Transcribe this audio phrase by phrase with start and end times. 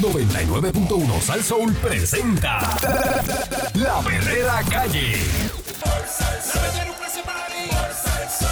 [0.00, 2.58] 99.1 Sal Soul presenta
[3.74, 5.18] La Verdadera Calle.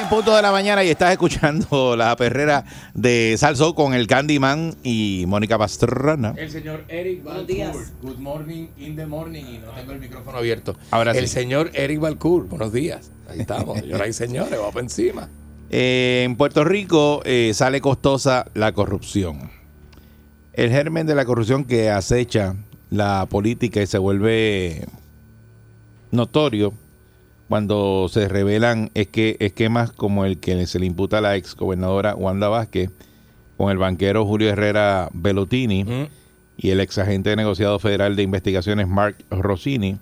[0.08, 4.74] en punto de la mañana y estás escuchando la perrera de Salso con el Candyman
[4.82, 6.32] y Mónica Pastrana.
[6.34, 7.84] El señor Eric Balcour.
[8.00, 9.44] Good morning in the morning.
[9.44, 10.76] Y no tengo el micrófono abierto.
[10.90, 11.34] Ahora el sí.
[11.34, 12.48] señor Eric Balcour.
[12.48, 13.10] Buenos días.
[13.28, 13.80] Ahí estamos.
[13.80, 15.28] Señoras y señores, vamos encima.
[15.68, 19.50] Eh, en Puerto Rico eh, sale costosa la corrupción.
[20.54, 22.56] El germen de la corrupción que acecha
[22.88, 24.86] la política y se vuelve
[26.10, 26.72] notorio
[27.48, 31.56] cuando se revelan es que esquemas como el que se le imputa a la ex
[31.56, 32.90] gobernadora Wanda Vázquez
[33.56, 36.08] con el banquero Julio Herrera Bellotini
[36.58, 39.98] y el ex agente de negociado federal de investigaciones Mark Rossini,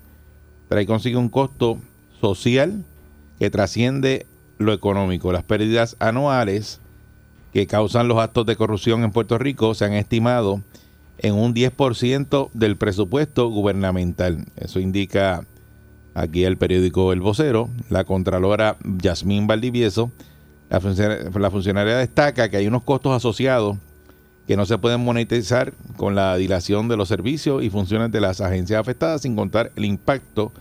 [0.67, 1.79] trae consigo un costo
[2.19, 2.83] social
[3.39, 4.25] que trasciende
[4.57, 5.31] lo económico.
[5.31, 6.81] Las pérdidas anuales
[7.53, 10.61] que causan los actos de corrupción en Puerto Rico se han estimado
[11.19, 14.45] en un 10% del presupuesto gubernamental.
[14.57, 15.45] Eso indica
[16.17, 17.69] aquí el periódico El Vocero.
[17.89, 20.11] La contralora Yasmín Valdivieso,
[20.69, 23.77] la funcionaria, la funcionaria destaca que hay unos costos asociados
[24.47, 28.41] que no se pueden monetizar con la dilación de los servicios y funciones de las
[28.41, 30.51] agencias afectadas, sin contar el impacto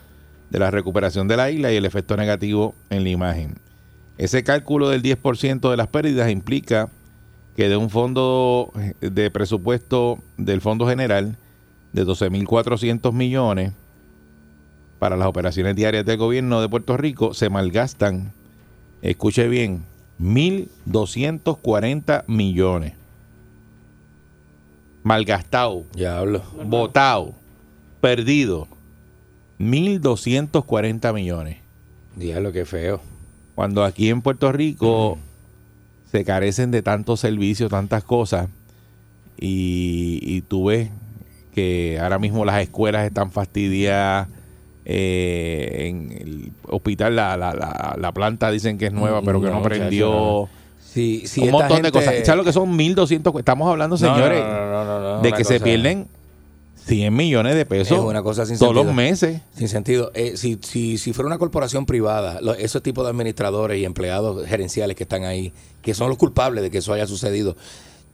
[0.50, 3.54] de la recuperación de la isla y el efecto negativo en la imagen.
[4.18, 6.88] Ese cálculo del 10% de las pérdidas implica
[7.56, 11.38] que de un fondo de presupuesto del Fondo General
[11.92, 13.72] de 12.400 millones
[14.98, 18.32] para las operaciones diarias del gobierno de Puerto Rico se malgastan,
[19.02, 19.84] escuche bien,
[20.20, 22.94] 1.240 millones.
[25.02, 26.42] Malgastado, Ya hablo.
[26.66, 27.32] botado,
[28.00, 28.66] perdido,
[29.60, 31.58] 1.240 millones.
[32.16, 33.00] Diablo, qué feo.
[33.54, 35.18] Cuando aquí en Puerto Rico
[36.10, 38.48] se carecen de tantos servicios, tantas cosas,
[39.38, 40.90] y, y tú ves
[41.54, 44.28] que ahora mismo las escuelas están fastidiadas,
[44.86, 49.48] eh, en el hospital la, la, la, la planta dicen que es nueva, pero que
[49.48, 50.48] no, No, prendió.
[50.80, 52.14] Sí, sí, un montón de gente- cosas.
[52.24, 53.38] ¿Sabes lo que son 1.200?
[53.38, 56.06] Estamos hablando, señores, no, no, de que se pierden
[56.86, 59.40] 100 millones de pesos Es una cosa sin todos los meses.
[59.56, 60.12] Sin sentido.
[60.14, 64.96] Eh, si, si, si fuera una corporación privada, esos tipos de administradores y empleados gerenciales
[64.96, 65.52] que están ahí,
[65.82, 67.56] que son los culpables de que eso haya sucedido,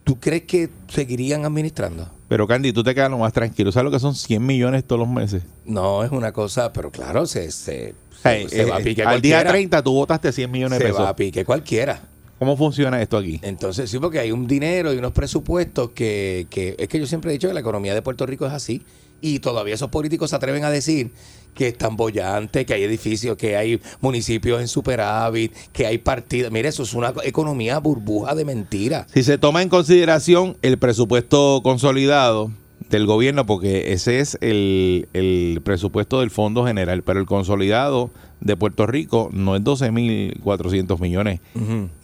[0.04, 2.08] ¿tú crees que seguirían administrando?
[2.28, 3.72] Pero Candy, tú te quedas lo más tranquilo.
[3.72, 5.42] ¿Sabes lo que son 100 millones todos los meses?
[5.66, 9.02] No, es una cosa, pero claro, se, se, Hey, se eh, va a eh, pique
[9.02, 9.50] al día cualquiera.
[9.50, 11.04] 30 tú votaste 100 millones de Se pesos.
[11.04, 12.00] va a pique cualquiera.
[12.38, 13.38] ¿Cómo funciona esto aquí?
[13.42, 17.30] Entonces, sí, porque hay un dinero y unos presupuestos que, que es que yo siempre
[17.30, 18.82] he dicho que la economía de Puerto Rico es así.
[19.20, 21.12] Y todavía esos políticos se atreven a decir
[21.54, 26.50] que están bollantes, que hay edificios, que hay municipios en superávit, que hay partidas.
[26.50, 29.06] Mire, eso es una economía burbuja de mentira.
[29.12, 32.50] Si se toma en consideración el presupuesto consolidado
[32.90, 38.56] del gobierno, porque ese es el, el presupuesto del Fondo General, pero el consolidado de
[38.56, 41.40] Puerto Rico no es 12.400 millones.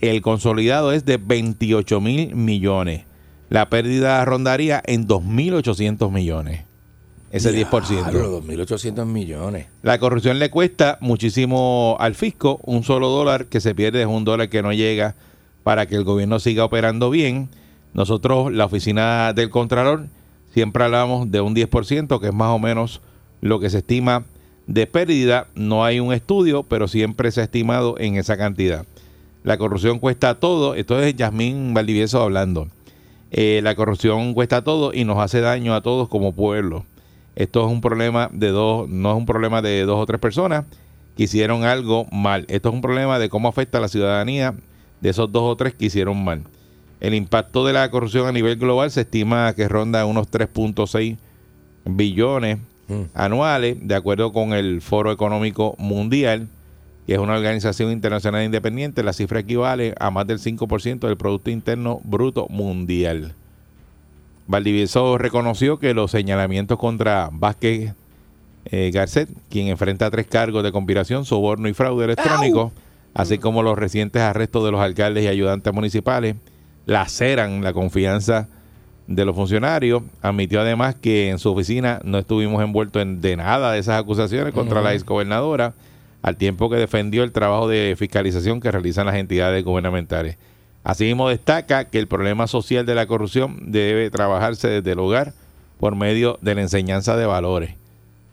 [0.01, 3.05] El consolidado es de 28 mil millones.
[3.51, 6.68] La pérdida rondaría en 2.800 millones.
[7.31, 8.11] Ese 10%.
[8.11, 9.67] Diablo, 2.800 millones.
[9.83, 12.61] La corrupción le cuesta muchísimo al fisco.
[12.65, 15.15] Un solo dólar que se pierde es un dólar que no llega
[15.63, 17.51] para que el gobierno siga operando bien.
[17.93, 20.07] Nosotros, la oficina del Contralor,
[20.55, 23.03] siempre hablamos de un 10%, que es más o menos
[23.41, 24.25] lo que se estima
[24.67, 25.49] de pérdida.
[25.55, 28.87] No hay un estudio, pero siempre se ha estimado en esa cantidad.
[29.43, 30.75] La corrupción cuesta todo.
[30.75, 32.69] Esto es Yasmín Valdivieso hablando.
[33.31, 36.87] Eh, la corrupción cuesta todo y nos hace daño a todos como pueblo.
[37.39, 40.65] Esto es un problema de dos, no es un problema de dos o tres personas
[41.17, 42.45] que hicieron algo mal.
[42.49, 44.57] Esto es un problema de cómo afecta a la ciudadanía
[45.01, 46.43] de esos dos o tres que hicieron mal.
[46.99, 51.17] El impacto de la corrupción a nivel global se estima que ronda unos 3.6
[51.85, 52.59] billones
[53.15, 56.49] anuales, de acuerdo con el Foro Económico Mundial,
[57.07, 59.05] que es una organización internacional independiente.
[59.05, 63.37] La cifra equivale a más del 5% del Producto Interno Bruto Mundial.
[64.49, 67.93] Valdivieso reconoció que los señalamientos contra Vázquez
[68.65, 72.73] eh, Garcet, quien enfrenta tres cargos de conspiración, soborno y fraude electrónico,
[73.13, 76.37] así como los recientes arrestos de los alcaldes y ayudantes municipales
[76.87, 78.49] laceran la confianza
[79.07, 80.03] de los funcionarios.
[80.23, 84.55] Admitió además que en su oficina no estuvimos envueltos en de nada de esas acusaciones
[84.55, 85.75] contra la exgobernadora,
[86.23, 90.39] al tiempo que defendió el trabajo de fiscalización que realizan las entidades gubernamentales.
[90.85, 95.35] Asimismo destaca que el problema social de la corrupción debe trabajarse desde el hogar
[95.79, 97.75] por medio de la enseñanza de valores.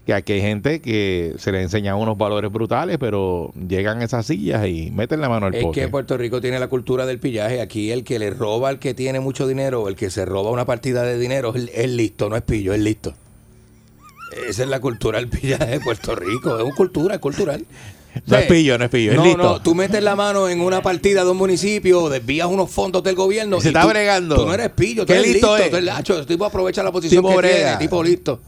[0.05, 4.27] Que aquí hay gente que se le enseñan unos valores brutales, pero llegan a esas
[4.27, 5.81] sillas y meten la mano al Es pote.
[5.81, 7.59] que Puerto Rico tiene la cultura del pillaje.
[7.59, 10.51] Aquí el que le roba al que tiene mucho dinero, o el que se roba
[10.51, 13.15] una partida de dinero, es, es listo, no es pillo, es listo.
[14.47, 16.55] Esa es la cultura del pillaje de Puerto Rico.
[16.57, 17.65] Es una cultura, es cultural.
[18.27, 19.43] No es pillo, no es pillo, es no, listo.
[19.43, 23.15] No, tú metes la mano en una partida de un municipio, desvías unos fondos del
[23.15, 23.57] gobierno.
[23.57, 24.35] Y se está tú- bregando.
[24.35, 25.63] Tú no eres pillo, tú ¿Qué eres listo listo.
[25.65, 25.69] es?
[25.69, 26.17] tú eres lacho.
[26.19, 27.55] El tipo aprovecha la posición Tipo que brega.
[27.71, 28.39] tiene, tipo listo.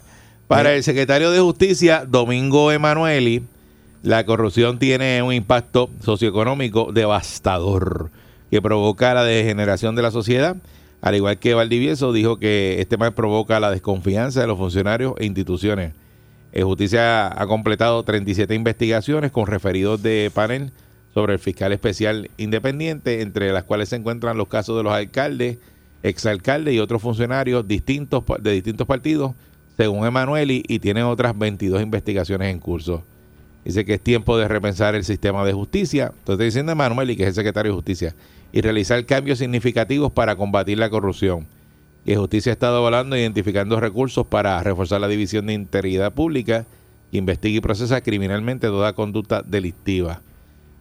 [0.47, 3.43] Para el secretario de Justicia, Domingo Emanueli,
[4.03, 8.09] la corrupción tiene un impacto socioeconómico devastador
[8.49, 10.55] que provoca la degeneración de la sociedad.
[11.01, 15.25] Al igual que Valdivieso dijo que este mal provoca la desconfianza de los funcionarios e
[15.25, 15.91] instituciones.
[16.57, 20.71] Eh, Justicia ha completado 37 investigaciones con referidos de panel
[21.13, 25.59] sobre el fiscal especial independiente, entre las cuales se encuentran los casos de los alcaldes,
[26.01, 29.33] exalcaldes y otros funcionarios distintos de distintos partidos,
[29.77, 33.03] según Emanueli, y tiene otras 22 investigaciones en curso.
[33.63, 36.11] Dice que es tiempo de repensar el sistema de justicia.
[36.17, 38.15] Entonces diciendo Emanueli, que es el secretario de Justicia,
[38.51, 41.45] y realizar cambios significativos para combatir la corrupción.
[42.07, 46.65] Que Justicia ha estado evaluando identificando recursos para reforzar la división de integridad pública,
[47.11, 50.21] que investigue y procesa criminalmente toda conducta delictiva.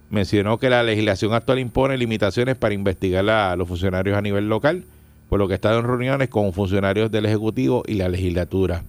[0.09, 4.85] Mencionó que la legislación actual impone limitaciones para investigar a los funcionarios a nivel local,
[5.29, 8.85] por lo que ha estado en reuniones con funcionarios del Ejecutivo y la legislatura.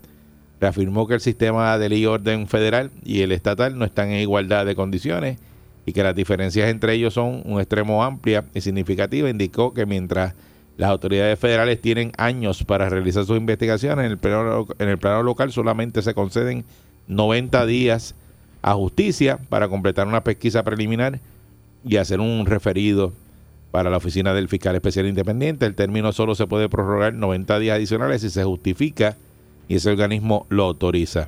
[0.61, 4.19] Reafirmó que el sistema de ley y orden federal y el estatal no están en
[4.19, 5.39] igualdad de condiciones
[5.87, 9.27] y que las diferencias entre ellos son un extremo amplia y significativa.
[9.27, 10.35] Indicó que mientras
[10.77, 15.23] las autoridades federales tienen años para realizar sus investigaciones, en el plano, en el plano
[15.23, 16.63] local solamente se conceden
[17.07, 18.15] 90 días
[18.61, 21.19] a justicia para completar una pesquisa preliminar
[21.83, 23.11] y hacer un referido
[23.71, 25.65] para la oficina del fiscal especial independiente.
[25.65, 29.15] El término solo se puede prorrogar 90 días adicionales si se justifica
[29.67, 31.27] y ese organismo lo autoriza.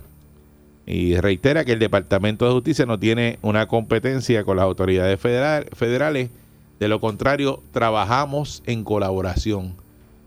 [0.85, 5.67] Y reitera que el Departamento de Justicia no tiene una competencia con las autoridades federal-
[5.73, 6.29] federales.
[6.79, 9.75] De lo contrario, trabajamos en colaboración.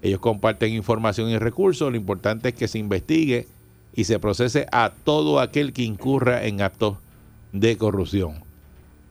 [0.02, 1.90] Ellos comparten información y recursos.
[1.90, 3.48] Lo importante es que se investigue
[3.94, 6.98] y se procese a todo aquel que incurra en actos
[7.52, 8.44] de corrupción.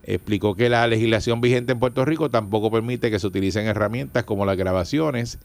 [0.04, 4.46] Explicó que la legislación vigente en Puerto Rico tampoco permite que se utilicen herramientas como
[4.46, 5.40] las grabaciones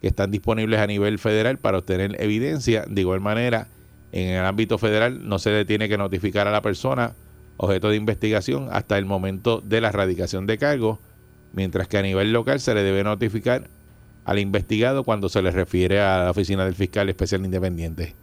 [0.00, 2.84] que están disponibles a nivel federal para obtener evidencia.
[2.88, 3.68] De igual manera,
[4.12, 7.14] en el ámbito federal no se le tiene que notificar a la persona
[7.56, 10.98] objeto de investigación hasta el momento de la erradicación de cargo,
[11.52, 13.68] mientras que a nivel local se le debe notificar
[14.24, 18.14] al investigado cuando se le refiere a la oficina del fiscal especial independiente.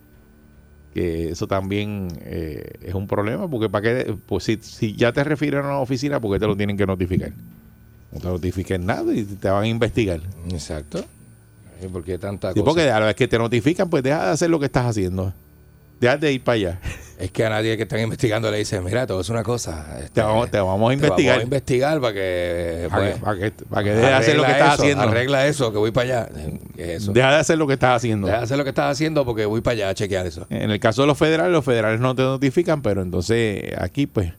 [0.94, 5.24] Que eso también eh, es un problema, porque para qué, pues si, si ya te
[5.24, 7.32] refieren a una oficina, ¿por qué te lo tienen que notificar?
[8.12, 10.22] No te notifiquen nada y te van a investigar.
[10.50, 11.04] Exacto.
[11.84, 12.66] ¿Y ¿Por qué tanta Sí, cosa?
[12.66, 15.34] porque a la vez que te notifican, pues deja de hacer lo que estás haciendo.
[16.00, 16.80] Deja de ir para allá.
[17.20, 19.98] Es que a nadie que están investigando le dice, mira, todo es una cosa.
[19.98, 21.36] este, Te vamos, te vamos a te investigar.
[21.38, 22.88] vamos a investigar para que...
[22.92, 25.04] Para pues, que, para que, para que dejes de hacer lo que estás eso, haciendo.
[25.04, 26.30] Arregla eso, que voy para allá.
[26.76, 28.28] Deja de hacer lo que estás haciendo.
[28.28, 30.46] Deja de hacer lo que estás haciendo porque voy para allá a chequear eso.
[30.52, 34.34] En el caso de los federales, los federales no te notifican, pero entonces aquí, pues,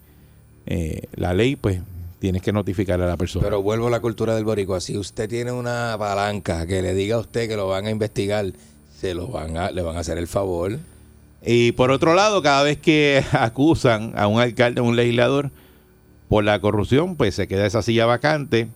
[0.66, 1.80] eh, la ley, pues,
[2.20, 3.44] tienes que notificar a la persona.
[3.44, 4.80] Pero vuelvo a la cultura del boricua.
[4.80, 8.46] Si usted tiene una palanca que le diga a usted que lo van a investigar,
[9.00, 10.78] se lo van a, le van a hacer el favor.
[11.44, 15.50] Y por otro lado, cada vez que acusan a un alcalde o un legislador
[16.28, 18.68] por la corrupción, pues se queda esa silla vacante,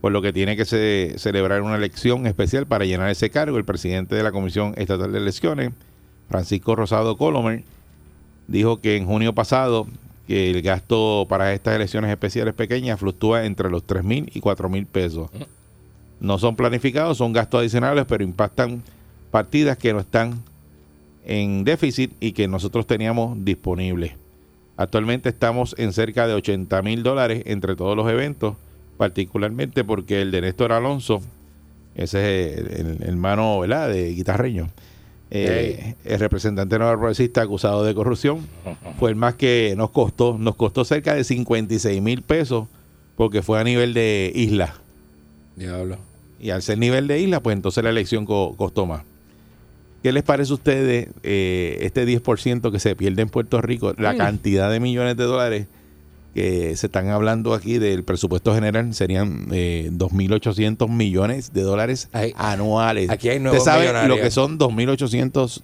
[0.00, 3.58] por lo que tiene que se- celebrar una elección especial para llenar ese cargo.
[3.58, 5.70] El presidente de la Comisión Estatal de Elecciones,
[6.28, 7.62] Francisco Rosado Colomer,
[8.48, 9.86] dijo que en junio pasado
[10.26, 14.68] que el gasto para estas elecciones especiales pequeñas fluctúa entre los 3 mil y 4
[14.68, 15.30] mil pesos.
[16.18, 18.82] No son planificados, son gastos adicionales, pero impactan
[19.30, 20.42] partidas que no están
[21.26, 24.12] en déficit y que nosotros teníamos disponibles.
[24.76, 28.54] Actualmente estamos en cerca de 80 mil dólares entre todos los eventos,
[28.96, 31.20] particularmente porque el de Néstor Alonso,
[31.94, 33.88] ese es el, hermano ¿verdad?
[33.88, 34.68] de guitarreño,
[35.30, 38.46] eh, el representante nuevo progresista acusado de corrupción,
[38.98, 42.68] fue el más que nos costó, nos costó cerca de 56 mil pesos
[43.16, 44.74] porque fue a nivel de isla.
[45.56, 45.96] Diablo.
[46.38, 49.02] Y al ser nivel de isla, pues entonces la elección co- costó más.
[50.06, 54.16] ¿Qué les parece a ustedes eh, este 10% que se pierde en Puerto Rico, la
[54.16, 55.66] cantidad de millones de dólares
[56.32, 63.10] que se están hablando aquí del presupuesto general serían eh, 2.800 millones de dólares anuales.
[63.10, 64.16] aquí hay ¿Usted nuevos sabe millonarios.
[64.16, 65.62] lo que son 2.800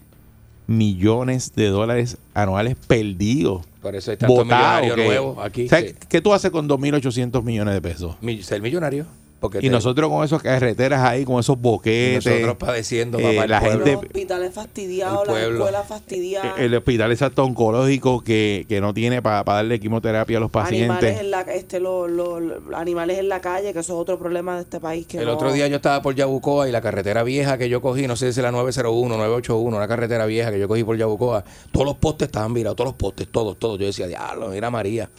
[0.66, 3.64] millones de dólares anuales perdidos?
[3.80, 5.68] Por eso hay tantos millonarios nuevos aquí.
[5.68, 5.94] ¿Sabe sí.
[6.08, 8.16] ¿Qué tú haces con 2.800 millones de pesos?
[8.40, 9.06] Ser millonario.
[9.42, 12.24] Porque Y te- nosotros con esas carreteras ahí, con esos y boquetes.
[12.24, 13.78] nosotros padeciendo eh, papá, el la pueblo.
[13.84, 16.58] gente- Los hospitales fastidiados, El las escuelas fastidiadas.
[16.60, 21.20] el hospital exacto oncológico que, que no tiene para darle quimioterapia a los Animales pacientes.
[21.20, 24.54] en la, este, lo- lo- lo- animales en la calle, que eso es otro problema
[24.54, 25.06] de este país.
[25.06, 27.82] Que El no- otro día yo estaba por Yabucoa y la carretera vieja que yo
[27.82, 30.96] cogí, no sé si es la 901, 981, una carretera vieja que yo cogí por
[30.96, 33.78] Yabucoa, todos los postes estaban virados, todos los postes, todos, todos.
[33.80, 35.10] Yo decía, diablo, mira María.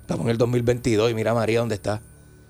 [0.00, 2.00] Estamos en el 2022 y mira María dónde está.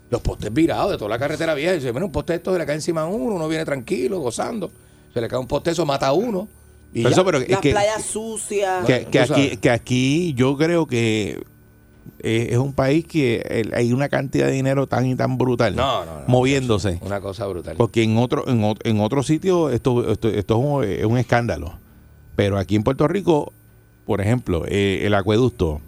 [0.09, 1.73] Los postes virados de toda la carretera vieja.
[1.73, 3.65] Y dice, mira, un poste de esto se le cae encima a uno, uno viene
[3.65, 4.71] tranquilo, gozando.
[5.13, 6.47] Se le cae un poste, eso mata a uno.
[6.93, 7.13] Y Pero ya.
[7.15, 8.85] eso, pero es Las que, playas sucias.
[8.85, 11.43] que, que aquí, que aquí yo creo que
[12.19, 16.05] eh, es un país que hay una cantidad de dinero tan y tan brutal No,
[16.05, 16.27] no, no.
[16.27, 16.99] moviéndose.
[17.01, 17.75] Una cosa brutal.
[17.77, 21.17] Porque en otro en, ot- en otro sitio esto, esto, esto es, un, es un
[21.17, 21.77] escándalo.
[22.37, 23.51] Pero aquí en Puerto Rico,
[24.05, 25.81] por ejemplo, eh, el acueducto,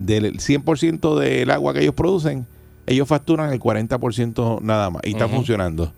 [0.00, 2.46] del 100% del agua que ellos producen,
[2.92, 5.36] ellos facturan el 40% nada más y está Ujú.
[5.36, 5.92] funcionando.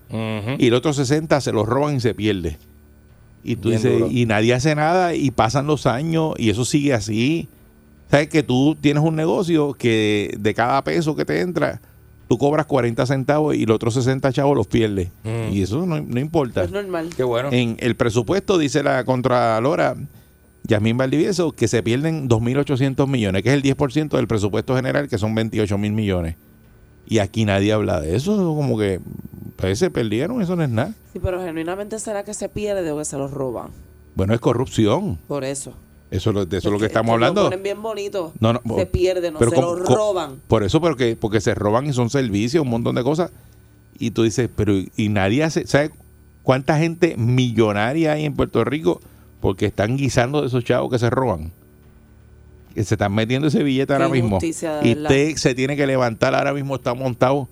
[0.59, 2.59] Y el otro 60 se los roban y se pierde.
[3.45, 4.09] Y tú Bien dices, duro.
[4.11, 7.49] y nadie hace nada y pasan los años y eso sigue así.
[8.11, 11.81] Sabes que tú tienes un negocio que de cada peso que te entra,
[12.29, 15.09] tú cobras 40 centavos y los otros 60 chavos los pierdes.
[15.25, 15.53] Mm.
[15.53, 16.63] Y eso no, no importa.
[16.65, 17.09] Es normal.
[17.17, 17.49] Qué bueno.
[17.51, 19.97] En el presupuesto dice la Contralora
[20.65, 25.19] Yasmín Valdivieso que se pierden 2.800 millones, que es el 10% del presupuesto general, que
[25.19, 26.37] son 28 mil millones.
[27.07, 29.01] Y aquí nadie habla de eso, como que
[29.57, 30.95] pues, se perdieron, eso no es nada.
[31.13, 33.69] Sí, pero genuinamente será que se pierde o que se los roban.
[34.15, 35.19] Bueno, es corrupción.
[35.29, 35.73] Por eso.
[36.11, 37.43] Eso, es lo- de eso es lo que estamos que hablando.
[37.45, 38.33] Lo ponen bien bonito.
[38.39, 40.41] No, no, se pierden, no pero se los roban.
[40.47, 43.31] Por eso, porque, porque se roban y son servicios, un montón de cosas.
[43.99, 45.91] Y tú dices, pero y nadie hace, ¿sabes
[46.43, 49.01] cuánta gente millonaria hay en Puerto Rico?
[49.41, 51.51] Porque están guisando de esos chavos que se roban.
[52.75, 54.39] Que se están metiendo ese billete ahora mismo.
[54.83, 57.49] Y usted se tiene que levantar, ahora mismo está montado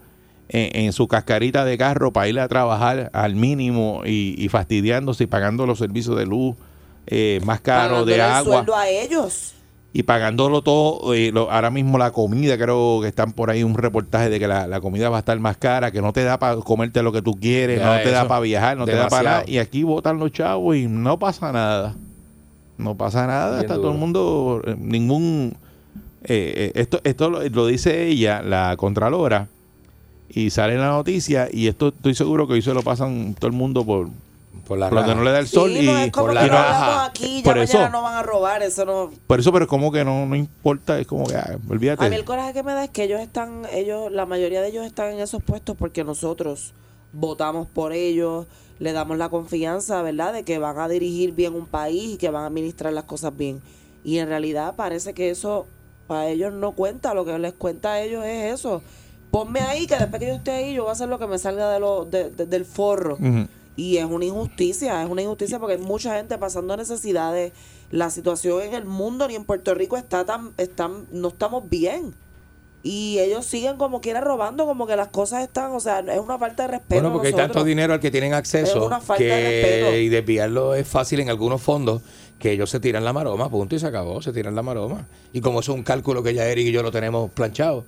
[0.49, 5.25] en, en su cascarita de carro para ir a trabajar al mínimo y, y fastidiándose
[5.25, 6.57] y pagando los servicios de luz
[7.07, 9.55] eh, más caros, de el agua sueldo a ellos.
[9.93, 13.75] y pagándolo todo, eh, lo- ahora mismo la comida, creo que están por ahí un
[13.75, 16.39] reportaje de que la, la comida va a estar más cara, que no te da
[16.39, 19.09] para comerte lo que tú quieres, Ya, no te da para viajar, no te da
[19.09, 19.45] para nada.
[19.49, 21.95] Y aquí votan los chavos y no pasa nada.
[22.81, 23.83] No pasa nada, Bien está duro.
[23.89, 25.57] todo el mundo, eh, ningún...
[26.25, 29.49] eh, eh, esto esto lo, lo dice ella, la Contralora,
[30.29, 33.49] y sale en la noticia, y esto estoy seguro que hoy se lo pasan todo
[33.49, 34.09] el mundo por,
[34.67, 35.15] Por la raja.
[35.15, 35.73] no le da el sol.
[35.73, 36.85] sí, y, no es como por que la raja.
[36.85, 37.89] hablamos aquí, ya Por mañana eso.
[37.91, 39.11] no van a robar, eso no...
[39.27, 42.05] Por eso, pero como que no, no importa, es como que, ah, olvídate.
[42.07, 44.69] A mí el coraje que me da es que ellos están, ellos, la mayoría de
[44.69, 46.75] ellos están en esos puestos porque nosotros
[47.13, 48.47] votamos por ellos,
[48.81, 52.31] le damos la confianza, ¿verdad?, de que van a dirigir bien un país y que
[52.31, 53.61] van a administrar las cosas bien.
[54.03, 55.67] Y en realidad parece que eso
[56.09, 58.83] para ellos no cuenta, lo que les cuenta a ellos es eso.
[59.31, 61.39] Ponme ahí, que después que yo esté ahí, yo voy a hacer lo que me
[61.39, 63.17] salga de lo, de- de- del forro.
[63.77, 67.53] Y es una injusticia, es una injusticia porque hay mucha gente pasando necesidades.
[67.93, 72.13] La situación en el mundo ni en Puerto Rico está tan, están, no estamos bien.
[72.83, 76.39] Y ellos siguen como quiera robando, como que las cosas están, o sea, es una
[76.39, 76.95] falta de respeto.
[77.03, 79.97] Bueno, porque hay tanto dinero al que tienen Es acceso una falta de que respeto.
[79.99, 82.01] y desviarlo es fácil en algunos fondos
[82.39, 85.07] que ellos se tiran la maroma, punto y se acabó, se tiran la maroma.
[85.33, 87.85] Y como es un cálculo que ya Eric y yo lo tenemos planchado,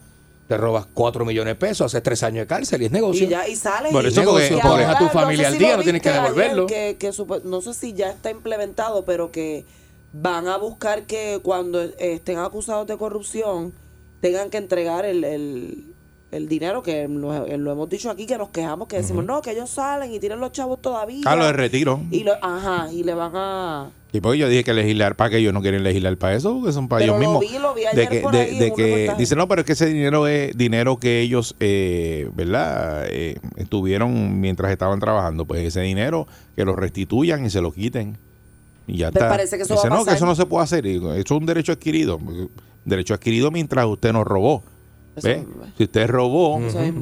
[0.47, 3.25] te robas 4 millones de pesos, haces 3 años de cárcel y es negocio.
[3.25, 3.93] Y ya, y sales.
[3.93, 6.67] Por eso, porque- pones a tu no sé familia al día, no tienes que devolverlo.
[6.67, 7.11] que- que
[7.45, 9.65] no sé si ya está implementado, pero que
[10.13, 13.73] van a buscar que cuando estén acusados de corrupción
[14.23, 15.85] tengan que entregar el, el,
[16.31, 19.43] el dinero que lo, eh, lo hemos dicho aquí, que nos quejamos, que decimos, no,
[19.43, 21.21] que ellos salen y tienen los chavos todavía.
[21.26, 22.00] Ah, lo de retiro.
[22.11, 23.91] Y lo, ajá, y le van a...
[24.14, 26.73] Y pues yo dije que legislar para que ellos no quieren legislar para eso, porque
[26.73, 27.52] son para Pero ellos lo mismos.
[27.52, 29.19] vi, lo vi de ayer que, por de, ahí de que reportaje.
[29.19, 33.07] dice no, pero es que ese dinero es dinero que ellos, eh, ¿verdad?
[33.09, 33.37] Eh,
[33.71, 38.19] tuvieron mientras estaban trabajando, pues ese dinero que lo restituyan y se lo quiten
[38.87, 39.29] y ya Pues está.
[39.31, 40.17] parece que eso va a no, que pasar.
[40.17, 40.87] eso no se puede hacer.
[40.87, 42.19] Eso es un derecho adquirido,
[42.85, 44.62] derecho adquirido mientras usted no robó.
[45.23, 45.45] ¿Ve?
[45.77, 46.59] Si usted robó.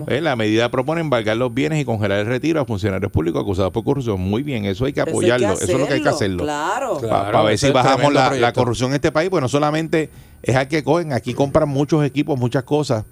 [0.06, 0.20] ¿ve?
[0.20, 3.84] la medida propone embargar los bienes y congelar el retiro a funcionarios públicos acusados por
[3.84, 4.20] corrupción.
[4.20, 5.52] Muy bien, eso hay que Eso hay que apoyarlo.
[5.52, 6.42] Eso es lo que hay que hacerlo.
[6.42, 6.98] Claro.
[6.98, 7.32] Claro.
[7.32, 10.10] Para ver si bajamos la, corrupción en este país, pues no solamente
[10.42, 13.04] es al que cogen, aquí compran muchos equipos, muchas cosas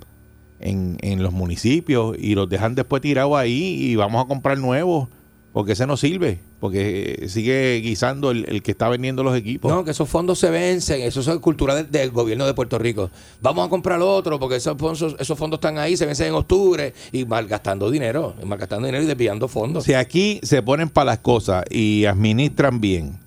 [0.59, 5.09] en, en los municipios y los dejan después tirados ahí y vamos a comprar nuevos
[5.53, 6.41] porque ese no sirve.
[6.61, 9.71] Porque sigue guisando el, el que está vendiendo los equipos.
[9.71, 13.11] No, que esos fondos se vencen, eso es cultura del, del gobierno de Puerto Rico.
[13.41, 16.93] Vamos a comprar otro porque esos fondos, esos fondos están ahí, se vencen en octubre
[17.13, 19.85] y malgastando dinero, malgastando dinero y desviando fondos.
[19.85, 23.19] Si aquí se ponen para las cosas y administran bien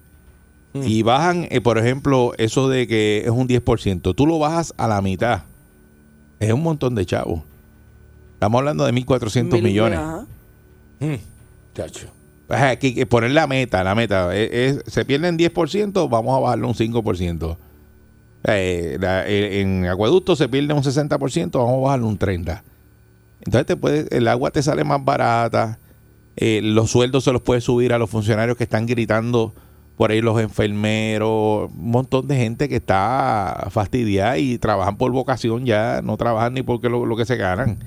[0.73, 0.83] Mm.
[0.87, 4.87] y bajan, eh, por ejemplo, eso de que es un 10%, tú lo bajas a
[4.87, 5.43] la mitad.
[6.39, 7.41] Es un montón de chavos.
[8.35, 9.99] Estamos hablando de 1.400 Mil- millones.
[9.99, 10.25] ajá.
[11.01, 11.15] Mm,
[11.75, 12.07] chacho.
[12.51, 14.35] Hay que poner la meta, la meta.
[14.35, 17.57] Es- se pierden 10%, vamos a bajarlo un 5%.
[18.43, 22.63] Eh, eh, en acueducto se pierde un 60%, vamos a bajarlo un 30%.
[23.43, 25.79] Entonces te puede, el agua te sale más barata,
[26.35, 29.53] eh, los sueldos se los puede subir a los funcionarios que están gritando
[29.97, 35.65] por ahí, los enfermeros, un montón de gente que está fastidiada y trabajan por vocación
[35.65, 37.77] ya, no trabajan ni porque lo, lo que se ganan.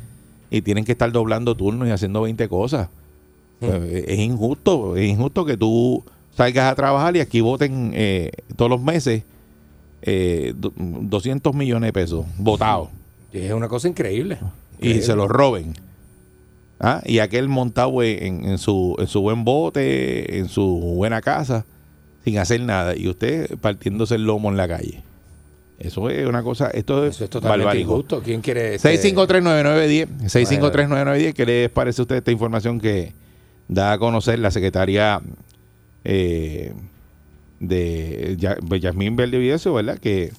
[0.50, 2.88] Y tienen que estar doblando turnos y haciendo 20 cosas.
[3.60, 6.04] Pues, es injusto, es injusto que tú
[6.36, 9.22] salgas a trabajar y aquí voten eh, todos los meses
[10.02, 12.88] eh, do- 200 millones de pesos votados
[13.32, 14.38] Es una cosa increíble.
[14.80, 15.74] y se los roben.
[16.80, 17.00] ¿Ah?
[17.06, 21.64] Y aquel montado en, en su, en su buen bote, en su buena casa,
[22.24, 22.94] sin hacer nada.
[22.96, 25.02] Y usted partiéndose el lomo en la calle.
[25.78, 27.92] Eso es una cosa, esto es, Eso es totalmente barbárico.
[27.92, 28.22] injusto.
[28.22, 33.12] ¿Quién quiere este- 6539910, 6539910, ¿qué les parece a usted esta información que
[33.68, 35.20] da a conocer la secretaria
[36.04, 36.72] eh,
[37.60, 38.36] de
[38.68, 39.98] pues, Yasmín Valdivieso, ¿verdad?
[39.98, 40.32] Que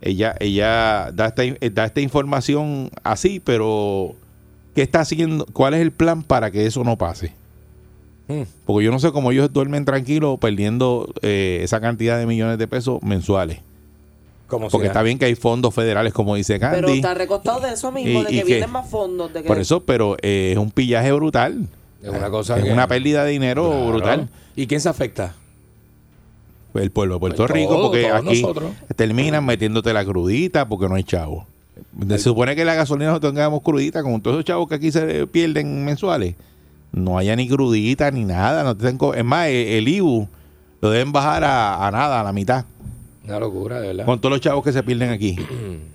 [0.00, 4.14] ella ella da esta, da esta información así, pero
[4.74, 5.46] ¿qué está haciendo?
[5.52, 7.32] ¿Cuál es el plan para que eso no pase?
[8.28, 8.42] Mm.
[8.64, 12.68] Porque yo no sé cómo ellos duermen tranquilos perdiendo eh, esa cantidad de millones de
[12.68, 13.60] pesos mensuales.
[14.46, 14.92] Como Porque sea.
[14.92, 16.80] está bien que hay fondos federales, como dice Candy.
[16.80, 19.32] Pero está recostado de eso mismo, Y- de y que que- vienen más fondos.
[19.32, 21.66] De que Por eso, pero eh, es un pillaje brutal.
[22.02, 23.86] Es una cosa Es que- una pérdida de dinero Claro.
[23.88, 24.28] brutal.
[24.56, 25.34] ¿Y quién se afecta?
[26.74, 28.72] El pueblo de Puerto Pues Rico, porque aquí nosotros.
[28.96, 31.46] terminan metiéndote la crudita porque no hay chavo.
[32.08, 35.26] Se supone que la gasolina no tengamos crudita, con todos esos chavos que aquí se
[35.26, 36.34] pierden mensuales.
[36.92, 38.62] No haya ni crudita ni nada.
[38.64, 40.28] No te den co- es más, el, el IBU
[40.80, 42.64] lo deben bajar a, a nada, a la mitad,
[43.24, 44.04] Una locura, de verdad.
[44.06, 45.36] con todos los chavos que se pierden aquí.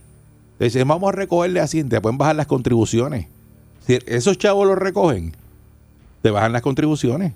[0.60, 3.28] Dicen, vamos a recogerle a Cintia, pueden bajar las contribuciones.
[3.86, 5.36] Si esos chavos los recogen,
[6.22, 7.34] te bajan las contribuciones.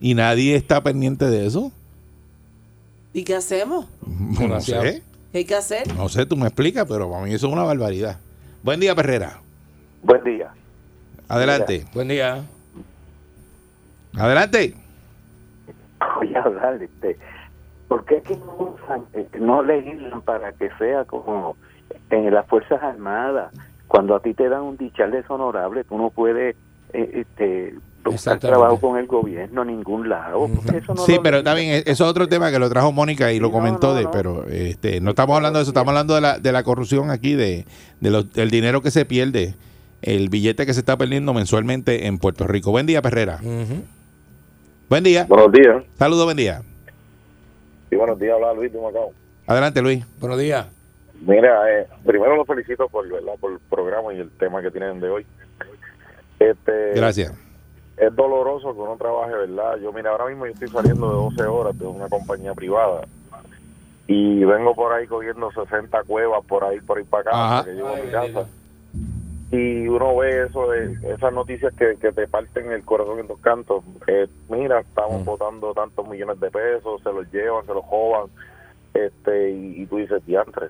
[0.00, 1.72] Y nadie está pendiente de eso.
[3.12, 3.86] ¿Y qué hacemos?
[4.06, 5.94] No sé, ¿Qué hay que hacer?
[5.94, 8.18] no sé, tú me explicas, pero para mí eso es una barbaridad.
[8.62, 9.40] Buen día, Perrera.
[10.02, 10.52] Buen día.
[11.28, 11.84] Adelante.
[11.92, 12.44] Buen día.
[14.16, 14.74] Adelante.
[16.16, 17.18] Voy a hablar, este,
[17.88, 21.56] ¿por qué es que no usan, eh, no legislan para que sea como
[22.10, 23.52] en las Fuerzas Armadas?
[23.88, 26.56] Cuando a ti te dan un dichal deshonorable, tú no puedes
[26.92, 27.74] este,
[28.04, 28.48] buscar Exactamente.
[28.48, 30.48] trabajo con el gobierno a ningún lado.
[30.74, 33.38] eso no Sí, lo pero bien, eso es otro tema que lo trajo Mónica y
[33.40, 34.10] lo Sí, comentó no, no, de, no.
[34.10, 37.34] pero este, no estamos hablando de eso, estamos hablando de la, de la corrupción aquí,
[37.34, 37.66] de,
[38.00, 39.54] de los- del dinero que se pierde,
[40.02, 42.70] el billete que se está perdiendo mensualmente en Puerto Rico.
[42.70, 43.40] Buen día, Perrera.
[44.88, 45.26] Buen día.
[45.28, 45.84] Buenos días.
[45.98, 46.62] Saludos, buen día.
[47.90, 49.12] Sí, buenos días, habla Luis de Macao.
[49.46, 50.04] Adelante, Luis.
[50.20, 50.66] Buenos días.
[51.20, 53.32] Mira, eh, primero los felicito por, ¿verdad?
[53.40, 55.26] por el programa y el tema que tienen de hoy.
[56.38, 57.32] Este, Gracias.
[57.96, 59.76] Es doloroso que uno trabaje, ¿verdad?
[59.82, 63.02] Yo, mira, ahora mismo yo estoy saliendo de 12 horas de una compañía privada
[64.06, 67.88] y vengo por ahí cogiendo 60 cuevas por ahí, por ahí para acá, que llego
[67.88, 68.46] a mi casa.
[69.50, 73.38] Y uno ve eso, de, esas noticias que, que te parten el corazón en dos
[73.40, 73.84] cantos.
[74.06, 78.28] Eh, mira, estamos botando tantos millones de pesos, se los llevan, se los joban,
[78.94, 80.68] este y, y tú dices, diantre,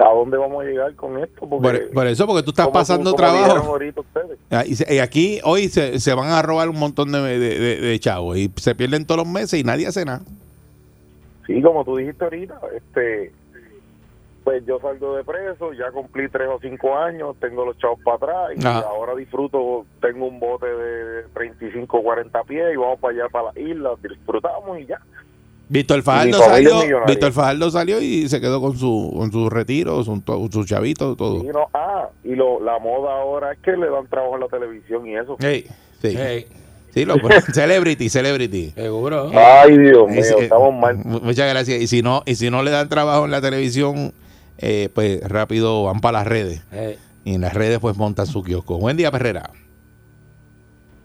[0.00, 1.46] ¿a dónde vamos a llegar con esto?
[1.48, 3.78] Porque, Por, por eso, porque tú estás pasando dijeron trabajo.
[4.50, 8.00] Ah, Y, aquí hoy se, se van a robar un montón de, de, de- de
[8.00, 10.22] chavos y se pierden todos los meses y nadie hace nada.
[11.46, 13.32] Sí, como tú dijiste ahorita, este,
[14.44, 18.16] pues yo salgo de preso, ya cumplí tres o cinco años, tengo los chavos para
[18.16, 18.80] atrás y Ajá.
[18.88, 23.52] ahora disfruto, tengo un bote de 35 o 40 pies y vamos para allá, para
[23.52, 25.00] la isla, disfrutamos y ya.
[25.72, 26.80] Víctor Fajardo salió.
[27.06, 31.42] Víctor Fajardo salió y se quedó con su, con su retiro, su, su chavito, todo.
[31.42, 34.48] Y no, ah, y lo, la moda ahora es que le dan trabajo en la
[34.48, 35.36] televisión y eso.
[35.40, 35.66] Hey,
[36.02, 36.14] sí.
[36.16, 36.46] Hey,
[36.92, 37.14] Sí, lo,
[37.54, 38.70] celebrity, celebrity.
[38.72, 39.30] seguro.
[39.32, 40.96] Ay, Dios mío, eh, estamos mal.
[40.96, 41.80] mu- Muchas gracias.
[41.80, 44.12] Y si no, y si no le dan trabajo en la televisión,
[44.58, 46.62] eh, pues rápido van para las redes.
[46.70, 46.98] Hey.
[47.24, 48.76] Y en las redes pues montan su kiosco.
[48.78, 49.48] Buen día, Perrera.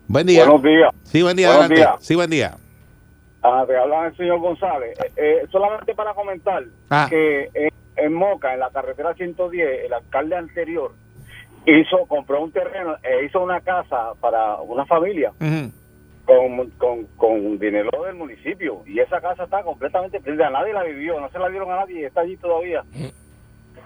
[0.09, 0.43] Buen día.
[0.45, 0.91] Buenos días.
[1.03, 1.89] Sí, buen día, Buenos adelante.
[1.89, 2.05] días.
[2.05, 2.57] Sí, buen día.
[3.49, 4.97] Ah, te habla el señor González.
[4.99, 7.07] Eh, eh, solamente para comentar Ah.
[7.09, 10.91] que en, en Moca, en la carretera 110, el alcalde anterior
[11.65, 15.31] hizo compró un terreno e hizo una casa para una familia.
[16.25, 18.81] Con, con, con dinero del municipio.
[18.85, 20.49] Y esa casa está completamente perdida.
[20.49, 22.83] Nadie la vivió, no se la dieron a nadie y está allí todavía.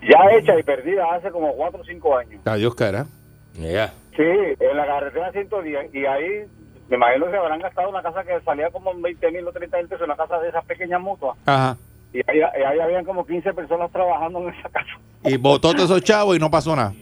[0.01, 2.41] Ya hecha y perdida hace como 4 o 5 años.
[2.45, 3.05] Adiós, cara.
[3.53, 3.93] Ya.
[4.17, 4.23] Sí,
[4.59, 5.93] en la carretera 110.
[5.93, 6.45] Y ahí
[6.91, 9.87] me imagino que habrán gastado una casa que salía como 20 mil o 30 mil
[9.87, 11.37] pesos, una casa de esas pequeñas mutuas.
[11.45, 11.77] Ajá.
[12.11, 14.89] Y ahí, ahí habían como 15 personas trabajando en esa casa.
[15.23, 16.93] Y botó todos esos chavos y no pasó nada.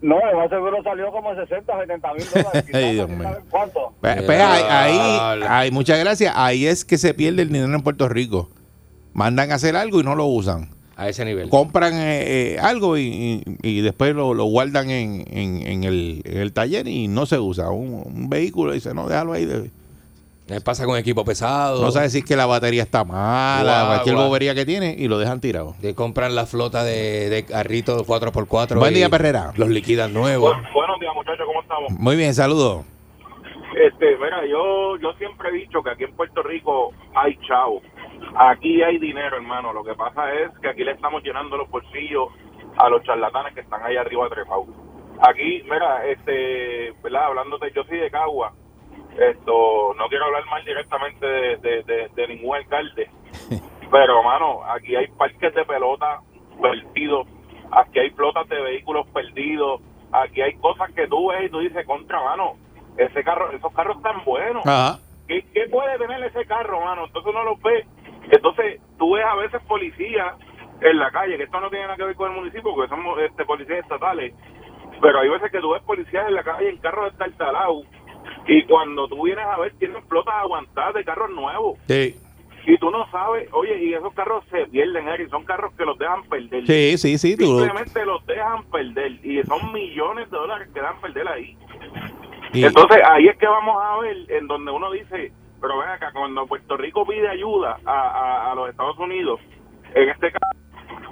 [0.00, 2.64] No, el más seguro salió como 60, 70 mil dólares.
[2.72, 3.28] Ay, Dios mío.
[3.50, 3.92] ¿Cuánto?
[4.00, 6.32] Pues, pues, ahí, ahí, muchas gracias.
[6.36, 8.48] Ahí es que se pierde el dinero en Puerto Rico.
[9.14, 10.70] Mandan a hacer algo y no lo usan.
[10.98, 11.48] A ese nivel.
[11.48, 16.20] Compran eh, eh, algo y, y- y después lo, lo guardan en, en- en el,
[16.24, 17.70] en el taller y no se usa.
[17.70, 19.44] Un, un vehículo dice, no, déjalo ahí.
[19.46, 19.70] de-
[20.48, 21.80] Me pasa con equipo pesado.
[21.80, 24.26] No sabe decir que la batería está mala, Guau, cualquier guau.
[24.26, 25.76] bobería que tiene y lo dejan tirado.
[25.80, 28.76] Que compran la flota de, de carritos 4x4.
[28.80, 29.52] Buen día, Perrera.
[29.56, 30.56] Los liquidan nuevos.
[30.74, 31.92] buenos días, muchachos, ¿cómo estamos?
[31.92, 32.84] Muy bien, saludos.
[33.86, 37.80] Este, mira, yo, yo siempre he dicho que aquí en Puerto Rico hay chavo.
[38.36, 39.72] Aquí hay dinero, hermano.
[39.72, 42.28] Lo que pasa es que aquí le estamos llenando los bolsillos
[42.76, 44.66] a los charlatanes que están ahí arriba trepados.
[45.20, 47.24] Aquí, mira, este, ¿verdad?
[47.26, 48.52] Hablándote, yo soy de Cagua.
[49.18, 53.10] Esto, no quiero hablar mal directamente de, de, de- de ningún alcalde.
[53.90, 56.20] Pero, mano, aquí hay parques de pelota
[56.60, 57.26] perdidos.
[57.72, 59.80] Aquí hay flotas de vehículos perdidos.
[60.12, 62.54] Aquí hay cosas que tú ves y tú dices, contra, mano,
[62.96, 64.64] ese carro, esos carros están buenos.
[64.66, 64.98] Ajá.
[65.26, 67.06] ¿Qué, qué puede tener ese carro, mano?
[67.06, 67.84] Entonces uno los ve.
[68.30, 70.34] Entonces tú ves a veces policías
[70.80, 73.18] en la calle, que esto no tiene nada que ver con el municipio, porque somos
[73.20, 74.34] este, policías estatales.
[75.00, 77.84] Pero hay veces que tú ves policías en la calle en carros destartalados.
[78.46, 81.78] Y cuando tú vienes a ver, tienen flotas aguantadas de carros nuevos.
[81.86, 82.16] Sí,
[82.66, 85.98] Y tú no sabes, oye, y esos carros se pierden, Eric, son carros que los
[85.98, 86.66] dejan perder.
[86.66, 87.36] sí, sí, sí.
[87.36, 89.12] Tú, Simplemente los dejan perder.
[89.24, 91.56] Y son millones de dólares que dan perder ahí.
[92.52, 96.10] y- Entonces ahí es que vamos a ver en donde uno dice, pero ven acá,
[96.12, 99.40] cuando Puerto Rico pide ayuda a, a, a los Estados Unidos,
[99.94, 100.58] en este caso,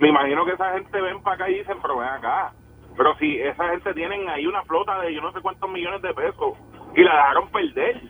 [0.01, 2.53] me imagino que esa gente ven para acá y dicen, pero ven acá,
[2.97, 6.15] pero si esa gente tienen ahí una flota de yo no sé cuántos millones de
[6.15, 6.55] pesos
[6.95, 8.01] y la dejaron perder,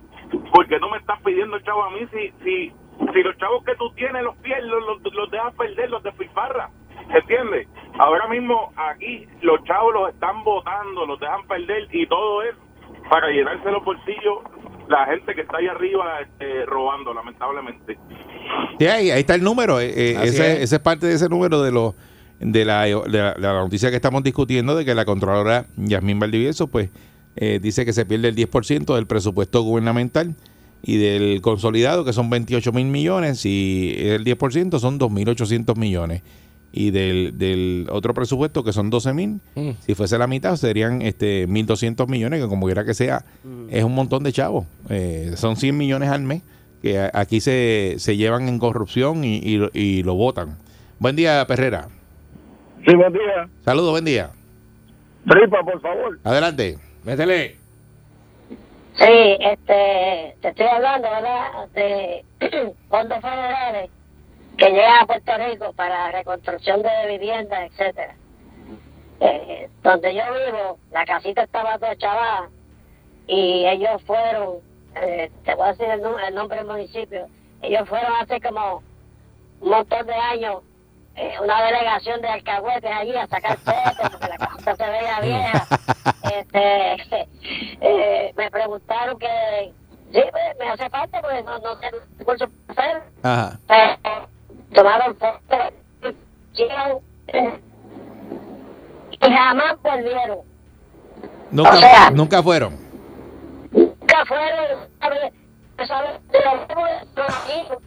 [0.53, 2.73] ¿por qué no me estás pidiendo chavo a mí si, si,
[3.13, 6.71] si los chavos que tú tienes los pierdes, los, los, los dejas perder, los despilfarras?
[7.09, 7.69] ¿Entiendes?
[7.99, 12.55] Ahora mismo aquí los chavos los están votando, los dejan perder y todo es
[13.09, 14.39] para llenarse los bolsillos
[14.89, 17.99] la gente que está ahí arriba este, robando, lamentablemente.
[18.79, 19.81] Sí, ahí, ahí está el número.
[19.81, 20.63] eh, eh, ese, es.
[20.63, 21.95] ese es parte de ese número de los
[22.39, 26.19] de la, de, la, de la noticia que estamos discutiendo de que la controladora Yasmín
[26.19, 26.91] Valdivieso pues
[27.37, 30.35] eh, dice que se pierde el 10% del presupuesto gubernamental
[30.83, 36.23] y del consolidado que son 28 mil millones y el 10% son 2.800 millones
[36.79, 39.71] y del, del otro presupuesto que son 12 mil Mm.
[39.81, 43.25] si fuese la mitad serían este 1.200 millones que como quiera que sea
[43.71, 46.43] es un montón de chavos Eh, son 100 millones al mes
[46.83, 50.59] que a- aquí se, se llevan en corrupción y, y, lo- y lo votan.
[50.99, 51.89] Buen día, Perrera.
[52.87, 53.49] Sí, buen día.
[53.65, 54.31] Saludos, buen día.
[55.29, 56.19] Tripa, por favor.
[56.23, 56.79] Adelante.
[57.05, 57.57] Métele.
[58.99, 61.69] Sí, este, te estoy hablando, ¿verdad?
[61.75, 62.25] De
[62.89, 63.91] fondos federales
[64.57, 68.15] que llegan a Puerto Rico para reconstrucción de viviendas, etcétera.
[69.21, 72.49] Eh, donde yo vivo, la casita estaba toda chavada
[73.27, 74.59] y ellos fueron,
[74.95, 77.27] eh, te voy a decir el, el nombre del municipio,
[77.63, 78.83] ellos fueron hace como
[79.61, 80.63] un montón de años
[81.17, 85.67] eh, una delegación de alcahuetes allí a sacar fotos porque la casa se veía vieja.
[86.35, 87.29] Este,
[87.81, 89.73] eh, me preguntaron que
[90.13, 93.03] sí, me, me hace falta porque no, no tengo recursos para hacer.
[93.23, 93.59] Ajá.
[93.71, 94.27] Eh,
[94.75, 95.17] tomaron
[97.29, 97.53] eh,
[99.11, 100.39] y jamás volvieron.
[101.51, 102.77] Nunca, O sea- nunca fueron.
[103.73, 104.87] Nunca fueron.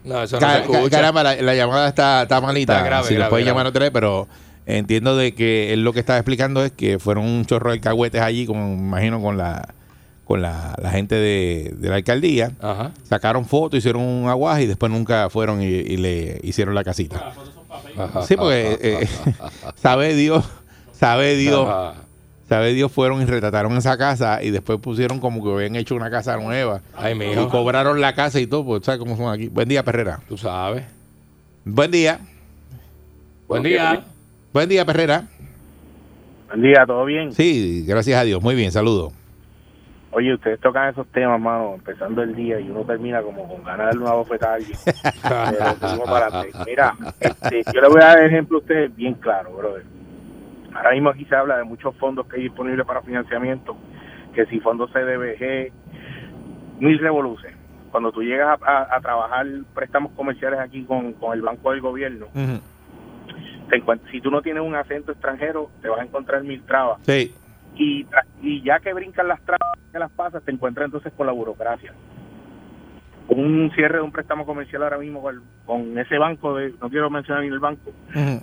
[0.04, 2.74] No, eso no Ca- se caramba, la, la llamada está, está malita.
[2.78, 3.52] Está grave, si grave, nos puede grave.
[3.52, 4.28] llamar otra vez, pero
[4.65, 8.22] entiendo de que él lo que estaba explicando es que fueron un chorro de alcahuetes
[8.22, 9.74] allí, con, imagino, con la
[10.30, 12.52] con la, la gente de, de la alcaldía.
[12.62, 12.92] Ajá.
[13.02, 17.34] Sacaron fotos, hicieron un aguaje y después nunca fueron y, y le hicieron la casita.
[17.98, 18.22] Ajá.
[18.22, 19.08] Sí, porque eh,
[19.76, 20.46] sabe Dios,
[20.94, 21.96] sabe Dios, Ajá.
[22.48, 26.12] sabe Dios fueron y retrataron esa casa y después pusieron como que habían hecho una
[26.12, 26.82] casa nueva.
[26.96, 27.50] Ay, Y mijo.
[27.50, 29.48] cobraron la casa y todo, pues sabes cómo son aquí.
[29.48, 30.20] Buen día, Perrera.
[30.30, 30.84] Tú sabes.
[31.65, 32.20] Buen día.
[33.48, 34.04] Buen día.
[34.54, 35.24] Buen día, Perrera.
[36.50, 37.34] Buen día, ¿todo bien?
[37.34, 38.44] Sí, gracias a Dios.
[38.44, 39.12] Muy bien, saludos.
[40.12, 43.78] Oye, ustedes tocan esos temas, mano, empezando el día y uno termina como con ganas
[43.80, 44.78] de darle una bofetada a alguien.
[45.52, 46.52] Pero seguimos para adelante.
[46.65, 49.84] Mira, este, yo le voy a dar ejemplo a ustedes bien claro, brother.
[50.74, 53.78] Ahora mismo aquí se habla de muchos fondos que hay disponibles para financiamiento,
[54.34, 55.72] que si fondos CDBG,
[56.80, 57.58] mil revoluciones.
[57.91, 59.45] Cuando tú llegas a, a- a trabajar
[59.76, 62.28] préstamos comerciales aquí con, con el Banco del Gobierno,
[63.69, 67.00] te encuent- si tú no tienes un acento extranjero, te vas a encontrar mil trabas.
[67.04, 67.36] Sí.
[67.76, 68.06] Y,
[68.64, 71.94] ya que brincan las trabas, que las pasas, te encuentras entonces con la burocracia.
[73.30, 77.10] Un cierre de un préstamo comercial ahora mismo con, con ese banco, de, no quiero
[77.10, 77.92] mencionar ni el banco,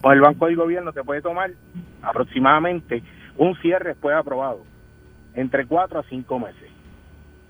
[0.01, 1.51] con el Banco del Gobierno te puede tomar
[2.03, 3.03] aproximadamente
[3.37, 4.65] un cierre después aprobado,
[5.35, 6.71] entre cuatro a cinco meses.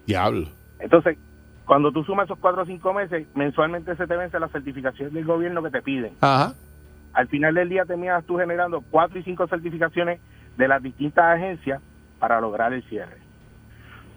[0.07, 0.49] Diablo.
[0.79, 1.19] Entonces,
[1.67, 5.25] cuando tú sumas esos cuatro o cinco meses, mensualmente se te vence la certificación del
[5.25, 6.13] gobierno que te piden.
[6.21, 6.55] Ajá.
[7.13, 10.21] Al final del día terminas tú generando cuatro y cinco certificaciones
[10.57, 11.81] de las distintas agencias
[12.19, 13.19] para lograr el cierre.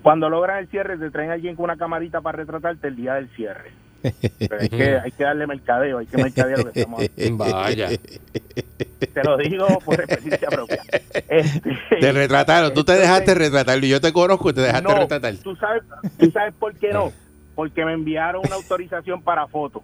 [0.02, 3.16] Cuando logran el cierre, te traen a alguien con una camarita para retratarte el día
[3.16, 3.72] del cierre.
[4.02, 7.44] Pero es que hay que darle mercadeo, hay que mercadear lo que estamos haciendo.
[7.54, 7.90] Vaya.
[7.90, 10.82] Te lo digo por experiencia propia.
[11.28, 12.74] Este, Te retrataron.
[12.74, 13.78] Tú te dejaste retratar.
[13.80, 15.34] Yo te conozco y te dejaste no, retratar.
[15.44, 15.84] ¿tú sabes,
[16.18, 17.12] ¿Tú sabes por qué no?
[17.56, 19.84] Porque me enviaron una autorización para fotos.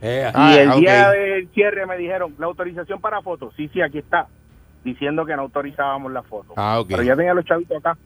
[0.00, 0.76] Eh, Ah, y el ok.
[0.78, 3.52] día del cierre me dijeron, la autorización para fotos.
[3.56, 4.28] Sí, sí, aquí está.
[4.84, 6.54] Diciendo que no autorizábamos la foto.
[6.56, 6.88] Ah, ok.
[6.90, 7.96] Pero ya tenía los chavitos acá.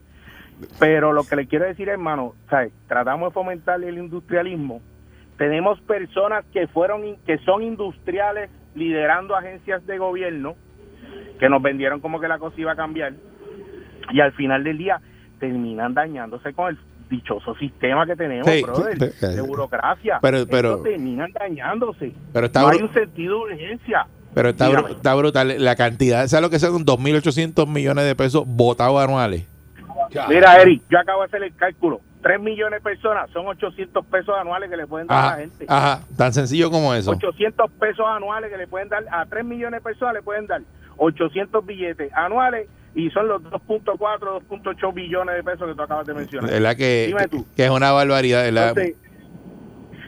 [0.78, 2.72] Pero lo que le quiero decir, hermano, ¿sabes?
[2.88, 4.80] tratamos de fomentar el industrialismo.
[5.36, 10.54] Tenemos personas que fueron que son industriales liderando agencias de gobierno
[11.38, 13.12] que nos vendieron como que la cosa iba a cambiar
[14.10, 15.00] y al final del día
[15.38, 16.78] terminan dañándose con el
[17.10, 20.18] dichoso sistema que tenemos, Sí, brother, de burocracia.
[20.22, 22.12] Pero- pero- Estos terminan dañándose.
[22.32, 24.06] Pero está no hay un sentido de urgencia.
[24.36, 25.54] Pero está, bru- está brutal.
[25.64, 26.84] La cantidad, ¿sabes lo que son?
[26.84, 29.46] 2.800 millones de pesos votados anuales.
[30.28, 32.02] Mira, Eric, yo acabo de hacer el cálculo.
[32.22, 35.40] 3 millones de personas son 800 pesos anuales que le pueden dar a Ajá, la
[35.42, 35.64] gente.
[35.68, 37.12] ajá, tan sencillo como eso.
[37.12, 40.60] 800 pesos anuales que le pueden dar a 3 millones de personas le pueden dar
[40.98, 43.96] 800 billetes anuales y son los 2.4,
[44.48, 46.50] 2.8 billones de pesos que tú acabas de mencionar.
[46.50, 47.46] ¿Verdad que, Dime tú.
[47.56, 48.42] que es una barbaridad?
[48.44, 48.68] ¿verdad?
[48.76, 48.96] Entonces,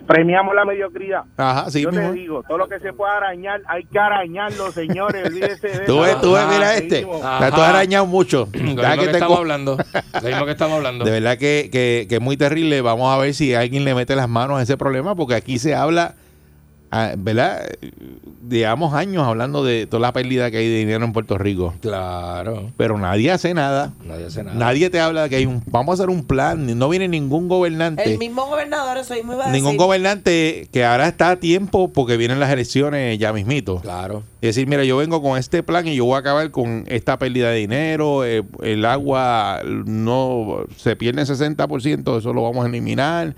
[0.08, 1.24] premiamos la mediocridad.
[1.36, 2.08] Ajá, sí, Yo mismo.
[2.08, 5.26] te digo, todo lo que se pueda arañar, hay que arañarlo, señores.
[5.26, 6.90] Olvídese de Tú ves, tú ves, mira este.
[6.96, 7.16] seguimos.
[7.18, 8.48] Está todo arañado mucho.
[8.52, 8.62] Lo Deja
[8.96, 9.76] mismo que, estamos hablando.
[10.22, 11.04] Lo mismo que estamos hablando.
[11.04, 12.80] De verdad que, que, que es muy terrible.
[12.80, 15.74] Vamos a ver si alguien le mete las manos a ese problema, porque aquí se
[15.74, 16.14] habla,
[16.90, 17.62] ah, ¿verdad?
[18.48, 22.70] Llevamos años hablando de toda la pérdida que hay de dinero en Puerto Rico, Claro.
[22.76, 23.92] pero nadie hace nada.
[24.06, 24.56] Nadie hace nada.
[24.56, 26.78] Nadie te habla de que hay un, vamos a hacer un plan.
[26.78, 28.04] No viene ningún gobernante.
[28.12, 29.78] El mismo gobernador, eso mismo iba a Ningún decir.
[29.80, 33.80] gobernante que ahora está a tiempo porque vienen las elecciones ya mismito.
[33.80, 34.22] Claro.
[34.40, 37.18] Y decir, mira, yo vengo con este plan y yo voy a acabar con esta
[37.18, 42.68] pérdida de dinero, eh, el agua no se pierde el 60%, eso lo vamos a
[42.68, 43.34] eliminar,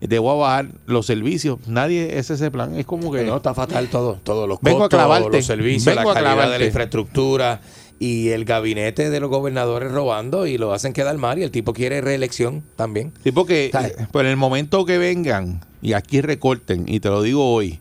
[0.00, 1.58] a bajar los servicios.
[1.66, 3.24] Nadie es ese plan, es como que...
[3.24, 4.18] No, está fatal todo.
[4.22, 5.36] Todos los Vengo a costos, clavarte.
[5.38, 6.58] los servicios, Vengo a la calidad de clavarte.
[6.60, 7.60] la infraestructura
[8.00, 11.72] y el gabinete de los gobernadores robando y lo hacen quedar mal y el tipo
[11.72, 13.12] quiere reelección también.
[13.24, 17.52] Sí, porque eh, por el momento que vengan y aquí recorten, y te lo digo
[17.52, 17.80] hoy,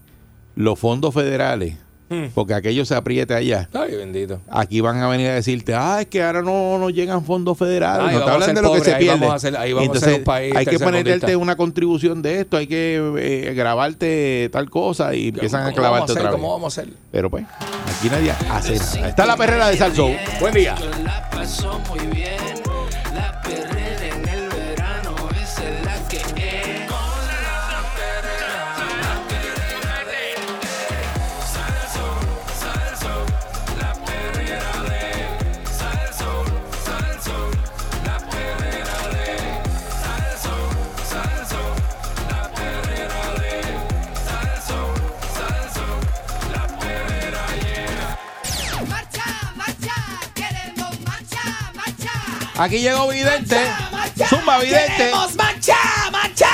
[0.55, 1.75] los fondos federales,
[2.09, 2.27] Hmm.
[2.33, 3.67] porque aquello se apriete allá.
[3.73, 4.39] Ay, bendito.
[4.49, 8.07] Aquí van a venir a decirte, ah, es que ahora no, no llegan fondos federales,
[8.09, 9.19] Ay, no te hablan de lo que se ahí pierde.
[9.19, 12.55] vamos a ser- ahí vamos a Entonces, país hay que ponerte una contribución de esto,
[12.57, 16.21] hay que eh, grabarte tal cosa y empiezan a ¿Cómo clavarte vamos a hacer?
[16.21, 16.39] otra vez.
[16.41, 16.93] ¿Cómo vamos a hacer?
[17.11, 17.45] Pero pues,
[17.97, 19.09] aquí nadie hace nada.
[19.09, 20.09] Está la perrera de Salso.
[20.39, 20.75] Buen día.
[21.03, 22.56] La pasó muy bien.
[52.57, 53.57] Aquí llegó Vidente.
[54.27, 54.93] Zumba Vidente.
[54.97, 55.75] Queremos marcha,
[56.11, 56.47] marcha.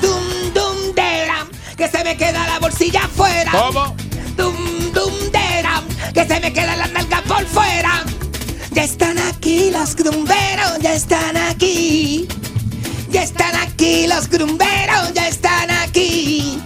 [0.00, 3.50] Dum, dum, deram, que se me queda la bolsilla afuera.
[3.50, 3.96] ¿Cómo?
[4.36, 8.04] Dum, dum, deram, que se me queda la nalga por fuera.
[8.72, 12.28] Ya están aquí los grumberos, ya están aquí.
[13.08, 16.62] Ya están aquí los grumberos, ya están aquí.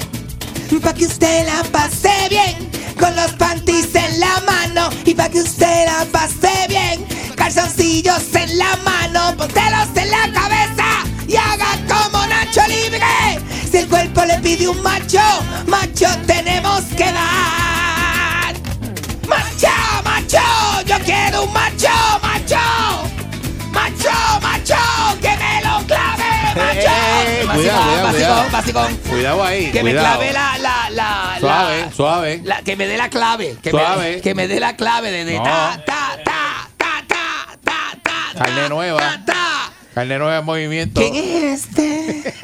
[0.82, 2.70] Pa' que usted la pase bien,
[3.00, 4.90] con los panties en la mano.
[5.06, 7.03] Y pa' que usted la pase bien,
[7.64, 9.36] calzoncillos en la mano.
[9.36, 10.84] Póntelos en la cabeza
[11.26, 13.00] y haga como Nacho Libre.
[13.70, 15.20] Si el cuerpo le pide un macho,
[15.66, 18.54] macho tenemos que dar.
[19.28, 20.38] Macho, macho,
[20.86, 21.88] yo quiero un macho,
[22.22, 22.56] macho.
[23.72, 24.76] Macho, macho,
[25.20, 26.24] que me lo clave,
[26.54, 26.88] macho.
[26.88, 28.98] Eh, Básico, cuidado, cuidado, básico, cuidado.
[29.10, 29.70] Cuidado ahí.
[29.72, 32.40] Que me clave la, la, la, Suave, la- suave.
[32.44, 33.56] la- que me dé la clave.
[33.62, 34.16] Que Suave.
[34.16, 35.42] Me, que me dé la clave de, de No.
[35.42, 36.70] ta, ta, ta,
[38.36, 39.20] Carne nueva.
[39.94, 41.00] Carne nueva en movimiento.
[41.00, 42.34] ¿Quién es este?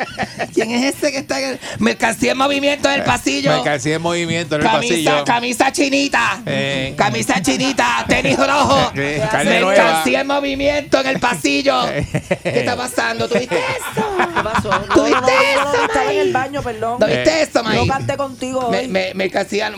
[0.55, 1.61] ¿Quién es este que está en el...
[1.81, 3.51] Mercancía en movimiento en el pasillo?
[3.51, 5.25] Mercancía en movimiento en el Camisa, pasillo.
[5.25, 6.43] camisa chinita.
[6.47, 6.95] Eh.
[6.97, 8.93] Camisa chinita, tenis rojo.
[8.95, 9.83] Eh, carne nueva.
[9.85, 11.87] Mercancía en movimiento en el pasillo.
[11.89, 13.29] ¿Qué está pasando?
[13.29, 13.57] ¿Tuviste
[13.97, 14.07] eso?
[14.33, 14.69] ¿Qué pasó?
[14.71, 16.97] No, no, ¿Tuviste no, no, no, eso, estaba en el baño, perdón.
[17.01, 17.89] ¿No viste eso, Yo May?
[17.89, 18.89] canté contigo Me- hoy.
[18.89, 19.73] me- mercancía,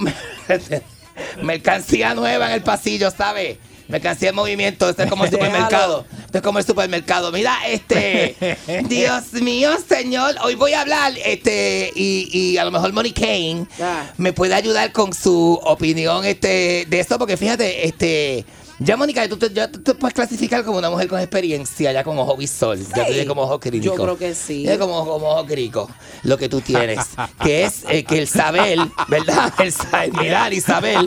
[1.43, 3.57] mercancía nueva en el pasillo, ¿sabes?
[3.93, 6.05] Mercancía en movimiento, esto es como el supermercado.
[6.25, 7.31] Esto es como el supermercado.
[7.31, 8.35] Mira, este,
[8.89, 13.67] Dios mío, señor, hoy voy a hablar, este, y, y a lo mejor Moni Kane
[13.81, 14.05] Ah.
[14.17, 18.45] me puede ayudar con su opinión, este, de esto, porque fíjate, este.
[18.85, 22.03] Ya, Mónica, tú te, ya tú te puedes clasificar como una mujer con experiencia, ya
[22.03, 23.97] con ojo visor, ya tú tienes como ojo crítico.
[23.97, 24.67] Yo creo que sí.
[24.69, 25.89] Es como, como ojo crico,
[26.23, 26.99] lo que tú tienes.
[27.43, 29.53] que es eh, que el saber, ¿verdad?
[29.59, 30.99] El saber, mirar y saber.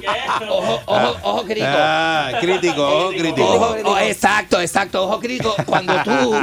[0.49, 1.65] Ojo, ojo, ojo crico.
[1.67, 3.43] Ah, crítico, ojo crítico.
[3.49, 5.55] Ojo- oh, exacto, exacto, ojo crítico.
[5.65, 6.35] Cuando tú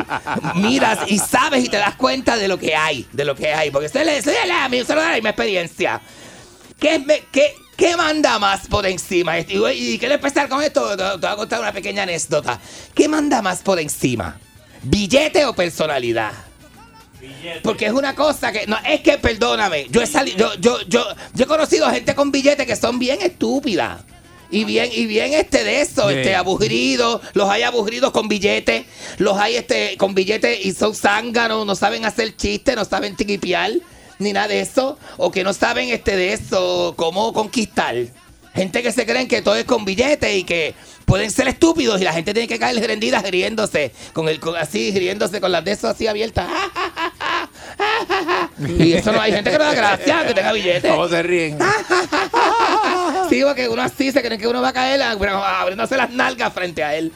[0.57, 3.71] miras y sabes y te das cuenta de lo que hay, de lo que hay.
[3.71, 6.01] Porque usted le dice, a mí, usted le da mi experiencia.
[6.79, 9.39] ¿Qué, me- qué, qué manda más por encima?
[9.39, 12.61] Y, y quiero empezar con esto, te, te voy a contar una pequeña anécdota.
[12.95, 14.39] ¿Qué manda más por encima?
[14.83, 16.33] ¿Billete o personalidad?
[17.63, 18.67] Porque es una cosa que.
[18.67, 19.87] No, es que perdóname.
[19.91, 20.55] Yo he salido.
[20.55, 21.05] Yo, yo, yo,
[21.35, 24.01] yo he conocido gente con billetes que son bien estúpidas.
[24.51, 28.85] Y bien, y bien este de eso, este aburridos, los hay aburridos con billetes,
[29.17, 33.71] los hay este con billetes y son zánganos, no saben hacer chistes, no saben tiquipiar,
[34.23, 37.95] ni nada de eso, o que no saben este de eso, cómo conquistar.
[38.55, 40.75] Gente que se creen que todo es con billetes y que
[41.07, 44.91] pueden ser estúpidos y la gente tiene que caer rendida riéndose, con el con- así
[44.93, 46.49] riéndose con las de esos así abiertas.
[48.79, 50.91] Y eso no hay gente que no da gracia que tenga billetes.
[50.91, 51.59] ¿Cómo se ríen?
[53.33, 56.11] Sí, porque uno así se cree que uno va a caer ah, pero abriéndose las
[56.11, 57.11] nalgas frente a él.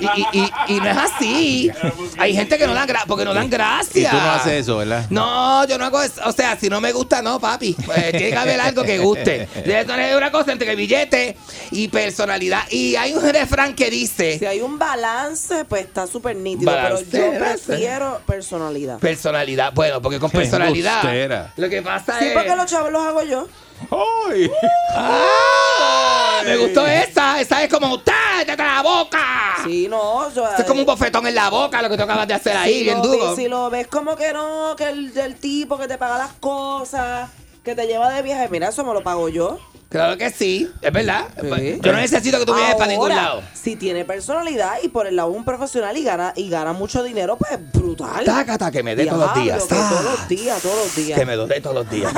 [0.00, 1.70] Y, y, y, y no es así.
[2.18, 4.10] Hay gente que no dan gracia porque no dan Y gracia.
[4.10, 5.06] tú no haces eso, ¿verdad?
[5.10, 6.20] No, yo no hago eso.
[6.26, 7.76] O sea, si no me gusta, no, papi.
[7.86, 9.48] Pues tiene que haber algo que guste.
[9.64, 11.36] Debe tener una cosa entre billete
[11.70, 12.62] y personalidad.
[12.70, 16.70] Y hay un refrán que dice Si hay un balance, pues está súper nítido.
[16.72, 18.98] Balance, pero yo prefiero personalidad.
[18.98, 19.72] personalidad.
[19.72, 21.52] Bueno, porque con personalidad.
[21.56, 22.32] Lo que pasa Sí, es.
[22.32, 23.46] porque los chavos los hago yo.
[23.90, 24.50] ¡Ay!
[24.94, 26.42] ¡Ah!
[26.44, 27.40] Me gustó esa.
[27.40, 28.00] Esa es como.
[28.00, 28.14] ¡Tá!
[28.46, 29.18] ¡Te la boca!
[29.64, 30.32] Sí, no.
[30.32, 32.56] yo- Eso es como un bofetón en la boca lo que tú acabas de hacer
[32.56, 33.36] ahí, si bien duro.
[33.36, 37.28] Si lo ves como que no, que el, el tipo que te paga las cosas,
[37.62, 39.58] que te lleva de viaje, mira, eso me lo pago yo.
[39.90, 41.26] Claro que sí, es verdad.
[41.40, 41.80] Sí.
[41.82, 43.42] Yo no necesito que tú viajes para ningún lado.
[43.52, 47.36] Si tiene personalidad y por el lado un profesional y gana, y gana mucho dinero,
[47.36, 48.24] pues brutal.
[48.24, 49.64] Tácata, que me dé todos los días.
[49.64, 51.18] que todos los días, todos los días.
[51.18, 52.12] Que me lo dé todos los días.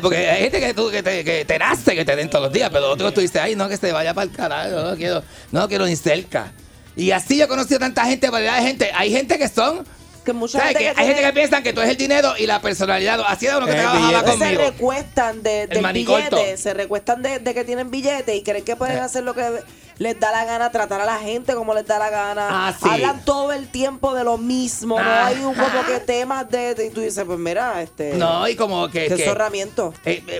[0.00, 2.52] Porque hay gente que, tú, que, te, que te nace que te den todos los
[2.52, 5.22] días, pero otros tú dices, ay, no, que se vaya para el carajo, no quiero,
[5.52, 6.50] no lo quiero ni cerca.
[6.96, 8.90] Y así yo he conocido tanta gente, variedad de gente.
[8.94, 9.84] Hay gente que son.
[10.24, 10.68] Que mucha ¿sabes?
[10.76, 13.20] gente Que que hay gente que piensan que tú es el dinero y la personalidad.
[13.26, 14.32] Así era uno que El trabajaba billete.
[14.32, 14.62] se conmigo.
[14.62, 16.36] recuestan de, del manicorto.
[16.36, 18.76] billete, se recuestan de, de que tienen billete y creen que Eh.
[18.76, 19.42] pueden hacer lo que
[19.98, 22.48] les da la gana, tratar a la gente como les da la gana.
[22.50, 22.88] Ah, sí.
[22.88, 25.26] Hablan todo el tiempo de lo mismo, no Ah.
[25.26, 28.56] hay un como que temas de, de- y tú dices, pues mira, este No, y
[28.56, 29.06] como que.
[29.08, 29.92] qué que- zorramiento.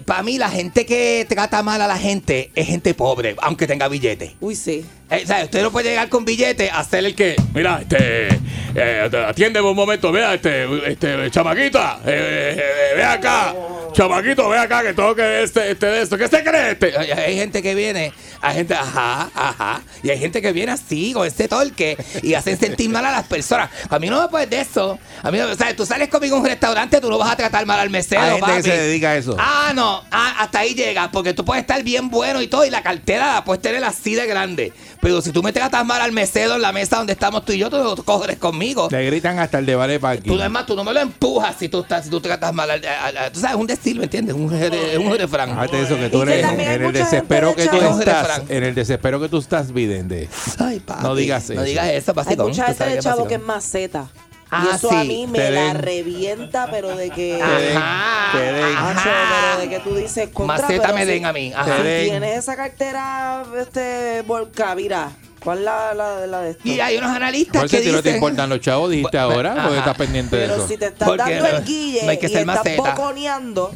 [0.06, 3.88] para mí, la gente que trata mal a la gente es gente pobre, aunque tenga
[3.88, 4.36] billete.
[4.40, 4.84] Uy, sí.
[5.10, 7.36] Eh, o sea, usted no puede llegar con billete a hacer el que.
[7.54, 8.28] Mira, este,
[8.74, 13.54] eh, atiéndeme un momento, vea, este, este, chamaquita, eh, eh, ve acá,
[13.92, 16.96] chamaquito, ve acá que tengo que este, este, de esto, ¿qué se cree este?
[16.96, 18.12] Hay gente que viene,
[18.46, 19.82] hay gente, ajá, ajá.
[20.02, 23.26] Y hay gente que viene así, con ese torque, y hacen sentir mal a las
[23.26, 23.70] personas.
[23.88, 24.98] A mí no me puedes de eso.
[25.22, 27.36] A mí no, o sea, tú sales conmigo a un restaurante, tú no vas a
[27.36, 28.62] tratar mal al mesero, Hay gente que papi.
[28.62, 29.34] se dedica a eso.
[29.38, 32.70] Ah, no, ah, hasta ahí llega, porque tú puedes estar bien bueno y todo, y
[32.70, 34.72] la cartera la puedes tener así de grande.
[35.04, 37.58] Pero si tú me tratas mal al mesero en la mesa donde estamos tú y
[37.58, 38.88] yo, tú no coges conmigo.
[38.90, 40.30] Le gritan hasta el de vale para aquí.
[40.30, 42.54] Tú no, es más, tú no me lo empujas si tú, estás, si tú tratas
[42.54, 44.34] mal al, al- al- Tú sabes, es un decir, ¿me entiendes?
[44.34, 45.50] Un, jere- un refrán.
[45.50, 49.20] Fíjate eso que tú que eres en el desespero que tú estás, en el desespero
[49.20, 50.30] que tú estás, vidente.
[50.58, 51.62] Ay, papi, No digas No eso.
[51.64, 52.60] digas eso, Hay básicamente.
[52.62, 54.08] mucha gente de chavo que es maceta.
[54.56, 57.40] Ah, y eso a sí, mí me te la revienta, pero de que.
[57.42, 58.32] Ajá.
[58.32, 58.68] Te den.
[59.02, 61.52] Pero de que tú dices contra, Maceta pero me si- den a mí.
[61.54, 61.76] Ajá.
[61.78, 65.10] Si tienes esa cartera este volca, mira,
[65.42, 66.62] ¿cuál es la, la, la de esto?
[66.68, 68.14] Y hay unos analistas que si no te dicen...
[68.16, 69.62] importan los chavos, dijiste ahora, ajá.
[69.64, 70.68] porque estás pendiente de Pero eso.
[70.68, 72.94] si te estás dando no- el guille no hay que y ser estás maceta.
[72.94, 73.72] boconeando.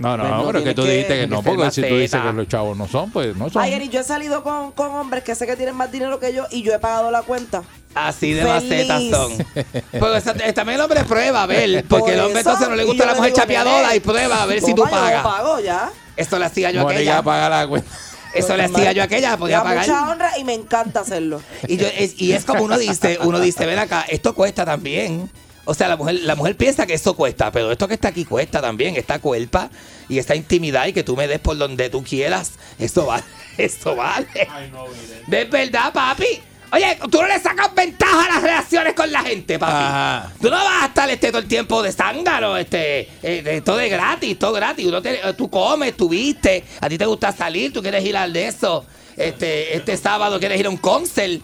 [0.00, 1.96] No, no, Pues no pero es que tú dijiste que no, que porque si tú
[1.98, 3.62] dices que los chavos no son, pues no son.
[3.62, 6.32] Ayer y yo he salido con, con hombres que sé que tienen más dinero que
[6.32, 7.62] yo y yo he pagado la cuenta.
[7.94, 8.88] Así de Feliz.
[8.88, 9.46] macetas son.
[9.92, 11.84] Pero eh, también el hombre prueba a ver.
[11.86, 14.42] Porque Por el hombre eso, entonces no le gusta la le mujer chapeadora y prueba
[14.42, 15.22] a ver si tú toma, yo pagas.
[15.22, 15.90] pago ya.
[16.16, 17.22] Esto lo hacía yo Mónica aquella.
[17.22, 17.90] paga la cuenta.
[18.32, 19.86] Eso le hacía yo a aquella, podía Da pagar.
[19.86, 21.42] mucha honra y me encanta hacerlo.
[21.66, 25.28] Y, yo- es, y es como uno dice, uno dice, ven acá, esto cuesta también.
[25.64, 28.24] O sea, la mujer, la mujer piensa que eso cuesta, pero esto que está aquí
[28.24, 29.70] cuesta también, esta cuerpa
[30.08, 33.22] y esta intimidad y que tú me des por donde tú quieras, eso vale,
[33.58, 34.26] eso vale.
[35.26, 36.26] De verdad, papi.
[36.72, 39.72] Oye, tú no le sacas ventaja a las relaciones con la gente, papi.
[39.72, 40.32] Ajá.
[40.40, 43.80] Tú no vas a estar este todo el tiempo de zángaro, este, eh, de- todo
[43.80, 44.86] es gratis, todo gratis.
[44.86, 48.32] Uno te- tú comes, tú viste, a ti te gusta salir, tú quieres ir al
[48.32, 48.86] de eso.
[49.16, 51.42] Este, este sábado quieres ir a un concert.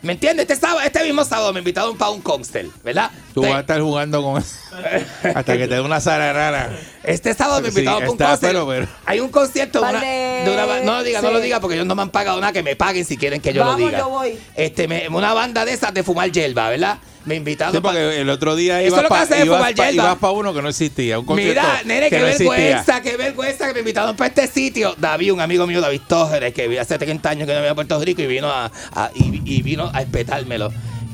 [0.00, 0.44] ¿Me entiendes?
[0.48, 3.10] Este sábado, este mismo sábado me invitaron para un concert, ¿verdad?
[3.34, 4.42] Tú vas a estar jugando con.
[5.34, 6.70] hasta que te dé una sara rara.
[7.02, 8.52] Este sábado me Sí, invitaron para un está, concert.
[8.52, 11.58] pero- pero- Hay un concierto de una, de una No lo diga, no lo diga
[11.60, 12.52] porque ellos no me han pagado nada.
[12.52, 13.98] Que me paguen si quieren que yo Vamos, lo diga.
[13.98, 14.38] yo voy.
[14.54, 16.98] Este, me- una banda de esas de fumar hierba, ¿verdad?
[17.28, 19.74] Me invitaron Sí, pa- porque el otro día ibas es lo que hace de fumar
[19.74, 20.30] para hierba.
[20.32, 21.18] uno que no existía.
[21.18, 24.94] Un Mira, nene, que qué no vergüenza, qué vergüenza que me invitaron para este sitio.
[24.98, 28.00] David, un amigo mío, David Tógeres, que hace 30 años que no venía a Puerto
[28.02, 30.72] Rico y vino a, a- y, y vino a espetármelo.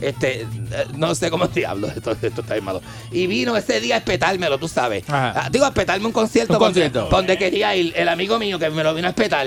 [0.08, 0.46] Este, eh,
[0.96, 2.80] no sé cómo diablos, esto, esto está malo.
[3.12, 5.04] Y vino ese día a espetármelo, tú sabes.
[5.08, 5.32] Ajá.
[5.36, 6.54] Ah, digo, a espetarme un concierto.
[6.54, 7.08] Un donde- concierto.
[7.10, 9.46] Donde quería ir el amigo mío que me lo vino a espetar.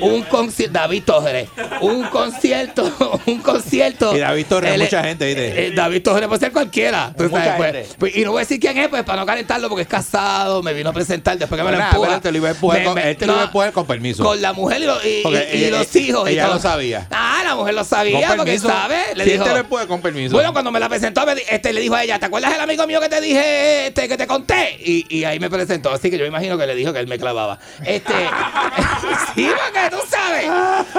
[0.00, 1.48] Un concierto, David Tógeres.
[1.80, 4.16] Un concierto, un concierto.
[4.16, 5.66] Y David Torres, es- mucha gente, ¿viste?
[5.66, 7.12] eh, David Torres puede ser cualquiera.
[7.16, 7.96] tú Mucha sabes, pues.
[7.98, 10.62] Pues, y no voy a decir quién es, pues para no calentarlo, porque es casado,
[10.62, 12.08] me vino a presentar después que me lo empuja.
[12.08, 13.72] pero te lo iba a empujar con- me- él te lo iba a no, empujar
[13.72, 14.24] con permiso.
[14.24, 16.28] Con la mujer y, lo- y- y- y ella- los hijos.
[16.28, 17.06] ella lo sabía.
[17.10, 18.68] Ah, la mujer lo sabía, Con porque permiso.
[18.68, 18.96] sabe.
[19.14, 20.34] Le Si dijo, te lo empuja con permiso.
[20.34, 22.60] Bueno, cuando me la presentó, me di- este, le dijo a ella, ¿te acuerdas el
[22.60, 24.76] amigo mío que te dije, este, que te conté?
[24.80, 27.18] Y, y ahí me presentó, así que yo imagino que le dijo que él me
[27.18, 27.58] clavaba.
[27.84, 28.12] Este,
[29.34, 30.46] sí, porque tú sabes.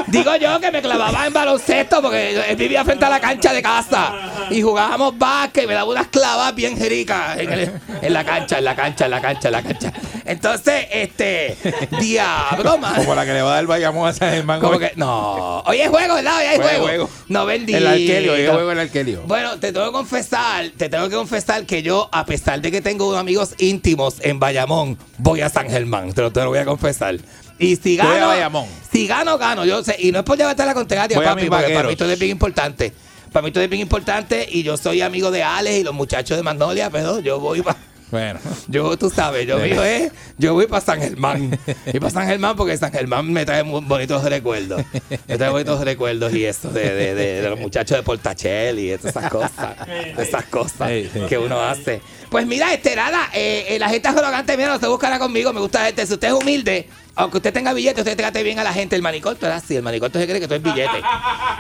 [0.07, 3.61] Digo yo que me clavaba en baloncesto porque él vivía frente a la cancha de
[3.61, 4.13] casa
[4.49, 7.71] y jugábamos básquet y me daba unas clavas bien ricas en, el-
[8.01, 9.93] en la cancha, en la cancha, en la cancha, en la cancha.
[10.26, 11.57] Entonces, este,
[11.99, 12.95] diablo, man.
[12.95, 14.59] Como la que le va a dar Bayamón a San Germán.
[14.59, 14.80] Como hoy.
[14.80, 15.59] que, no.
[15.61, 16.38] Hoy es juego, ¿verdad?
[16.38, 16.84] Hoy hay juego.
[16.84, 17.09] juego.
[17.28, 17.74] No vendí.
[17.74, 19.24] El Arkelio, hoy es juego el Arkelio.
[19.26, 22.82] Bueno, te tengo que confesar, te tengo que confesar que yo, a pesar de que
[22.82, 26.13] tengo unos amigos íntimos en Bayamón, voy a San Germán.
[26.13, 27.17] Te lo, te lo voy a confesar.
[27.59, 29.65] Y si Voy a gano, si gano, gano.
[29.65, 32.09] Yo sé, y no es por llevarte la contraria, Voy papi, porque para mí esto
[32.09, 32.93] es bien importante.
[33.32, 36.38] Para mí esto es bien importante y yo soy amigo de Alex y los muchachos
[36.38, 37.78] de Magnolia, pero yo voy para...
[38.14, 38.39] Bueno.
[38.68, 41.57] Yo, tú sabes, yo vivo, eh, yo voy para San Germán.
[41.91, 44.84] Y para San Germán porque San Germán me trae muy bonitos recuerdos.
[45.28, 48.91] Me trae bonitos recuerdos y eso de, de, de, de los muchachos de Portachel y
[48.91, 49.76] esas cosas.
[50.16, 51.22] esas cosas Sí, sí.
[51.28, 52.01] que uno hace.
[52.30, 55.59] Pues mira, este, nada, eh, eh, la gente arrogante, mira, no se buscará conmigo, me
[55.59, 56.05] gusta la gente.
[56.05, 58.95] Si usted es humilde, aunque usted tenga billete, usted trate bien a la gente.
[58.95, 61.01] El manicorto es así, el manicorto se cree que tú es billete.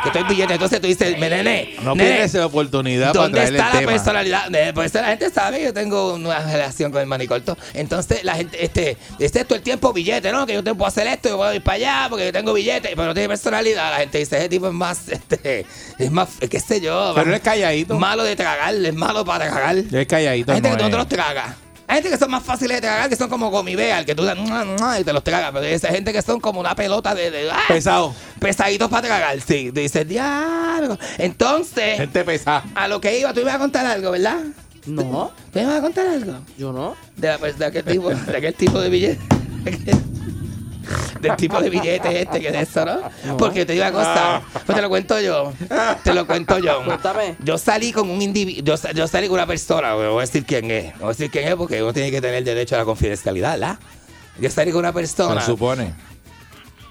[0.03, 0.53] Que tú es billete.
[0.53, 3.91] Entonces tú dices, nene, No nene, pierdes esa oportunidad ¿Dónde está el la tema.
[3.91, 4.55] personalidad?
[4.55, 7.57] Eh, Pues la gente sabe que yo tengo una relación con el manicorto.
[7.73, 10.45] Entonces la gente, este, este todo el tiempo billete, ¿no?
[10.45, 12.89] Que yo te puedo hacer esto, yo puedo ir para allá porque yo tengo billete,
[12.95, 13.91] pero no tiene personalidad.
[13.91, 15.65] La gente dice, ese tipo es más, este,
[15.99, 17.13] es más, qué sé yo.
[17.15, 17.99] Pero es calladito.
[17.99, 19.77] Malo de tragar, es malo para tragar.
[19.77, 20.51] Es calladito.
[20.51, 20.97] Hay gente no que no te es.
[20.97, 21.55] los tragas.
[21.93, 24.35] Hay gente que son más fáciles de tragar, que son como gomibeal, que tú das
[24.99, 25.51] y te los tragas.
[25.53, 27.29] Pero esa gente que son como una pelota de...
[27.29, 27.59] de ¡ah!
[27.67, 28.15] Pesado.
[28.39, 29.69] Pesaditos para tragar, sí.
[29.69, 30.97] Dices, diablo.
[31.19, 32.63] Entonces, Gente pesada.
[32.73, 34.39] a lo que iba, tú ibas a contar algo, ¿verdad?
[34.87, 36.39] No, ¿Tú ibas a contar algo?
[36.57, 36.95] yo no.
[37.15, 39.21] De, la- pues, de aquel tipo, de aquel tipo de billete.
[41.21, 43.37] Del tipo de billete este que es eso, ¿no?
[43.37, 45.53] Porque te digo una cosa, pues te lo cuento yo.
[46.03, 46.83] Te lo cuento yo.
[46.83, 47.35] Cuéntame.
[47.43, 50.69] Yo salí con un individuo, yo, yo salí con una persona, voy a decir quién
[50.71, 53.53] es, voy a decir quién es porque uno tiene que tener derecho a la confidencialidad,
[53.53, 53.79] ¿verdad?
[54.39, 55.93] Yo salí con una Se persona supone.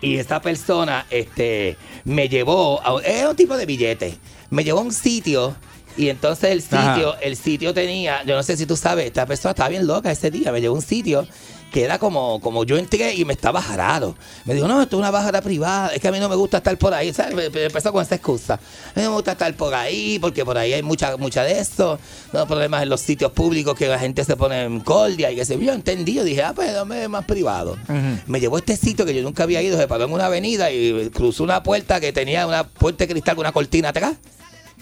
[0.01, 4.18] y esta persona este, me llevó a era un tipo de billete.
[4.51, 5.55] Me llevó a un sitio
[5.97, 7.18] y entonces el sitio, Ajá.
[7.20, 10.30] el sitio tenía, yo no sé si tú sabes, esta persona estaba bien loca ese
[10.30, 11.26] día, me llevó a un sitio
[11.72, 14.14] que era como, como yo entré y me estaba jarado.
[14.44, 16.58] Me dijo, no, esto es una bajada privada, es que a mí no me gusta
[16.58, 17.50] estar por ahí, ¿sabes?
[17.54, 18.54] Empezó con esa excusa.
[18.54, 18.58] A
[18.94, 21.98] mí no me gusta estar por ahí porque por ahí hay mucha, mucha de eso,
[22.32, 25.46] no problemas en los sitios públicos que la gente se pone en cordia y que
[25.46, 27.78] se yo entendí, yo dije, ah, pues dame más privado.
[28.26, 30.70] Me llevó a este sitio que yo nunca había ido, se paró en una avenida
[30.70, 34.16] y cruzó una puerta que tenía una puerta de cristal con una cortina atrás.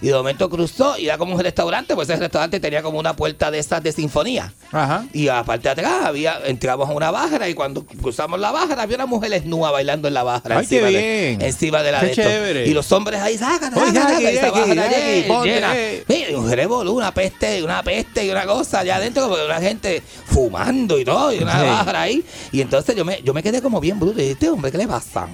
[0.03, 3.14] Y de momento cruzó y era como un restaurante, pues ese restaurante tenía como una
[3.14, 4.53] puerta de esas de sinfonía.
[4.72, 5.05] Ajá.
[5.12, 8.96] Y aparte de atrás había, entramos a una bájara y cuando cruzamos la bájara había
[8.96, 10.59] una mujer desnuda bailando en la bájara.
[10.59, 10.98] Ay, qué encima de-
[11.36, 11.42] bien.
[11.42, 12.22] encima de la Qué de esto.
[12.22, 12.66] chévere.
[12.66, 16.05] Y los hombres ahí, aquí, sácate, esa llena, eh.
[16.09, 20.03] Mira, un revolú, una peste, una peste y una cosa allá adentro, como una gente
[20.26, 21.66] fumando y todo, y una Sí.
[21.66, 22.24] bájara ahí.
[22.53, 24.78] Y entonces yo me, yo me quedé como bien bruto y dije, este hombre, ¿qué
[24.78, 25.28] le pasa?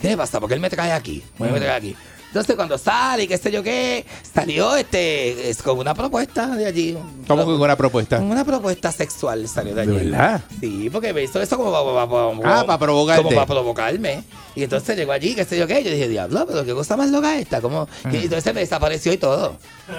[0.00, 0.38] ¿Qué le pasa?
[0.38, 1.22] Porque él me trae aquí.
[1.36, 1.96] ¿Por qué me trae aquí?
[2.28, 4.04] Entonces cuando sale y qué sé yo qué,
[4.34, 6.96] salió este, es como una propuesta de allí.
[7.26, 8.18] ¿Cómo que con una propuesta?
[8.18, 10.10] Una propuesta sexual salió de ¿De allí.
[10.10, 10.42] verdad?
[10.60, 13.22] Sí, porque me hizo eso como para, Ah, para provocarte.
[13.22, 14.22] Como para provocarme.
[14.54, 15.82] Y entonces llegó allí, qué sé yo qué.
[15.82, 17.60] Yo dije, diablo, pero qué cosa más loca esta.
[17.60, 19.56] Como, y entonces me desapareció y todo.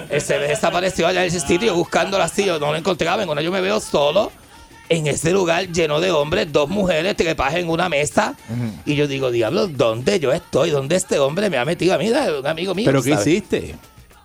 [0.09, 2.45] Él se me desapareció allá en ese sitio buscándolo así.
[2.45, 3.25] Yo no lo encontraba.
[3.25, 4.31] Cuando yo me veo solo
[4.89, 8.35] en ese lugar lleno de hombres, dos mujeres trepadas en una mesa.
[8.85, 10.71] Y yo digo, diablo, ¿dónde yo estoy?
[10.71, 12.09] ¿Dónde este hombre me ha metido a mí?
[12.09, 12.85] Un amigo mío.
[12.85, 13.75] ¿Pero qué hiciste?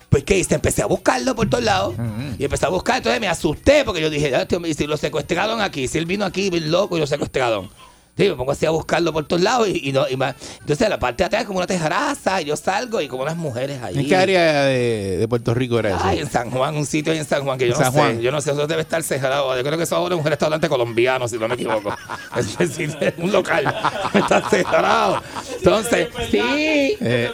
[0.09, 1.95] Pues que hice, empecé a buscarlo por todos lados.
[2.39, 4.87] Y empecé a buscar, entonces me asusté porque yo dije, "Ah, este hombre, y si
[4.87, 7.69] lo secuestraron aquí, si él vino aquí loco y lo secuestraron.
[8.17, 10.35] Sí, me pongo así a buscarlo por todos lados y, y no, y más.
[10.61, 13.35] Entonces la parte de atrás es como una tejaraza y yo salgo y como unas
[13.35, 13.97] mujeres ahí.
[13.99, 15.99] ¿En qué área de, de Puerto Rico era eso?
[16.01, 17.99] Ay, en San Juan, un sitio ahí en San Juan que yo no San sé.
[17.99, 18.21] Juan.
[18.21, 19.55] Yo no sé, eso debe estar cerrado.
[19.57, 21.93] Yo creo que eso ahora es un restaurante colombiano, si no me equivoco.
[22.37, 23.75] es decir, un local.
[24.13, 25.21] Está cerrado.
[25.57, 26.39] Entonces, sí,
[27.01, 27.31] Eh,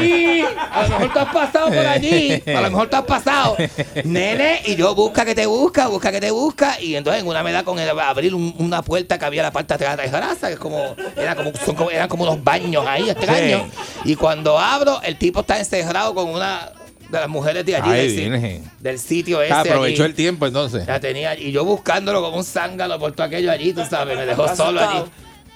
[0.00, 2.42] sí, a lo mejor tú has pasado por allí.
[2.46, 3.56] A lo mejor tú has pasado.
[4.04, 6.80] Nene, y yo busca que te busca, busca que te busca.
[6.80, 9.46] Y entonces en una me da con el abrir un- una puerta que había en
[9.46, 10.02] la parte de atrás de
[10.40, 13.62] que es como, era como, son como- eran como unos baños ahí extraños.
[14.04, 16.72] Y cuando abro, el tipo está encerrado con una
[17.08, 17.90] de las mujeres de allí.
[17.90, 19.52] Ay, del, sitio ese.
[19.52, 20.10] Ah, aprovechó allí.
[20.10, 20.86] el tiempo entonces.
[20.86, 24.26] La tenía y yo buscándolo como un zángano por todo aquello allí, tú sabes, me
[24.26, 25.04] dejó solo allí.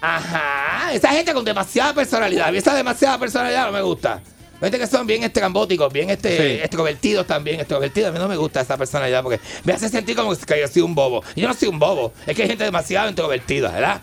[0.01, 2.49] Ajá, esa gente con demasiada personalidad.
[2.49, 4.21] A mí esa demasiada personalidad no me gusta.
[4.61, 6.61] Gente que son bien estrambóticos, bien este, Sí.
[6.63, 8.11] extrovertidos también, extrovertidos.
[8.11, 10.83] A mí no me gusta esa personalidad porque me hace sentir como que yo soy
[10.83, 11.23] un bobo.
[11.37, 14.01] Y yo no soy un bobo, es que hay gente demasiado introvertida, ¿verdad?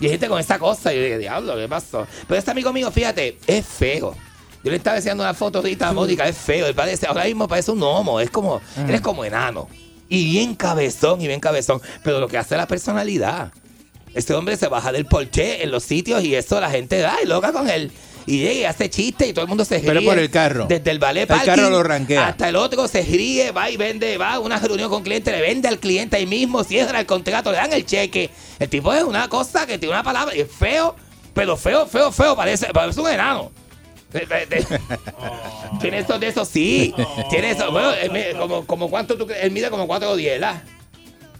[0.00, 0.92] Y hay gente con esa cosa.
[0.92, 2.06] Y yo dije, diablo, ¿qué pasó?
[2.26, 4.14] Pero este amigo mío, fíjate, es feo.
[4.64, 6.66] Yo le estaba enseñando una foto ahorita a Mónica, es feo.
[6.66, 9.68] Él parece, ahora mismo parece un homo, es como, él es como enano.
[10.08, 11.80] Y bien cabezón, y bien cabezón.
[12.02, 13.52] Pero lo que hace la personalidad.
[14.14, 17.26] Este hombre se baja del porche en los sitios y eso la gente da y
[17.26, 17.92] loca con él.
[18.28, 19.86] Y llega y hace chiste y todo el mundo se ríe.
[19.86, 20.66] Pero por el carro.
[20.68, 22.28] Desde el ballet El parking carro lo ranquea.
[22.28, 25.40] hasta el otro se ríe, va y vende, va a una reunión con cliente, le
[25.40, 28.28] vende al cliente ahí mismo, cierra el contrato, le dan el cheque.
[28.58, 30.94] El tipo es una cosa que tiene una palabra y es feo,
[31.32, 33.50] pero feo, feo, feo, parece, parece un enano.
[34.12, 34.66] De- de- de-
[35.80, 36.94] Tiene eso de eso, sí.
[37.30, 37.70] Tiene eso.
[37.70, 39.44] Bueno, él mide como, como cuánto tú crees?
[39.44, 40.62] Él mide como 4 o 10, ¿verdad?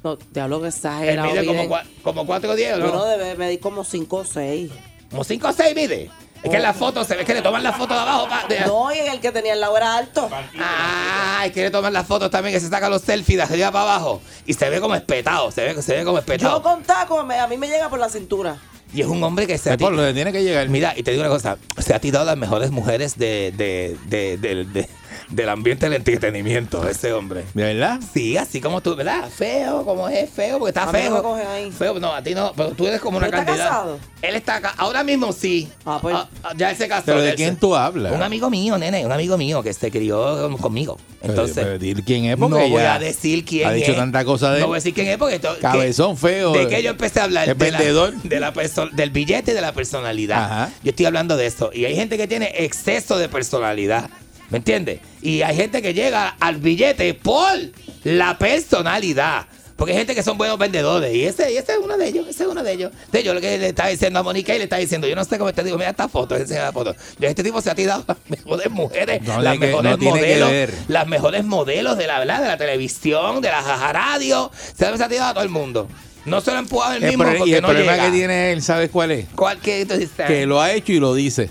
[0.05, 1.33] No, te hablo que Él exagerado.
[1.33, 2.87] mide como, como 4 o 10, ¿no?
[2.93, 4.71] Uno debe medir como 5 o 6.
[5.11, 6.11] Como 5 o 6 mide.
[6.43, 8.29] Es que en la foto se ve que le toman la foto de abajo.
[8.29, 10.29] pa- de- No, y el que tenía el lado era alto.
[10.59, 14.21] Ay, quiere tomar las fotos también, que se saca los selfies de arriba para abajo.
[14.47, 16.63] Y se ve como espetado, se ve, se ve como Yo espetado.
[16.63, 18.57] con taco, me- a mí me llega por la cintura.
[18.95, 20.67] Y es un hombre que se ha Es por ti- donde tiene que llegar.
[20.69, 24.39] Mira, y te digo una cosa, se ha tirado las mejores mujeres de, de, de-
[24.39, 24.89] de- de-
[25.31, 27.45] del ambiente del entretenimiento, ese hombre.
[27.55, 28.01] ¿De verdad?
[28.15, 29.29] Sí, así como tú, ¿verdad?
[29.29, 31.37] Feo, como es feo, porque está A mí no feo.
[31.37, 31.71] me ahí.
[31.71, 33.71] Feo, no, a ti no, pero tú eres como una ¿Pero está candidata.
[33.71, 33.99] casado?
[34.23, 35.69] Él está acá, ahora mismo sí.
[35.85, 36.15] Ah, pues.
[36.17, 37.05] Ah, ah, ya él se casó.
[37.07, 38.13] ¿Pero de quién tú hablas?
[38.13, 40.99] Un amigo mío, nene, un amigo mío que se crió conmigo.
[41.23, 43.97] Entonces, Pero- pero quién es no porque voy ya a decir quién ha dicho es.
[43.97, 44.69] tanta cosa de No él.
[44.69, 45.39] voy a decir quién es porque...
[45.39, 46.53] to- que- Cabezón feo.
[46.53, 48.15] de que yo empecé a hablar de la- vendedor.
[48.23, 50.43] de la perso- del billete y de la personalidad.
[50.45, 50.71] Ajá.
[50.83, 51.71] Yo estoy hablando de eso.
[51.75, 54.09] Y hay gente que tiene exceso de personalidad.
[54.51, 55.01] ¿Me entiendes?
[55.23, 57.53] Y hay gente que llega al billete por
[58.05, 59.47] la personalidad.
[59.77, 61.15] Porque hay gente que son buenos vendedores.
[61.15, 62.27] Y ese, y ese es uno de ellos.
[62.27, 62.91] Ese es uno de ellos.
[63.13, 65.25] De yo lo que le estaba diciendo a Mónica y le estaba diciendo, yo no
[65.25, 66.97] sé cómo te digo, mira esta foto, enseña la foto.
[67.21, 70.51] Yo, este tipo se ha tirado las mejores mujeres, No, las que- mejores no modelos,
[70.89, 74.51] las mejores modelos de la verdad, de la televisión, de la jaja radio.
[74.77, 75.89] Se ha tirado a todo el mundo.
[76.25, 78.05] No se lo ha empujado el mismo pro- porque y el no problema llega.
[78.07, 79.27] que tiene él, ¿sabes cuál es?
[79.37, 79.87] ¿Cuál que?
[80.27, 81.51] Que lo ha hecho y lo dice.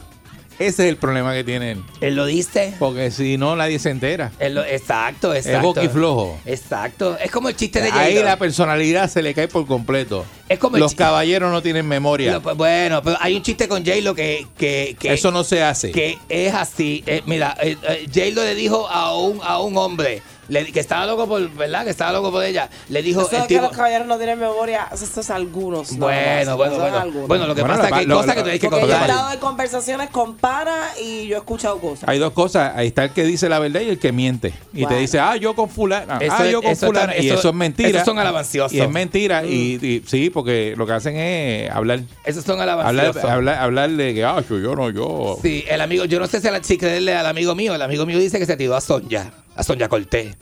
[0.59, 1.83] Ese es el problema que tiene él.
[2.01, 2.73] Él lo dice.
[2.79, 4.31] Porque si no, nadie se entera.
[4.39, 5.57] Él lo- exacto, exacto.
[5.57, 6.39] Es boquiflojo.
[6.45, 7.17] Exacto.
[7.23, 10.25] Es como el chiste de Ahí la personalidad se le cae por completo.
[10.49, 12.33] Es como Los caballeros no tienen memoria.
[12.33, 15.61] Lo- pues, bueno, pero hay un chiste con J-Lo que, que, que, Eso no se
[15.61, 15.91] hace.
[15.91, 17.03] que es así.
[17.05, 21.05] Eh, mira, eh, eh, J-Lo le dijo a un, a un hombre le- que estaba
[21.05, 21.83] loco por, ¿verdad?
[21.83, 22.69] Que estaba loco por ella.
[22.89, 23.67] Le dijo Eso el de que tipo.
[23.67, 25.97] los caballeros no tienen memoria, eso es algunos.
[25.97, 26.97] Bueno, bueno, bueno.
[26.97, 27.27] algunos.
[27.27, 28.81] Bueno, lo que Bueno, pasa es que hay lo- cosas lo- que tienes que Porque
[28.81, 29.09] yo he contar.
[29.09, 32.07] estado en conversaciones con pana y yo he escuchado cosas.
[32.09, 32.73] Hay dos cosas.
[32.75, 34.53] Ahí está el que dice la verdad y el que miente.
[34.73, 34.97] Y te Bueno.
[34.99, 36.17] dice, ah, yo con fulana.
[36.19, 37.11] Eso ah, es- yo con eso fulana.
[37.13, 37.89] está- y eso- eso es mentira.
[37.89, 38.73] esos son alabanciosos.
[38.73, 39.41] Y es mentira.
[39.41, 39.45] Mm.
[39.47, 39.51] Y,
[39.85, 41.99] y sí, porque lo que hacen es hablar.
[42.25, 43.23] Esos son Hablar, alabanciosos.
[43.29, 45.37] hablar, hablar de que, ah, yo no, yo.
[45.41, 47.75] Sí, el amigo, yo no sé si, la- si creerle al amigo mío.
[47.75, 50.37] El amigo mío dice que se tiró a Sonja, a Sonja Cortés.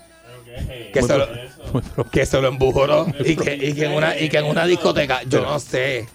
[0.94, 1.28] Que se, lo,
[2.10, 5.24] que se lo embujoró y que, y, que en una, y que en una discoteca,
[5.24, 6.08] yo no sé.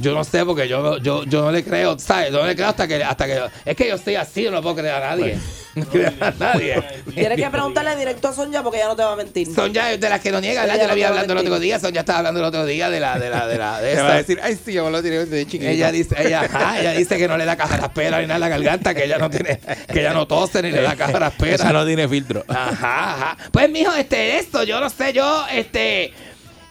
[0.00, 2.32] Yo no sé porque yo, yo, yo no le creo, ¿sabes?
[2.32, 3.40] Yo no le creo hasta que, hasta que.
[3.64, 5.38] Es que yo estoy así, yo no puedo creer a nadie.
[5.72, 6.82] No creas a nadie.
[7.14, 9.54] Tienes que preguntarle directo a Sonia porque ella no te va a mentir.
[9.54, 10.74] Sonia es de las que no niega, ¿verdad?
[10.74, 11.78] Yo la no vi hablando el otro día.
[11.78, 14.14] Sonia estaba hablando el otro día de la, de la, de la, de Te va
[14.14, 15.70] a decir, ay, sí, yo me lo tiré de chiquito.
[15.70, 18.48] Ella dice, ella, ajá, ella dice que no le da caja ni nada en la
[18.48, 19.60] garganta, que ella no tiene,
[19.92, 22.44] que ella no tose ni le da caja Esa no tiene filtro.
[22.48, 23.36] Ajá, ajá.
[23.52, 26.12] Pues, mijo, este, esto, yo no sé, yo, este.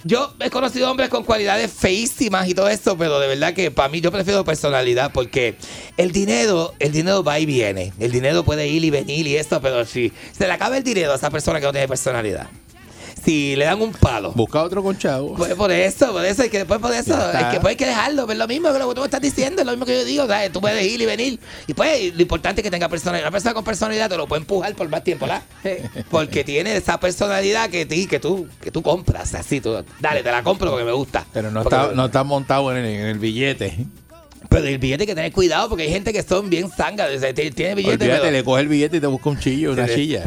[0.05, 3.89] Yo he conocido hombres con cualidades feísimas y todo eso, pero de verdad que para
[3.89, 5.55] mí yo prefiero personalidad porque
[5.97, 7.91] el dinero, el dinero va y viene.
[7.99, 11.11] El dinero puede ir y venir y esto, pero si se le acaba el dinero
[11.11, 12.47] a esa persona que no tiene personalidad.
[13.23, 14.31] Si le dan un palo.
[14.31, 15.35] Busca otro con chavo.
[15.35, 17.85] Pues por eso, por eso, es que después por eso, es que pues hay que
[17.85, 19.93] dejarlo, es lo mismo que lo que tú me estás diciendo, es lo mismo que
[19.99, 20.51] yo digo, ¿sabes?
[20.51, 23.53] tú puedes ir y venir, y pues lo importante es que tenga personalidad, una persona
[23.53, 25.41] con personalidad te lo puede empujar por más tiempo, ¿la?
[26.09, 30.31] Porque tiene esa personalidad que, ti- que tú que tú compras, así, tú, dale, te
[30.31, 31.25] la compro porque me gusta.
[31.33, 33.85] Pero no Porque- está, no está montado en el, en el billete.
[34.49, 37.19] Pero el billete hay que tener cuidado porque hay gente que son bien zangas, o
[37.19, 39.87] sea, tiene billete, Olvídate, pero- le coge el billete y te busca un chillo, una
[39.87, 40.23] chilla.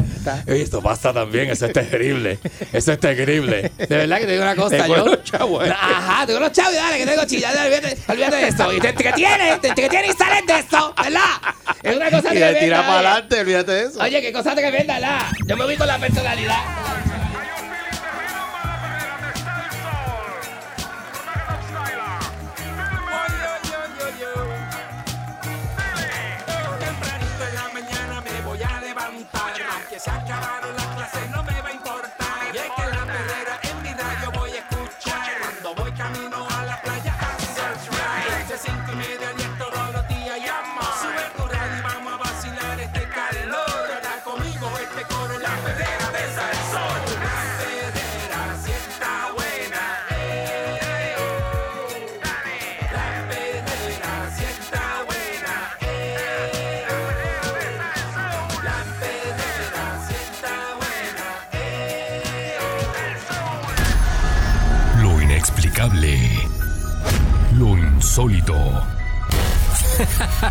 [0.47, 2.39] Esto pasa también, eso es terrible.
[2.71, 3.71] Eso es terrible.
[3.77, 5.05] De verdad que te digo una cosa, Te yo.
[5.05, 5.71] los chavos, eh.
[5.71, 8.73] Ajá, tengo los chavos y dale, que tengo chillas, olvídate, olvídate de eso.
[8.73, 11.21] Y te, que tiene, te, que tiene y sales de eso, ¿verdad?
[11.83, 13.99] Es una cosa Y que le tira para adelante, olvídate de eso.
[14.01, 15.19] Oye, qué cosa que venda, ¿verdad?
[15.45, 17.02] Yo me voy con la personalidad.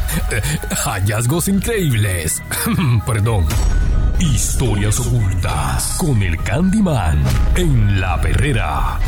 [0.85, 2.43] Hallazgos increíbles.
[3.07, 3.47] Perdón.
[4.19, 7.23] Historias ocultas con el Candyman
[7.57, 8.99] en la perrera.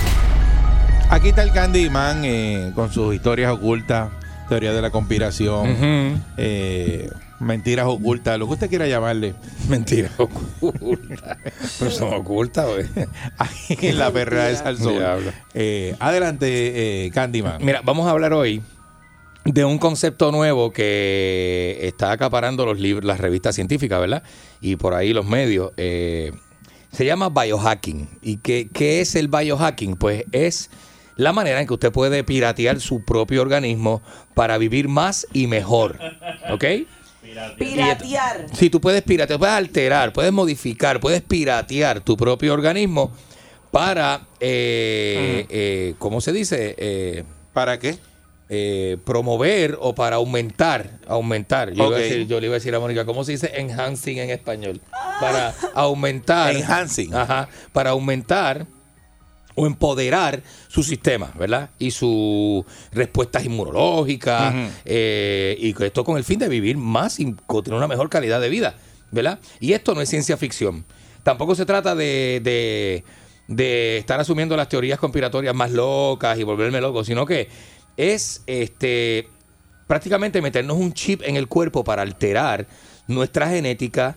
[1.10, 4.10] Aquí está el Candyman eh, con sus historias ocultas,
[4.48, 9.34] teorías de la conspiración, eh, mentiras ocultas, lo que usted quiera llamarle.
[9.68, 11.38] Mentira oculta.
[11.78, 12.86] Pero son ocultas, güey.
[13.38, 14.96] Aquí en la perrera de Salsón.
[15.52, 17.64] Eh, adelante, eh, Candyman.
[17.64, 18.62] Mira, vamos a hablar hoy
[19.44, 24.22] de un concepto nuevo que está acaparando los libros, las revistas científicas, ¿verdad?
[24.60, 25.72] Y por ahí los medios.
[25.76, 26.32] eh,
[26.94, 28.08] se llama biohacking.
[28.22, 29.96] ¿Y qué, qué es el biohacking?
[29.96, 30.70] Pues es
[31.16, 34.00] la manera en que usted puede piratear su propio organismo
[34.34, 35.98] para vivir más y mejor.
[36.50, 36.64] ¿Ok?
[37.58, 38.46] Piratear.
[38.52, 43.12] Sí, tú puedes piratear, puedes alterar, puedes modificar, puedes piratear tu propio organismo
[43.72, 46.76] para, eh, eh, ¿cómo se dice?
[46.78, 47.98] Eh, ¿Para qué?
[48.48, 51.72] Eh, promover o para aumentar, aumentar.
[51.72, 54.18] Yo, iba a decir, yo le iba a decir a Mónica, ¿cómo se dice enhancing
[54.18, 54.80] en español?
[55.20, 56.54] Para aumentar.
[56.54, 57.14] Enhancing.
[57.14, 58.66] Ajá, para aumentar
[59.54, 61.70] o empoderar su sistema, ¿verdad?
[61.78, 67.74] Y sus respuestas inmunológicas, eh, y esto con el fin de vivir más y tener
[67.74, 68.74] una mejor calidad de vida,
[69.10, 69.38] ¿verdad?
[69.60, 70.84] Y esto no es ciencia ficción.
[71.22, 73.04] Tampoco se trata de, de,
[73.46, 77.48] de estar asumiendo las teorías conspiratorias más locas y volverme loco, sino que
[77.96, 79.28] es este
[79.86, 82.66] prácticamente meternos un chip en el cuerpo para alterar
[83.06, 84.16] nuestra genética,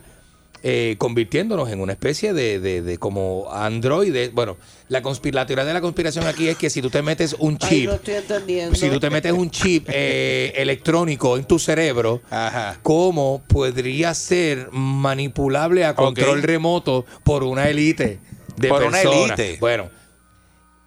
[0.64, 4.30] eh, convirtiéndonos en una especie de, de- de como androide.
[4.30, 4.58] Bueno,
[4.88, 7.58] la, conspir- la teoría de la conspiración aquí es que si tú te metes un
[7.62, 8.76] Ay, chip, no estoy entendiendo.
[8.76, 12.80] si tú te metes un chip eh, electrónico en tu cerebro, Ajá.
[12.82, 18.20] ¿cómo podría ser manipulable a control remoto por una élite
[18.56, 19.38] de Por una personas?
[19.40, 19.58] élite.
[19.60, 19.90] Bueno,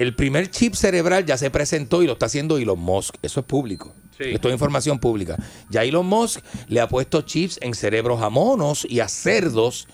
[0.01, 3.15] el primer chip cerebral ya se presentó y lo está haciendo Elon Musk.
[3.23, 3.95] Eso es público.
[4.19, 5.37] Esto es información pública.
[5.71, 9.89] Ya Elon Musk le ha puesto chips en cerebros a monos y a cerdos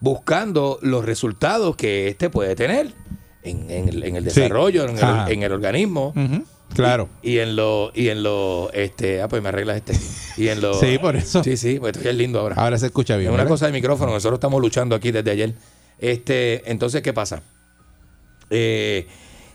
[0.00, 2.92] buscando los resultados que este puede tener
[3.42, 4.40] en, en el, en el Sí.
[4.40, 5.30] desarrollo, en el, Ajá.
[5.30, 6.12] en el organismo.
[6.74, 7.08] Claro.
[7.22, 9.94] Y en lo, y en lo, este, ah, pues me arreglas este.
[10.36, 10.74] Y en lo.
[10.80, 11.42] Sí, por eso.
[11.42, 12.56] Sí, sí, pues esto ya es lindo ahora.
[12.56, 13.28] Ahora se escucha bien.
[13.30, 13.54] Es una ¿verdad?
[13.54, 15.54] cosa de micrófono, nosotros estamos luchando aquí desde ayer.
[15.98, 17.42] Este, entonces, ¿qué pasa?
[18.50, 19.06] Eh,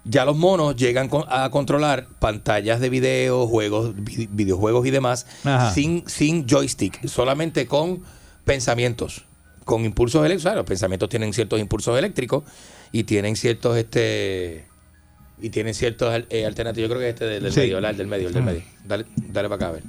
[0.06, 5.74] ya los monos llegan a controlar pantallas de video, juegos, vi- videojuegos y demás Ajá.
[5.74, 8.02] sin, sin joystick, solamente con
[8.46, 9.24] pensamientos,
[9.66, 10.56] con impulsos eléctricos.
[10.56, 12.44] Los pensamientos tienen ciertos impulsos eléctricos
[12.92, 14.66] y tienen ciertos este
[15.42, 16.90] y tienen ciertos eh, alternativos.
[16.90, 17.60] Yo creo que este del, del Sí.
[17.62, 17.78] medio.
[17.80, 18.62] El del medio, el del medio.
[18.86, 19.84] Dale, dale para acá a ver.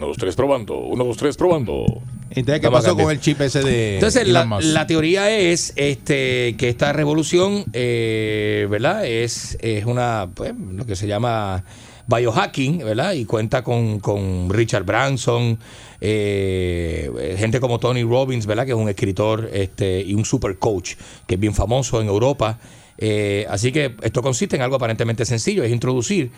[0.00, 0.78] 1, 2, 3, probando.
[0.78, 1.84] 1, 2, 3, probando.
[2.30, 6.56] Entonces, ¿qué Vamos pasó con el chip ese de Entonces, la, la teoría es este,
[6.56, 9.04] que esta revolución, eh, ¿verdad?
[9.04, 11.64] Es, es una, pues, lo que se llama
[12.06, 13.12] biohacking, ¿verdad?
[13.12, 15.58] Y cuenta con, con Richard Branson,
[16.00, 18.64] eh, gente como Tony Robbins, ¿verdad?
[18.64, 20.94] Que es un escritor este, y un super coach,
[21.26, 22.58] que es bien famoso en Europa.
[22.96, 26.30] Eh, así que esto consiste en algo aparentemente sencillo, es introducir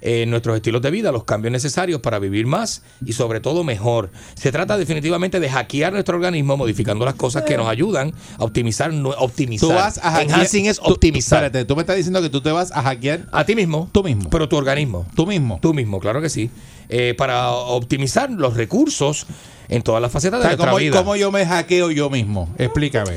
[0.00, 4.10] en nuestros estilos de vida los cambios necesarios para vivir más y sobre todo mejor.
[4.34, 8.92] Se trata definitivamente de hackear nuestro organismo modificando las cosas que nos ayudan a optimizar.
[8.92, 9.68] no- optimizar.
[9.68, 10.30] Tú vas a hackear.
[10.30, 11.44] Enhancing es tú- optimizar.
[11.44, 13.88] espérate, tú me estás diciendo que tú te vas a hackear a ti mismo.
[13.92, 14.28] tú mismo.
[14.30, 15.06] Pero tu organismo.
[15.14, 15.58] Tú mismo.
[15.62, 16.50] Tú mismo, claro que sí.
[16.88, 19.26] Eh, para optimizar los recursos
[19.68, 20.96] en todas las facetas O de nuestra ¿cómo, vida.
[20.98, 22.52] cómo yo me hackeo yo mismo?
[22.58, 23.12] Explícame.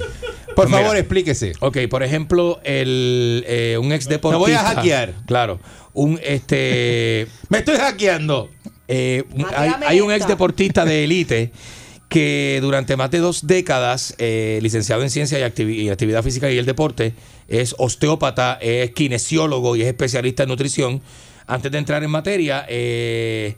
[0.56, 1.54] Por Pues favor, explíquese.
[1.60, 4.40] Ok, por ejemplo, el, eh, un ex deportista.
[4.40, 5.14] Me voy a hackear.
[5.28, 5.60] Claro.
[5.98, 7.26] Un este.
[7.50, 8.50] Me estoy hackeando.
[8.88, 11.52] Eh, un- hay, un ex deportista de élite
[12.08, 16.50] que durante más de dos décadas, eh, licenciado en ciencia y, activi- y actividad física
[16.52, 17.14] y el deporte,
[17.48, 21.02] es osteópata, es kinesiólogo y es especialista en nutrición.
[21.48, 23.56] Antes de entrar en materia, eh,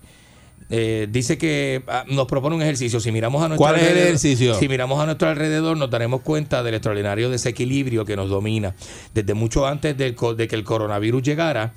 [0.70, 3.00] eh, dice que ah, nos propone un ejercicio.
[3.02, 4.54] Si miramos a nuestro ¿Cuál es el ejercicio?
[4.58, 8.76] Si miramos a nuestro alrededor, nos daremos cuenta del extraordinario desequilibrio que nos domina.
[9.14, 11.74] Desde mucho antes del co- de que el coronavirus llegara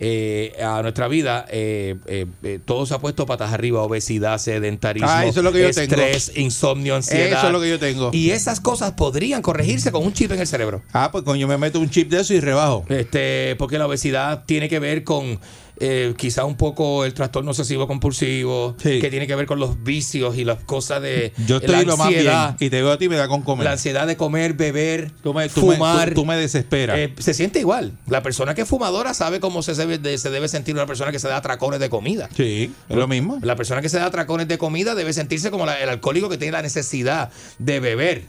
[0.00, 5.08] eh, a nuestra vida, eh, eh, eh, todo se ha puesto patas arriba: obesidad, sedentarismo,
[5.10, 5.94] Ah, eso es lo que yo tengo.
[5.94, 7.38] estrés, insomnio, ansiedad.
[7.38, 8.10] Eso es lo que yo tengo.
[8.12, 10.82] Y esas cosas podrían corregirse con un chip en el cerebro.
[10.92, 12.84] Ah, pues coño, me meto un chip de eso y rebajo.
[12.88, 15.38] Este, porque la obesidad tiene que ver con
[15.80, 19.00] eh, quizá un poco el trastorno obsesivo compulsivo, Sí.
[19.00, 22.08] que tiene que ver con los vicios y las cosas de Yo la lo más
[22.08, 22.20] bien.
[22.20, 23.64] ansiedad, Y te veo a ti me da con comer.
[23.64, 26.10] la ansiedad de comer, beber, Tú me, fumar.
[26.10, 26.98] tú- tú me desesperas.
[26.98, 27.92] Eh, se siente igual.
[28.06, 31.10] La persona que es fumadora sabe cómo se debe, de- se debe sentir una persona
[31.12, 32.28] que se da atracones de comida.
[32.36, 33.38] sí, es lo mismo.
[33.42, 36.38] La persona que se da atracones de comida debe sentirse como la- el alcohólico que
[36.38, 38.22] tiene la necesidad de beber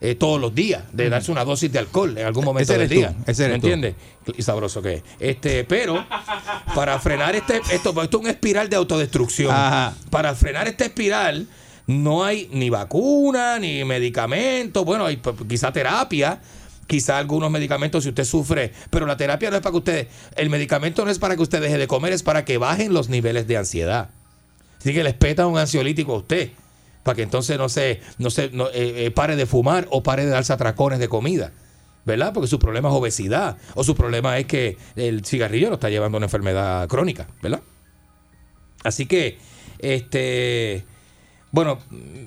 [0.00, 2.88] eh, todos los días, de darse una dosis de alcohol en algún momento Ese del
[2.88, 3.12] día.
[3.12, 3.94] tú, ese ¿Me entiendes?
[4.36, 5.02] Y sabroso que es.
[5.18, 6.04] Este, pero
[6.74, 9.50] para frenar este esto, pues esto es una espiral de autodestrucción.
[9.50, 9.94] Ajá.
[10.10, 11.46] Para frenar esta espiral
[11.86, 16.40] no hay ni vacuna, ni medicamentos, bueno, hay pues, quizá terapia,
[16.86, 20.50] quizá algunos medicamentos si usted sufre, pero la terapia no es para que usted, el
[20.50, 23.46] medicamento no es para que usted deje de comer, es para que bajen los niveles
[23.46, 24.10] de ansiedad.
[24.78, 26.50] Así que les peta un ansiolítico a usted.
[27.06, 30.32] Para que entonces no se, no se eh, eh, pare de fumar o pare de
[30.32, 31.52] darse atracones de comida.
[32.04, 32.32] ¿Verdad?
[32.34, 33.58] Porque su problema es obesidad.
[33.76, 37.28] O su problema es que el cigarrillo lo está llevando a una enfermedad crónica.
[37.40, 37.60] ¿Verdad?
[38.82, 39.38] Así que,
[39.78, 40.84] este.
[41.52, 41.78] Bueno,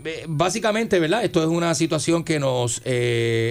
[0.06, 1.26] eh, básicamente, ¿verdad?
[1.26, 2.82] Esto es una situación que nos,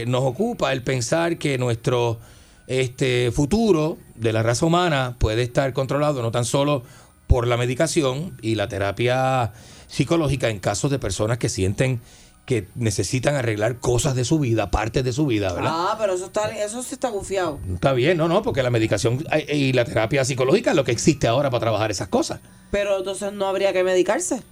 [0.07, 2.21] nos ocupa el pensar que nuestro
[2.69, 6.85] este futuro de la raza humana puede estar controlado no tan solo
[7.27, 9.53] por la medicación y la terapia
[9.89, 12.01] psicológica en casos de personas que sienten
[12.49, 15.71] que necesitan arreglar cosas de su vida, partes de su vida, ¿verdad?
[15.71, 17.61] Ah, pero eso está, eso sí está gufiado.
[17.75, 20.93] Está bien, no, no, porque la medicación eh, y la terapia psicológica es lo que
[20.93, 22.41] existe ahora para trabajar esas cosas.
[22.71, 24.43] Pero entonces no habría que medicarse.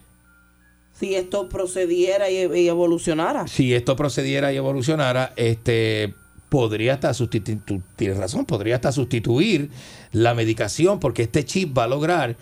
[0.93, 3.49] Si esto procediera y, y evolucionara.
[3.49, 6.15] si esto procediera y evolucionara, este
[6.51, 7.61] podría hasta sustituir,
[7.97, 9.71] tienes razón, podría hasta sustituir
[10.13, 12.37] la medicación porque este chip va a lograr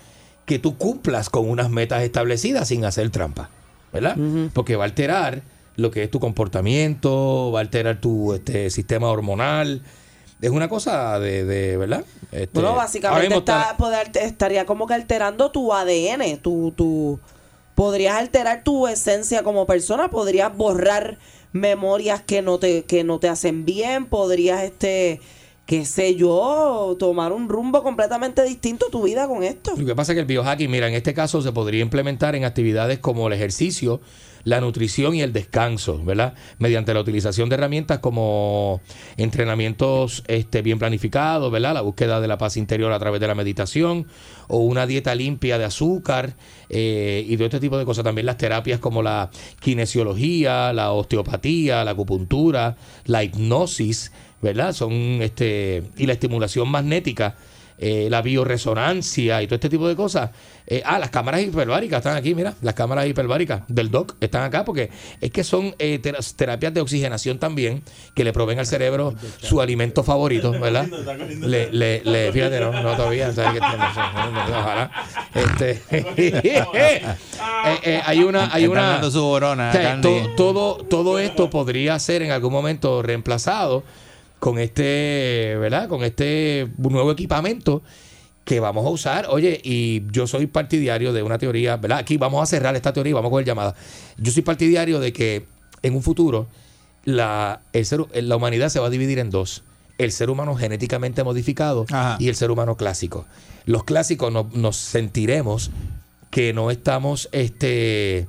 [0.47, 3.49] que tú cumplas con unas metas establecidas sin hacer trampa,
[3.93, 4.17] ¿verdad?
[4.53, 5.43] Porque va a alterar
[5.77, 9.83] lo que es tu comportamiento, va a alterar tu este, sistema hormonal.
[10.41, 12.05] Es una cosa de, de ¿verdad?
[12.33, 17.19] Este, Bueno, básicamente está- poder- estaría como que alterando tu ADN, tu, tu,
[17.75, 21.19] podrías alterar tu esencia como persona, podrías borrar
[21.53, 25.21] memorias que no te, que no te hacen bien, podrías este,
[25.67, 29.73] qué sé yo, tomar un rumbo completamente distinto a tu vida con esto.
[29.77, 32.45] Lo que pasa es que el biohacking, mira, en este caso se podría implementar en
[32.45, 34.01] actividades como el ejercicio,
[34.45, 36.35] la nutrición y el descanso, ¿verdad?
[36.59, 38.83] Mediante la utilización de herramientas como
[39.17, 41.73] entrenamientos este, bien planificados, ¿verdad?
[41.73, 44.07] La búsqueda de la paz interior a través de la meditación
[44.49, 46.37] o una dieta limpia de azúcar
[46.69, 48.05] eh, y de este tipo de cosas.
[48.05, 54.13] También las terapias como la kinesiología, la osteopatía, la acupuntura, la hipnosis,
[54.45, 54.73] ¿verdad?
[54.73, 57.35] Son este y la estimulación magnética
[57.77, 60.31] eh, la bioresonancia y todo este tipo de cosas.
[60.67, 64.65] Eh, ah, las cámaras hiperbáricas están aquí, mira, las cámaras hiperbáricas del DOC están acá
[64.65, 64.91] porque
[65.21, 67.83] es que son eh, tera- terapias de oxigenación también
[68.15, 70.87] que le proveen al cerebro su alimento favorito, ¿verdad?
[71.41, 74.91] Le, le, le- fíjate, no, no todavía, ojalá.
[75.35, 77.03] Este, eh,
[77.83, 80.09] eh, hay una, hay una, dando su borona, o sea, Candy.
[80.09, 83.83] to- todo, todo esto podría ser en algún momento reemplazado
[84.39, 85.89] con este, ¿verdad?
[85.89, 87.83] Con este nuevo equipamiento
[88.45, 89.27] que vamos a usar.
[89.31, 91.99] Oye, y yo soy partidario de una teoría, ¿verdad?
[91.99, 93.75] Aquí vamos a cerrar esta teoría y vamos a coger llamada.
[94.19, 95.47] Yo soy partidario de que
[95.83, 96.47] en un futuro
[97.05, 99.63] la, el ser- la humanidad se va a dividir en dos.
[99.97, 102.17] El ser humano genéticamente modificado Ajá.
[102.19, 103.27] y el ser humano clásico.
[103.65, 105.71] Los clásicos no- nos sentiremos
[106.31, 108.27] que no estamos, este,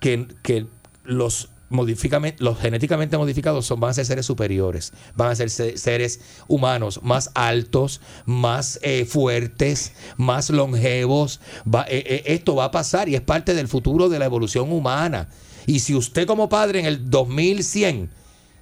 [0.00, 0.66] que, que
[1.04, 6.20] los los genéticamente modificados son, van a ser seres superiores, van a ser se- seres
[6.48, 11.40] humanos más altos, más eh, fuertes, más longevos.
[11.88, 15.28] Eh, eh, esto va a pasar y es parte del futuro de la evolución humana.
[15.66, 18.10] Y si usted como padre en el 2100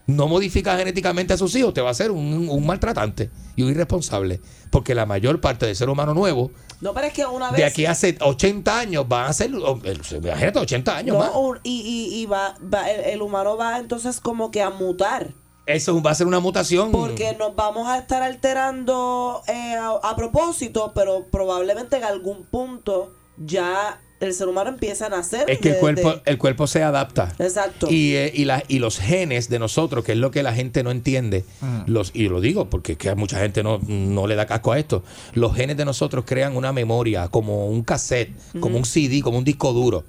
[0.07, 3.71] no modifica genéticamente a sus hijos, te va a ser un, un maltratante y un
[3.71, 4.41] irresponsable.
[4.71, 6.51] Porque la mayor parte del ser humano nuevo,
[6.85, 7.57] No, pero es que una vez.
[7.57, 11.61] de aquí hace 80 años, van a ser, imagínate, 80 años No, más.
[11.65, 15.33] y, y, y va, va- el, el humano va entonces como que a mutar.
[15.65, 16.93] Eso va a ser una mutación.
[16.93, 23.15] Porque nos vamos a estar alterando eh, a, a propósito, pero probablemente en algún punto
[23.39, 25.49] ya el ser humano empieza a nacer.
[25.51, 27.35] Es que el cuerpo, de- el cuerpo se adapta.
[27.39, 27.89] Exacto.
[27.91, 30.83] Y, eh, y, la- y los genes de nosotros, que es lo que la gente
[30.83, 31.45] no entiende,
[31.87, 34.73] los, y lo digo porque es que a mucha gente no, no le da casco
[34.73, 35.03] a esto,
[35.35, 39.45] los genes de nosotros crean una memoria, como un cassette, como un CD, como un
[39.45, 40.05] disco duro,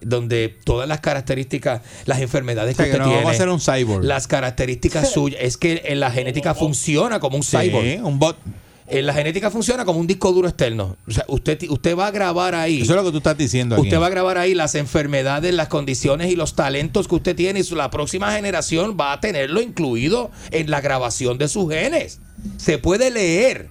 [0.00, 3.38] donde todas las características, las enfermedades O sea, que que usted no tiene, vamos a
[3.38, 4.04] ser un cyborg.
[4.04, 8.04] las características suyas, es que en la genética funciona como un Sí, cyborg.
[8.04, 8.36] un bot.
[8.88, 10.96] En la genética funciona como un disco duro externo.
[11.06, 12.82] O sea, usted, usted va a grabar ahí.
[12.82, 13.84] Eso es lo que tú estás diciendo aquí.
[13.84, 17.60] Usted va a grabar ahí las enfermedades, las condiciones y los talentos que usted tiene
[17.60, 22.18] y su- la próxima generación va a tenerlo incluido en la grabación de sus genes.
[22.56, 23.68] Se puede leer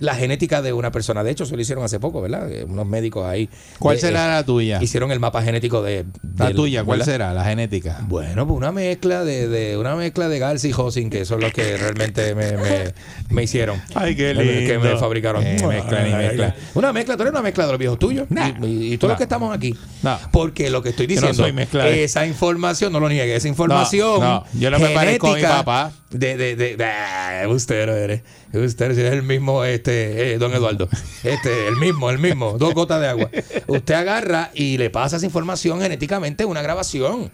[0.00, 1.22] la genética de una persona.
[1.22, 2.50] De hecho, eso lo hicieron hace poco, ¿verdad?
[2.50, 3.48] Eh, Unos médicos ahí.
[3.78, 4.82] ¿Cuál de- será eh, la tuya?
[4.82, 6.04] Hicieron el mapa genético de...
[6.36, 7.12] La del- tuya, ¿cuál ¿verdad?
[7.12, 7.34] será?
[7.34, 7.98] La genética.
[8.08, 11.52] Bueno, pues una mezcla de, de- una mezcla de Garza y Hosin, que son los
[11.52, 12.94] que realmente me, me-
[13.28, 13.80] me hicieron.
[13.94, 14.98] Ay, qué Que me lindo.
[14.98, 15.46] fabricaron.
[15.46, 16.54] Eh, mezcla ni mezcla.
[16.74, 18.26] Una mezcla, tú eres una mezcla de los viejos tuyos.
[18.30, 18.48] Nah.
[18.62, 19.12] y, y- todos Nah.
[19.12, 19.76] los que estamos aquí.
[20.02, 20.18] No.
[20.32, 23.48] Porque lo que estoy no diciendo, soy mezcla de- esa información, no lo niegue, esa
[23.48, 24.20] información.
[24.20, 25.92] No, no, yo no me parezco a mi genética papá.
[26.10, 28.22] De, de, de, de- usted eres.
[28.52, 30.88] Usted es el mismo, este, eh, don Eduardo.
[31.22, 32.58] Este, el mismo, el mismo.
[32.58, 33.30] Dos gotas de agua.
[33.68, 37.30] Usted agarra y le pasa esa información genéticamente en una grabación.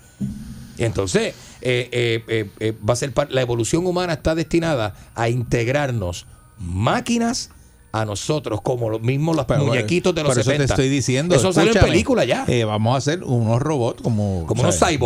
[0.76, 5.30] Y entonces, eh, eh, eh, eh, va a ser la evolución humana está destinada a
[5.30, 6.26] integrarnos
[6.58, 7.50] máquinas
[7.92, 10.66] a nosotros, como los mismos los Pero, muñequitos de los por eso 70.
[10.66, 11.34] te estoy diciendo.
[11.34, 12.44] Eso sale en película ya.
[12.46, 14.44] eh, vamos a hacer unos robots como.
[14.46, 14.98] como unos ¿sabes?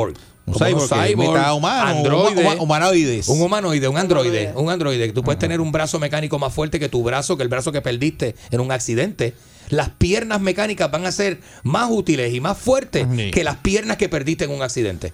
[0.52, 2.42] Un cyborg, que cyborg, mitad humano, androide.
[2.44, 3.28] huma- humanoides.
[3.28, 5.12] Un humanoide, un androide, un androide.
[5.12, 7.80] Tú puedes tener un brazo mecánico más fuerte que tu brazo, que el brazo que
[7.82, 9.34] perdiste en un accidente.
[9.68, 13.30] Las piernas mecánicas van a ser más útiles y más fuertes Sí.
[13.30, 15.12] que las piernas que perdiste en un accidente.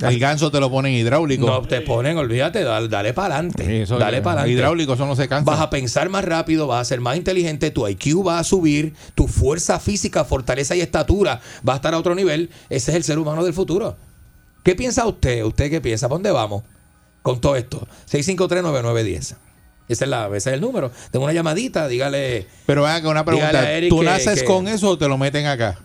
[0.00, 1.46] El ganso te lo ponen hidráulico.
[1.46, 3.82] No te ponen, olvídate, dale, dale para Sí, adelante.
[3.82, 4.52] eso- Dale para adelante.
[4.58, 5.48] Hidráulico, eso no se cansa.
[5.48, 8.94] Vas a pensar más rápido, vas a ser más inteligente, tu IQ va a subir,
[9.14, 12.50] tu fuerza física, fortaleza y estatura va a estar a otro nivel.
[12.70, 13.96] Ese es el ser humano del futuro.
[14.64, 15.44] ¿Qué piensa usted?
[15.44, 16.08] ¿Usted qué piensa?
[16.08, 16.64] ¿Para dónde vamos
[17.22, 17.86] con todo esto?
[18.10, 19.36] 6539910.
[19.86, 20.90] Ese es, la, ese es el número.
[21.10, 22.46] Tengo una llamadita, dígale.
[22.66, 23.62] Pero venga, que una pregunta.
[23.90, 25.78] ¿Tú que- naces que- con eso o te lo meten acá?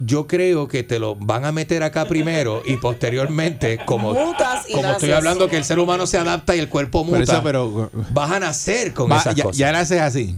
[0.00, 4.72] Yo creo que te lo van a meter acá primero y posteriormente, como, Mutas y
[4.74, 7.42] como estoy hablando que el ser humano se adapta y el cuerpo Pero muta, eso,
[7.42, 7.90] pero.
[8.10, 9.56] vas a nacer con va, esas ya, cosas.
[9.58, 10.36] ya naces así.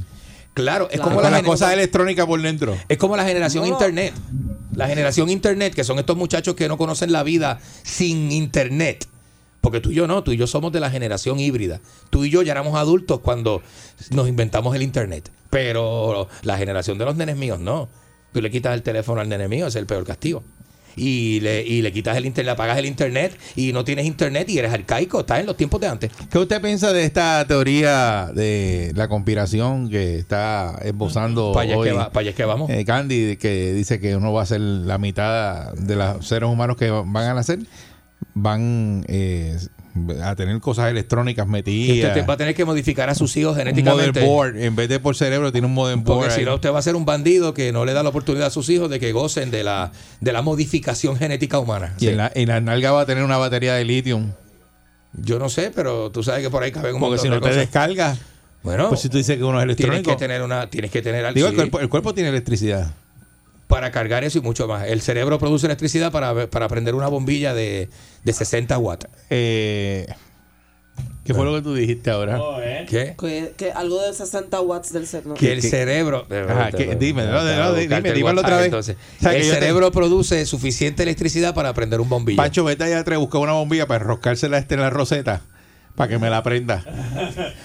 [0.55, 1.03] claro, es Claro.
[1.05, 2.75] como Con la las gener- cosas electrónicas por dentro.
[2.89, 3.71] Es como la generación No.
[3.71, 4.15] internet.
[4.75, 9.07] La generación internet, que son estos muchachos que no conocen la vida sin internet.
[9.61, 11.81] Porque tú y yo no, tú y yo somos de la generación híbrida.
[12.09, 13.63] Tú y yo ya éramos adultos cuando
[14.11, 15.31] nos inventamos el internet.
[15.51, 17.89] Pero la generación de los nenes míos no.
[18.33, 20.43] Tú le quitas el teléfono al nene mío, es el peor castigo.
[20.97, 24.49] Y le, y le quitas el internet, le apagas el internet y no tienes internet
[24.51, 26.11] y eres arcaico, estás en los tiempos de antes.
[26.31, 31.79] ¿Qué usted piensa de esta teoría de la conspiración que está esbozando Para allá, es
[31.79, 32.71] hoy que va- pa' allá es que vamos.
[32.71, 36.77] eh, Candy, que dice que uno va a ser la mitad de los seres humanos
[36.77, 37.61] que van a nacer,
[38.35, 39.57] van eh,
[40.23, 42.09] a tener cosas electrónicas Y metidas.
[42.11, 44.21] usted va a tener que modificar a sus hijos un genéticamente.
[44.21, 46.21] motherboard, en vez de por cerebro, tiene un motherboard.
[46.21, 48.47] Porque si no, usted va a ser un bandido que no le da la oportunidad
[48.47, 51.95] a sus hijos de que gocen de la, de la modificación genética humana.
[51.99, 52.09] y Sí.
[52.09, 54.21] en la, en la nalga va a tener una batería de litio.
[55.13, 57.35] Yo no sé, pero tú sabes que por ahí caben un Porque montón si no
[57.35, 57.57] de te cosas.
[57.63, 58.17] descarga,
[58.63, 60.11] Bueno, pues si tú dices que uno es tienes electrónico.
[60.13, 62.93] que tener una, tienes que tener algo Digo, el, sí, cuerpo, el cuerpo tiene electricidad.
[63.71, 64.87] Para cargar eso y mucho más.
[64.87, 67.89] El cerebro produce electricidad para, para prender una bombilla de,
[68.23, 69.07] de 60 watts.
[69.31, 70.07] Eh,
[71.25, 72.41] ¿Qué fue lo que tú dijiste ahora?
[72.89, 73.15] ¿Qué?
[73.19, 75.25] Que, que algo de 60 watts del ser.
[75.27, 75.35] ¿no?
[75.35, 76.27] Que el cerebro.
[76.49, 76.97] Ajá, ¿qué?
[76.97, 78.67] Dime, no, no, dime, dímelo otra vez.
[78.67, 78.97] entonces.
[79.19, 82.37] O sea, que el te- cerebro produce suficiente electricidad para prender un bombillo.
[82.37, 85.43] Pancho, vete allá atrás, busca una bombilla para enroscársela este en la roseta.
[86.01, 86.83] Para que me la prenda.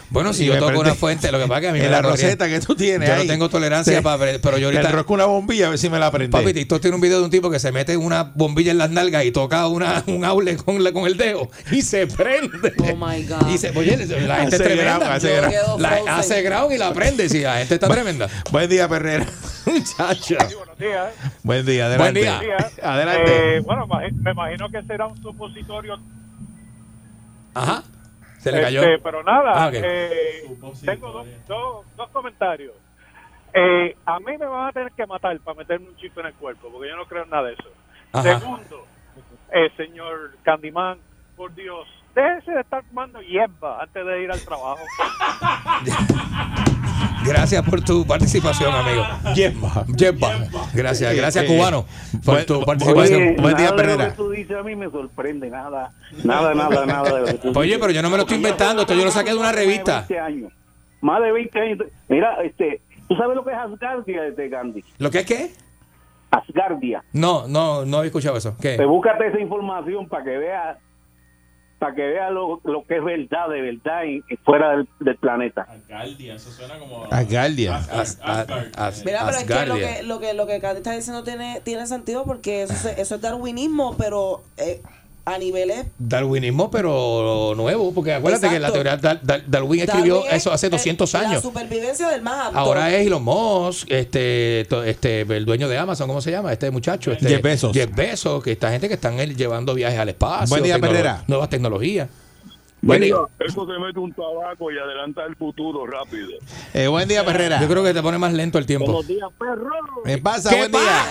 [0.09, 1.79] Bueno, si Y yo toco prende- una fuente, lo que pasa es que a mí
[1.79, 2.21] me en la corriente.
[2.23, 3.09] roseta que tú tienes.
[3.09, 4.01] Yo no tengo tolerancia Sí.
[4.03, 4.17] para.
[4.17, 4.89] Pero yo Te ahorita.
[4.89, 6.31] enrosco una bombilla a ver si me la prende.
[6.37, 8.91] Papi, TikTok tiene un video de un tipo que se mete una bombilla en las
[8.91, 12.73] nalgas y toca una, un aule con, la- con el dedo y se prende.
[12.79, 13.49] Oh my God.
[13.49, 14.97] Y se, oye, la gente es Hace tremenda.
[14.99, 15.81] ground, hace ground.
[15.81, 17.27] La- hace ground y la prende.
[17.27, 18.29] Si la gente está tremenda.
[18.51, 19.25] Buen día, Perrera.
[19.65, 20.35] Muchacho.
[20.57, 21.07] Buenos días.
[21.43, 22.21] Buen día, adelante.
[22.25, 22.67] Buen día.
[22.83, 23.57] Adelante.
[23.57, 23.85] Eh, bueno,
[24.21, 25.99] me imagino que será un supositorio.
[27.53, 27.83] Ajá.
[28.45, 28.81] Se le cayó.
[28.83, 30.43] Este, pero nada, Ah, eh,
[30.85, 32.73] tengo dos, dos, dos comentarios.
[33.53, 36.33] Eh, a mí me van a tener que matar para meterme un chip en el
[36.35, 37.69] cuerpo, porque yo no creo en nada de eso.
[38.11, 38.39] Ajá.
[38.39, 38.85] Segundo,
[39.51, 40.99] eh, señor Candyman,
[41.35, 44.81] por Dios, déjese de estar fumando hierba antes de ir al trabajo.
[47.27, 49.03] Gracias por tu participación, amigo.
[49.35, 49.85] Yemba.
[49.95, 50.47] Yemba.
[50.73, 51.85] Gracias, gracias, Eh, cubano,
[52.23, 53.35] por tu Oye, participación.
[53.37, 55.91] Buen día, que tú dices a mí me sorprende, nada,
[56.23, 58.93] nada, nada, nada de lo que Oye, pero yo no me lo estoy inventando, esto
[58.93, 60.01] yo lo saqué de una revista.
[60.01, 60.53] Más de 20 años.
[61.01, 61.79] Más de 20 años.
[62.07, 64.83] Mira, este, ¿tú sabes lo que es Asgardia de Gandhi?
[64.99, 65.51] ¿Lo que es qué?
[66.31, 67.03] Asgardia.
[67.13, 68.55] No, no, no había escuchado eso.
[68.61, 68.77] ¿Qué?
[68.77, 70.77] Te búscate esa información para que veas
[71.79, 75.17] para que veas lo, lo que es verdad, de verdad, y, y fuera del, del
[75.17, 75.67] planeta.
[77.11, 77.75] Asgardia.
[77.75, 78.45] As- a-
[78.77, 79.95] as- Mira, pero es que lo Asgardia.
[79.97, 83.21] que lo que lo que está diciendo tiene tiene sentido porque eso, se- eso es
[83.21, 84.81] darwinismo, pero eh,
[85.27, 90.29] a niveles Darwinismo, pero nuevo, porque acuérdate que la teoría Dar- Dar- Darwin escribió Darwin
[90.31, 91.41] es eso hace el- 200 La años.
[91.41, 92.59] supervivencia del más apto.
[92.59, 96.53] Ahora es Elon Musk, este, este, el dueño de Amazon, ¿cómo se llama?
[96.53, 97.73] Este muchacho, este, Jeff Bezos.
[97.73, 101.23] Jeff Bezos, que esta gente que están eh, llevando viajes al espacio, Buen día, tecnolo-
[101.27, 102.07] nuevas tecnologías.
[102.81, 103.15] Buen día.
[103.39, 106.29] Eso se mete un tabaco y adelanta el futuro rápido.
[106.71, 107.59] Eh, buen día, Perrera.
[107.59, 108.85] Yo creo que te pone más lento el tiempo.
[108.85, 109.71] Buenos días, perro.
[110.05, 110.51] ¿Qué pasa?
[110.51, 111.03] ¿Qué buen día.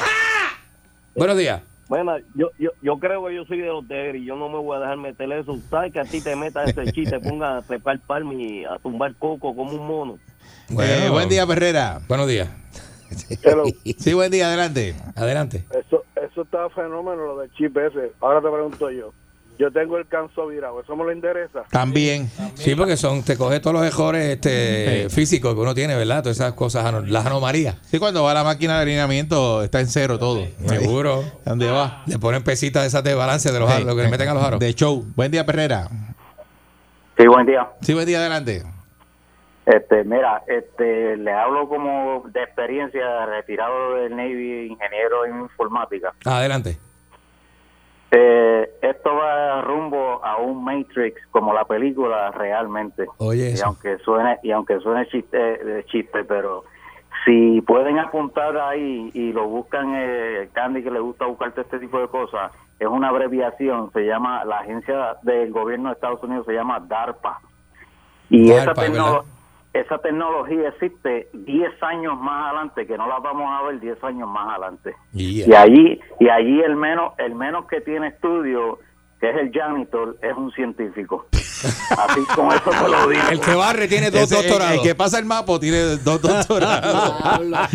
[1.16, 1.60] Buenos días.
[1.88, 4.76] Bueno, yo, yo, yo creo que yo soy de los y yo no me voy
[4.76, 5.58] a dejar meter eso.
[5.70, 9.14] Sabes que a ti te metas ese chiste, ponga a trepar palma y a tumbar
[9.16, 10.18] coco como un mono.
[10.70, 12.00] Eh, buen día, Perrera.
[12.08, 12.48] Buenos días.
[13.98, 14.96] Sí, buen día, adelante.
[15.14, 15.64] Adelante.
[15.70, 18.12] Eso, eso está fenómeno, lo del chip ese.
[18.20, 19.12] Ahora te pregunto yo.
[19.56, 21.62] Yo tengo el canso virado, ¿eso me lo interesa?
[21.70, 22.28] También.
[22.54, 26.22] Sí, porque son, te coge todos los errores este, físicos que uno tiene, ¿verdad?
[26.22, 27.76] Todas esas cosas, las anomalías.
[27.82, 30.44] Sí, cuando va a la máquina de alineamiento está en cero todo.
[30.66, 31.22] Seguro.
[31.44, 32.02] ¿Dónde va?
[32.06, 34.34] Le ponen pesitas de esas de balance de los aros, lo que le meten a
[34.34, 34.58] los aros.
[34.58, 35.04] De show.
[35.14, 35.88] Buen día, Perrera.
[37.16, 37.68] Sí, buen día.
[37.80, 38.64] Sí, buen día, adelante.
[39.66, 46.12] Este, mira, este, le hablo como de experiencia retirado del Navy, ingeniero en informática.
[46.24, 46.76] Adelante.
[48.16, 53.06] Eh, esto va rumbo a un Matrix como la película realmente.
[53.18, 56.62] Oye, y aunque suene y aunque suene chiste, de chiste, pero
[57.24, 61.98] si pueden apuntar ahí y lo buscan, eh, Candy que le gusta buscarte este tipo
[61.98, 66.52] de cosas, es una abreviación, se llama la agencia del gobierno de Estados Unidos se
[66.52, 67.40] llama DARPA
[68.30, 69.33] y esa, DARPA, tecno- ¿verdad?
[69.74, 74.28] Esa tecnología existe 10 años más adelante, que no la vamos a ver 10 años
[74.28, 74.94] más adelante.
[75.12, 75.46] Yeah.
[75.48, 78.78] Y allí y allí el menos el menos que tiene estudio,
[79.20, 81.26] que es el janitor, es un científico.
[81.96, 83.22] Así con eso te lo digo.
[83.30, 84.76] El que barre tiene dos Ese- doctorados.
[84.76, 87.14] El, que pasa el mapa tiene dos doctorados.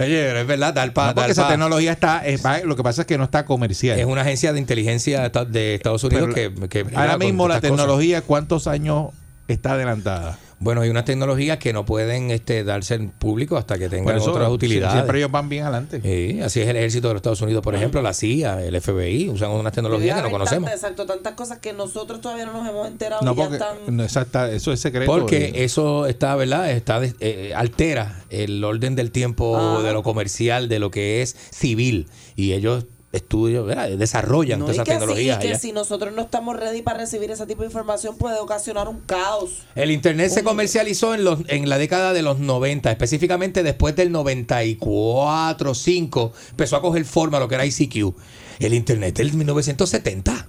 [0.00, 3.02] Oye, pero es verdad, DARPA, No, porque esa tecnología está, es- va- lo que pasa
[3.02, 3.98] es que no está comercial.
[3.98, 7.48] es una agencia de inteligencia de esta- de Estados Unidos Pero que, que Ahora mismo
[7.48, 7.70] la cosas.
[7.70, 9.08] tecnología, ¿cuántos años
[9.48, 10.38] está adelantada?
[10.60, 14.32] Bueno, hay unas tecnologías que no pueden este, darse en público hasta que tengan eso,
[14.32, 14.92] otras utilidades.
[14.94, 16.00] Siempre ellos van bien adelante.
[16.02, 19.28] Sí, así es el ejército de los Estados Unidos, por ejemplo, la CIA, el FBI,
[19.28, 20.68] usan unas tecnologías que no conocemos.
[20.68, 23.56] tantas- exacto, tantas cosas que nosotros todavía no nos hemos enterado No, y ya porque
[23.56, 23.96] están...
[23.96, 25.10] no, exacta- eso es secreto.
[25.12, 26.70] Porque Eh, eso está, ¿verdad?
[26.72, 29.82] Está de- eh, altera el orden del tiempo Ajá.
[29.82, 32.08] de lo comercial, de lo que es civil.
[32.34, 33.88] Y ellos ¿verdad?
[33.90, 35.38] desarrollan No, todas esas que, sí, y tecnologías.
[35.38, 35.58] que allá.
[35.58, 39.62] si nosotros no estamos ready para recibir ese tipo de información puede ocasionar un caos.
[39.74, 44.12] El Internet se comercializó en, los, en la década de los 90, específicamente después del
[44.12, 48.14] 94, 5, empezó a coger forma lo que era ICQ.
[48.60, 50.46] El Internet del 1970.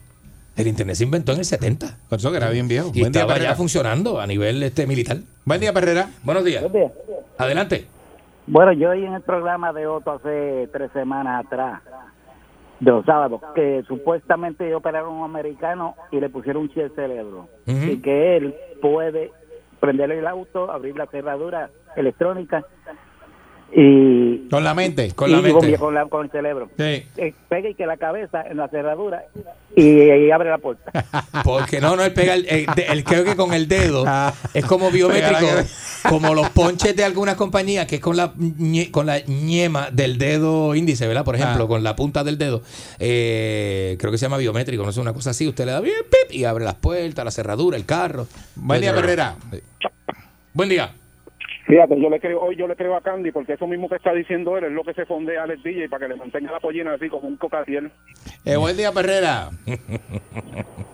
[0.57, 1.97] El Internet se inventó en el 70.
[2.09, 2.91] Por eso que era bien viejo.
[2.93, 3.55] Y Buen día, estaba ya Perrera.
[3.55, 5.19] funcionando a nivel este, militar.
[5.45, 6.09] Buen día, Perrera.
[6.23, 6.65] Buenos días.
[7.37, 7.87] Adelante.
[8.47, 11.81] Bueno, yo oí en el programa de Otto hace tres semanas atrás,
[12.79, 16.95] de los sábados, que supuestamente operaron a un americano y le pusieron un chip al
[16.95, 17.47] cerebro.
[17.65, 19.31] Y que él puede
[19.79, 22.63] prender el auto, abrir la cerradura electrónica
[23.75, 24.47] y...
[24.49, 25.11] Con la mente.
[25.13, 25.77] Con la y mente.
[25.77, 26.69] Con, la- con el cerebro.
[26.77, 27.05] Sí.
[27.17, 29.23] Eh, pega y que la cabeza en la cerradura
[29.75, 30.91] y, y abre la puerta.
[31.43, 34.05] Porque no, no, él pega el, el- de- el- creo que con el dedo
[34.53, 35.47] es como biométrico.
[36.09, 38.33] como los ponches de algunas compañías, que es con la
[38.91, 41.23] con la ñema del dedo índice, ¿verdad?
[41.25, 41.67] Por ejemplo, Ah.
[41.67, 42.61] con la punta del dedo.
[42.99, 45.47] eh, creo que se llama biométrico, no sé, una cosa así.
[45.47, 48.27] Usted le da bien, pip, y abre las puertas, la cerradura, el carro.
[48.55, 49.35] Buen día, Herrera.
[50.53, 50.93] Buen día.
[51.69, 54.11] Fíjate, yo le creo, hoy yo le creo a Candy porque eso mismo que está
[54.11, 56.95] diciendo él es lo que se fondea al DJ para que le mantenga la pollina
[56.95, 57.91] así como un cocatiel.
[58.43, 59.51] Eh, buen día, Perrera.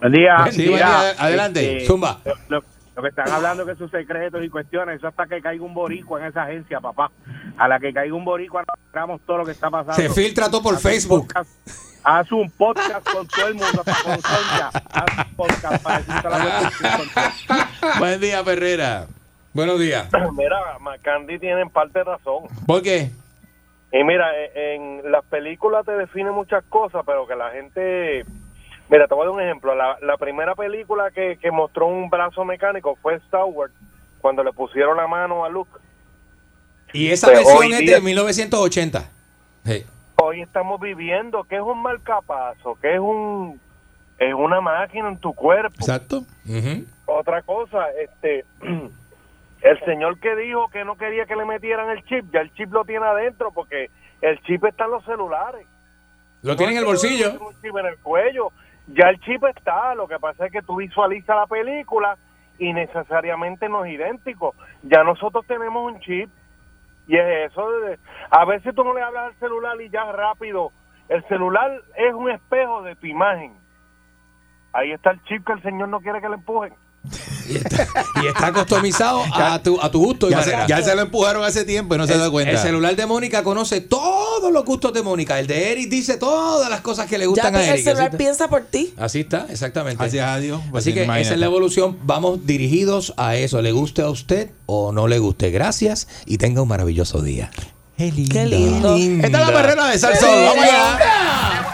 [0.02, 0.48] Buen día.
[0.52, 1.12] Sí, buen día.
[1.18, 1.78] Adelante.
[1.78, 2.20] Este, Zumba.
[2.50, 2.62] Lo,
[2.94, 6.20] lo que están hablando que sus secretos y cuestiones, eso hasta que caiga un boricua
[6.20, 7.10] en esa agencia, papá.
[7.58, 9.94] A la que caiga un boricua, nos todo lo que está pasando.
[9.96, 11.34] Se filtra todo por Facebook.
[12.04, 14.70] Haz un podcast con todo el mundo, hasta con Sonia.
[14.92, 16.72] Haz un podcast para decirte la verdad.
[18.00, 19.08] Buen día, Perrera.
[19.56, 20.08] Buenos días.
[20.38, 22.44] Mira, Macandi tiene en parte razón.
[22.68, 23.10] ¿Por qué?
[23.92, 28.26] Y mira, e- en las películas te definen muchas cosas, pero que la gente...
[28.90, 29.74] Mira, te voy a dar un ejemplo.
[29.74, 33.72] La, la primera película que, que mostró un brazo mecánico fue Star Wars,
[34.20, 35.72] cuando le pusieron la mano a Luke.
[36.92, 39.10] Y esa Pero versión es día- de 1980.
[39.66, 39.86] Sí.
[40.18, 43.60] Hoy estamos viviendo que es un marcapaso, que es un
[44.20, 45.76] es una máquina en tu cuerpo.
[45.80, 46.24] Exacto.
[47.06, 48.44] Otra cosa, este
[49.72, 52.72] el señor que dijo que no quería que le metieran el chip, ya el chip
[52.72, 53.90] lo tiene adentro porque
[54.22, 55.66] el chip está en los celulares.
[56.44, 57.32] Lo tiene en el bolsillo.
[57.40, 58.50] Un chip en el cuello.
[58.88, 62.18] Ya el chip está, lo que pasa es que tú visualizas la película
[62.60, 64.54] y necesariamente no es idéntico.
[64.84, 66.30] Ya nosotros tenemos un chip
[67.08, 67.72] y es eso.
[67.82, 67.98] de-
[68.30, 70.72] a veces tú no le hablas al celular y ya rápido.
[71.10, 73.54] El celular es un espejo de tu imagen.
[74.74, 76.74] Ahí está el chip que el señor no quiere que le empujen.
[78.24, 80.28] Y está customizado a tu, a tu gusto.
[80.28, 82.52] y Ya se, ya se lo empujaron hace tiempo y no se el, da cuenta.
[82.52, 85.40] el celular de Mónica conoce todos los gustos de Mónica.
[85.40, 87.84] El de Eric dice todas las cosas que le gustan Ya a el Eric.
[87.84, 88.18] celular Así está.
[88.18, 88.94] piensa por ti.
[88.98, 89.98] Así está, exactamente.
[90.02, 90.62] Gracias a Dios.
[90.72, 91.22] Pues Así que imagínate.
[91.24, 91.98] esa es la evolución.
[92.04, 93.62] Vamos dirigidos a eso.
[93.62, 95.52] Le guste a usted o no le guste.
[95.52, 97.52] Gracias y tenga un maravilloso día.
[97.98, 98.34] Qué lindo.
[98.34, 98.96] Qué lindo.
[98.96, 100.30] Esta es la perrera de Salsón.
[100.46, 101.65] Vamos allá.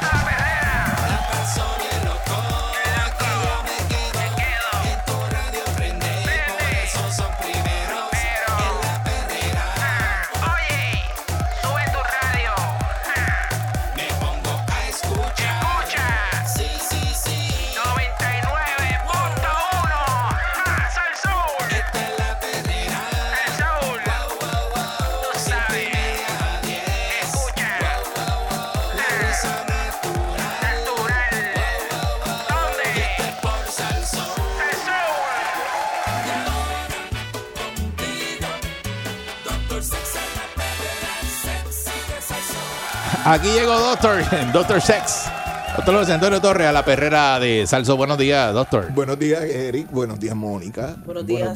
[43.32, 45.31] Aquí llegó Doctor, Doctor Sex.
[45.78, 47.96] Doctor José Antonio Torres a la perrera de Salso.
[47.98, 48.92] Buenos días, Doctor.
[48.94, 49.90] Buenos días, Eric.
[49.90, 50.96] Buenos días, Mónica.
[51.06, 51.56] Buenos días.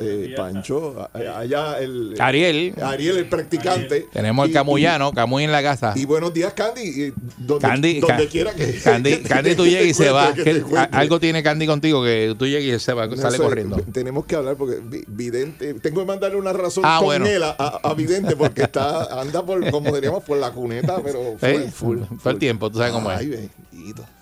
[0.00, 1.08] eh, Pancho.
[1.14, 2.14] A- Allá el.
[2.18, 2.74] Ariel.
[2.82, 4.08] Ariel, el practicante.
[4.12, 5.92] Tenemos el Camullano, Camuy en la casa.
[5.96, 7.14] Y, buenos días, Candy.
[7.38, 8.74] Donde, Candy, donde Ca- quiera que.
[8.82, 10.34] Candy, que Candy, tú llegas y se va.
[10.34, 13.76] que algo tiene Candy contigo que tú llegues y se va, No sale sé, corriendo.
[13.92, 17.26] Tenemos que hablar porque vi- Vidente, tengo que mandarle una razón Ah, con bueno.
[17.26, 21.70] él a, Vidente porque está, anda por, como diríamos, por la cuneta, pero full, Eh,
[21.72, 23.48] full, Fue el tiempo, tú sabes cómo Ay,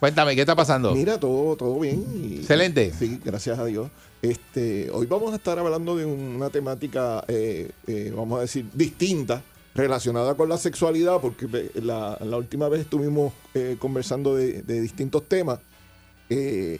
[0.01, 0.95] Cuéntame, ¿qué está pasando?
[0.95, 2.05] Mira, todo, todo bien.
[2.15, 2.93] y- Excelente.
[2.99, 3.91] Sí, gracias a Dios.
[4.23, 9.43] Este, hoy vamos a estar hablando de una temática, eh, eh, vamos a decir, distinta,
[9.75, 14.81] relacionada con la sexualidad, porque ve, la, la última vez estuvimos eh, conversando de, de
[14.81, 15.61] distintos temas
[16.29, 16.79] eh,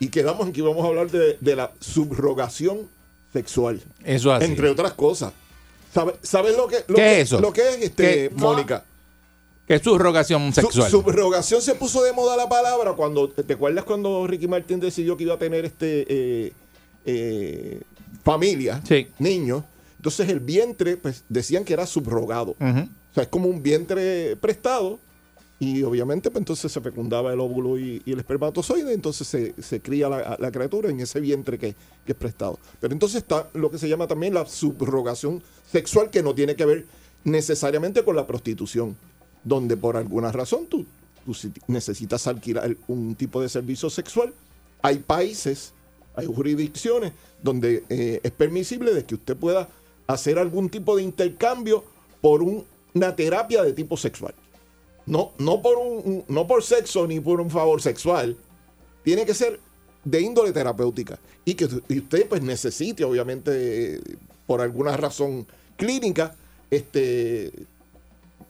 [0.00, 2.88] y quedamos en que íbamos a hablar de, de la subrogación
[3.32, 4.46] sexual, Eso así.
[4.46, 5.32] entre otras cosas.
[5.92, 7.40] ¿Sabe- ¿Sabes lo que, lo ¿Qué que- es eso?
[7.40, 8.30] Lo que es, este.
[8.34, 8.84] Mónica?
[9.68, 10.90] ¿Qué es subrogación Su- sexual?
[10.90, 15.24] subrogación se puso de moda la palabra cuando, ¿te acuerdas cuando Ricky Martin decidió que
[15.24, 16.52] iba a tener este eh,
[17.04, 17.80] eh,
[18.24, 19.08] familia, Sí.
[19.18, 19.62] niños?
[19.96, 22.52] Entonces el vientre, pues decían que era subrogado.
[22.60, 24.98] O sea, es como un vientre prestado
[25.60, 29.80] y obviamente pues entonces se fecundaba el óvulo y, y el espermatozoide, entonces se, se
[29.82, 31.74] cría la, la criatura en ese vientre que,
[32.06, 32.58] que es prestado.
[32.80, 36.64] Pero entonces está lo que se llama también la subrogación sexual que no tiene que
[36.64, 36.86] ver
[37.24, 38.96] necesariamente con la prostitución,
[39.44, 40.84] donde por alguna razón tú,
[41.24, 44.32] tú si necesitas alquilar un tipo de servicio sexual.
[44.82, 45.72] Hay países,
[46.14, 47.12] hay jurisdicciones
[47.42, 49.68] donde eh, es permisible de que usted pueda
[50.06, 51.84] hacer algún tipo de intercambio
[52.20, 54.34] por un- una terapia de tipo sexual.
[55.06, 58.36] No, no, por un, no por sexo ni por un favor sexual.
[59.04, 59.60] Tiene que ser
[60.04, 61.18] de índole terapéutica.
[61.44, 64.00] Y que usted pues necesite, obviamente, eh,
[64.46, 65.46] por alguna razón
[65.76, 66.34] clínica,
[66.70, 67.52] este,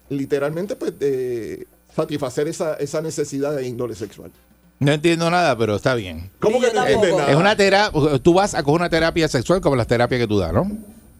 [0.09, 1.65] literalmente pues eh,
[1.95, 4.31] satisfacer esa, esa necesidad de índole sexual.
[4.79, 6.29] No entiendo nada, pero está bien.
[6.39, 7.17] ¿Cómo que no entiende tampoco.
[7.19, 7.31] nada?
[7.31, 10.39] Es una terapia, tú vas a coger una terapia sexual como las terapias que tú
[10.39, 10.63] das, ¿no?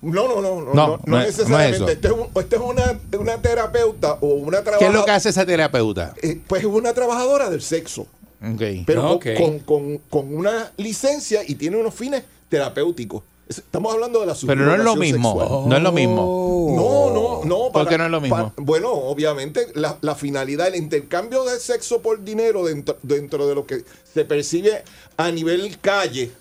[0.01, 1.79] No, no, no, no, No, no, no no es- necesariamente.
[1.79, 4.97] no es Este es, un- este es una, una terapeuta o una ¿Qué es trabajadora.
[4.99, 6.13] lo que hace esa terapeuta?
[6.47, 8.03] pues es una trabajadora del sexo.
[8.41, 8.61] Ok.
[8.85, 9.25] Pero con- Ok.
[9.37, 13.23] con, con- con una licencia y tiene unos fines terapéuticos.
[13.49, 15.31] Es- Estamos hablando de la Pero no es lo mismo.
[15.39, 15.67] sexual.
[15.69, 16.73] No es lo mismo.
[16.75, 17.71] No, no, no.
[17.71, 18.53] ¿Por qué no es lo mismo?
[18.57, 23.65] bueno, obviamente la, la finalidad, el intercambio de sexo por dinero dentro, dentro de lo
[23.65, 24.83] que se percibe
[25.17, 26.31] a nivel calle,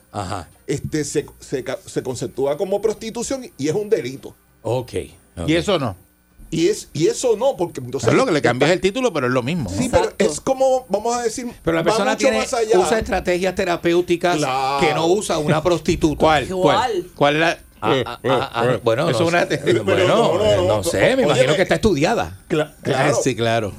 [0.66, 4.34] este se, se, se conceptúa como prostitución y es un delito.
[4.62, 4.92] Ok.
[5.46, 5.96] Y eso no.
[6.50, 8.08] Y, es, y eso no, porque entonces...
[8.08, 9.68] Es lo que le cambias el título, pero es lo mismo.
[9.68, 12.78] Sí, pero es como, vamos a decir, Pero la persona tiene, más allá.
[12.78, 14.80] usa estrategias terapéuticas Claro.
[14.86, 16.18] que no usa una prostituta.
[16.18, 16.46] ¿Cuál?
[16.48, 17.04] ¿Cuál?
[17.14, 17.58] ¿Cuál es la...?
[17.80, 19.46] Ah, ah, ah, ah, bueno, Eso no, es una-
[19.84, 22.36] bueno, no, no, eh, no, no no, sé, no, me imagino que está estudiada.
[22.48, 22.72] claro.
[23.22, 23.72] Sí, claro.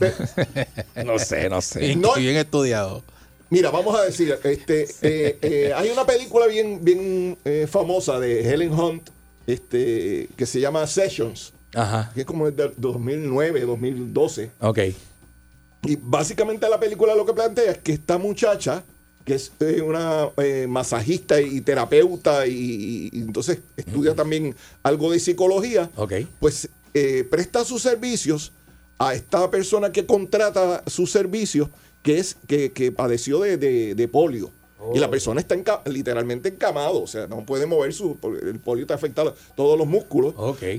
[1.03, 1.95] No sé, no sé.
[1.97, 3.03] No- bien estudiado.
[3.49, 8.47] Mira, vamos a decir, este, eh, eh, hay una película bien, bien eh, famosa de
[8.47, 9.09] Helen Hunt,
[9.47, 12.11] este, que se llama Sessions, Ajá.
[12.13, 14.51] que es como de 2009, 2012.
[14.59, 14.79] Ok.
[15.83, 18.83] Y básicamente la película lo que plantea es que esta muchacha,
[19.25, 25.19] que es eh, una eh, masajista y terapeuta, y, y entonces estudia también algo de
[25.19, 26.13] psicología, Ok.
[26.39, 28.51] pues eh, presta sus servicios
[28.97, 31.69] a esta persona que contrata sus servicios,
[32.03, 34.51] que es que, que padeció de, de- de polio.
[34.93, 38.17] Y la persona está enca- literalmente encamado, o sea, no puede mover su.
[38.41, 40.33] El polio te afecta a todos los músculos.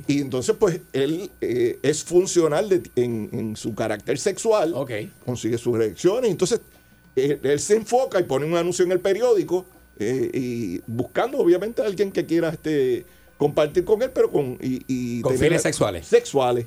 [0.09, 4.73] Y entonces, pues, él eh, es funcional de- en, en su carácter sexual.
[5.27, 6.31] Consigue sus erecciones.
[6.31, 6.61] Entonces,
[7.15, 9.67] él, él se enfoca y pone un anuncio en el periódico
[9.99, 13.05] eh, y buscando, obviamente, a alguien que quiera este,
[13.37, 14.57] compartir con él, pero con.
[14.63, 16.07] Y, y Con fines sexuales.
[16.07, 16.67] Sexuales.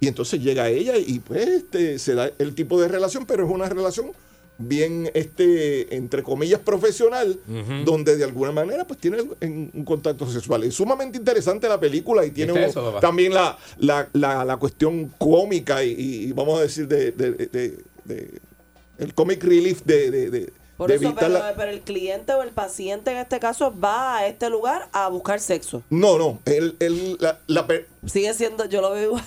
[0.00, 3.50] Y entonces llega ella y, pues, este, se da el tipo de relación, pero es
[3.52, 4.12] una relación
[4.60, 7.38] bien, este, entre comillas, profesional,
[7.84, 10.64] donde de alguna manera pues tiene en- un contacto sexual.
[10.64, 12.52] Es sumamente interesante la película y tiene
[13.00, 15.90] también la, la, la, la cuestión cómica y,
[16.28, 18.40] y vamos a decir de, de- de- de-
[18.98, 22.32] el comic relief de, de, de- Por de eso, evitar pero, la- pero el cliente
[22.34, 25.82] o el paciente en este caso va a este lugar a buscar sexo.
[25.90, 29.24] No, no, el, el- la, la per- Sigue siendo, yo lo veo igual,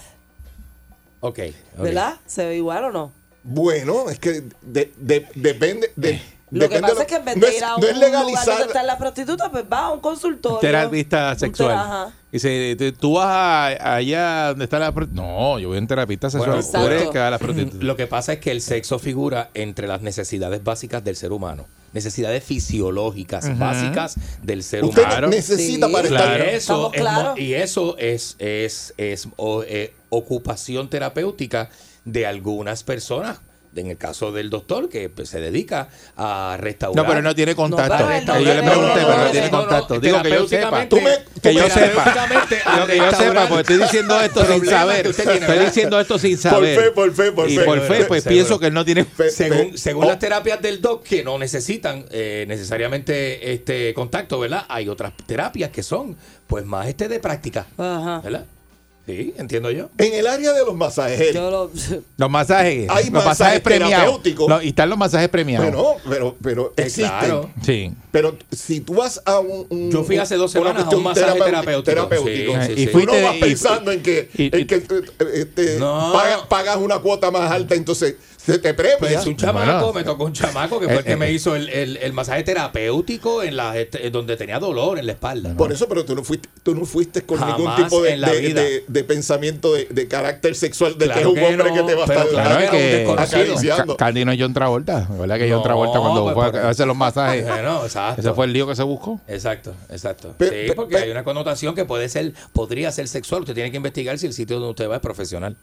[1.21, 1.39] Ok.
[1.77, 1.81] ok.
[1.83, 2.15] ¿verdad?
[2.25, 3.11] ¿Se ve igual o no?
[3.43, 5.91] Bueno, es que de- de- depende...
[5.95, 6.21] de-
[6.51, 8.09] Lo que pasa es que en vez no de ir a un no es lugar
[8.11, 10.59] legalizar donde están las prostitutas, pues va a un consultorio.
[10.59, 11.71] Terapista sexual.
[11.71, 12.13] ajá.
[12.31, 14.91] Dice, "Tú- vas a- allá donde está la...
[15.11, 16.51] No, yo voy a un terapista sexual.
[16.61, 17.11] Bueno, Tú eres Exacto.
[17.11, 17.83] que va a la prostituta.
[17.83, 21.65] Lo que pasa es que el sexo figura entre las necesidades básicas del ser humano.
[21.91, 25.27] Necesidades fisiológicas básicas del ser Usted humano.
[25.27, 25.93] necesita Sí.
[25.93, 26.39] para estar...
[26.41, 31.69] Y eso es y eso es, es, es o- eh, ocupación terapéutica
[32.05, 33.39] de algunas personas.
[33.75, 36.95] En el caso del doctor, que pues, se dedica a restaurar.
[37.03, 38.05] No, pero no tiene contacto.
[38.07, 39.99] No, yo le pregunté, no, pero no no, tiene no, no, contacto.
[39.99, 40.69] Digo que yo sepa.
[40.69, 42.27] terapéuticamente- Tú me- tú Que yo sepa.
[42.75, 45.11] Digo que yo sepa, porque estoy diciendo esto sin saber.
[45.15, 46.79] tiene, Estoy diciendo esto sin Por saber.
[46.79, 47.63] fe, por fe, por y fe.
[47.65, 48.35] por fe, pues Seguro.
[48.35, 49.07] pienso que él no tiene...
[49.31, 54.37] Según, pe- según oh, las terapias del doc que no necesitan eh, necesariamente este contacto,
[54.39, 54.65] ¿verdad?
[54.69, 56.15] Hay otras terapias que son
[56.45, 58.21] pues más este de práctica, Ajá.
[58.23, 58.45] ¿verdad?
[59.05, 59.89] Sí, entiendo yo.
[59.97, 61.71] En el área de los masajes, Yo lo,
[62.15, 62.89] Los masajes.
[62.89, 64.21] Hay los masajes masajes premiados.
[64.47, 65.65] Los- y están los masajes premiados.
[65.73, 67.07] bueno, pero, pero existen.
[67.19, 67.49] claro.
[67.65, 67.91] Sí.
[68.11, 71.37] Pero si tú vas a un, un- Yo fui hace dos semanas a un masaje
[71.37, 72.53] terapéutico, terapéutico.
[72.61, 74.83] Sí, sí, Y tú fuiste- no vas y- pensando en que, y- en que eh,
[75.33, 76.13] este, No.
[76.13, 78.97] paga- pagas una cuota más alta, entonces se te premia.
[78.99, 79.93] Pues un chamaco, Bueno.
[79.93, 82.13] me tocó un chamaco que fue el Eh, que eh, me hizo el, el- el
[82.13, 85.55] masaje terapéutico en la este, donde tenía dolor en la espalda.
[85.55, 88.53] Por eso, pero tú no fuiste, tú no fuiste con Jamás ningún tipo de, de-
[88.53, 91.75] de- de pensamiento de, de carácter sexual de Claro que es un que hombre no,
[91.75, 93.41] que te va a estar claro es que desconocido.
[93.41, 93.97] acariciando.
[93.97, 95.07] Ca- Candy no es John Travolta.
[95.11, 97.47] ¿Verdad que John No, Travolta cuando pues, fue a hacer los masajes?
[97.47, 98.21] Bueno, exacto.
[98.21, 99.21] Ese fue el lío que se buscó.
[99.27, 100.35] Exacto, exacto.
[100.39, 103.41] Sí, porque hay una connotación que puede ser, podría ser sexual.
[103.41, 105.55] Usted tiene que investigar si el sitio donde usted va es profesional.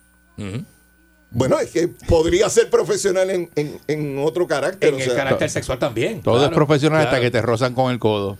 [1.33, 4.89] Bueno, es que podría ser profesional en, en- en otro carácter.
[4.91, 6.23] En o el sea, carácter sexual también.
[6.23, 8.37] Todo es claro, profesional hasta que te rozan con el codo.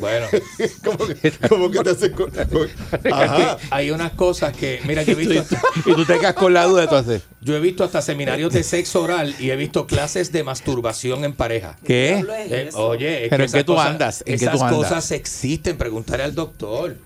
[0.00, 0.26] Bueno,
[0.84, 2.66] como, que, como que te hace co- co-
[3.14, 3.56] Ajá.
[3.70, 6.64] hay unas cosas que, mira, yo he visto, hasta- Y tú te quedas con la
[6.66, 7.22] duda entonces.
[7.40, 11.32] yo he visto hasta seminarios de sexo oral y he visto clases de masturbación en
[11.32, 11.78] pareja.
[11.86, 12.22] ¿Qué?
[12.50, 14.20] Eh, oye, es ¿Pero que en qué tú cosas- andas?
[14.26, 14.78] ¿En qué esas tú andas?
[14.88, 16.96] cosas existen, preguntaré al doctor.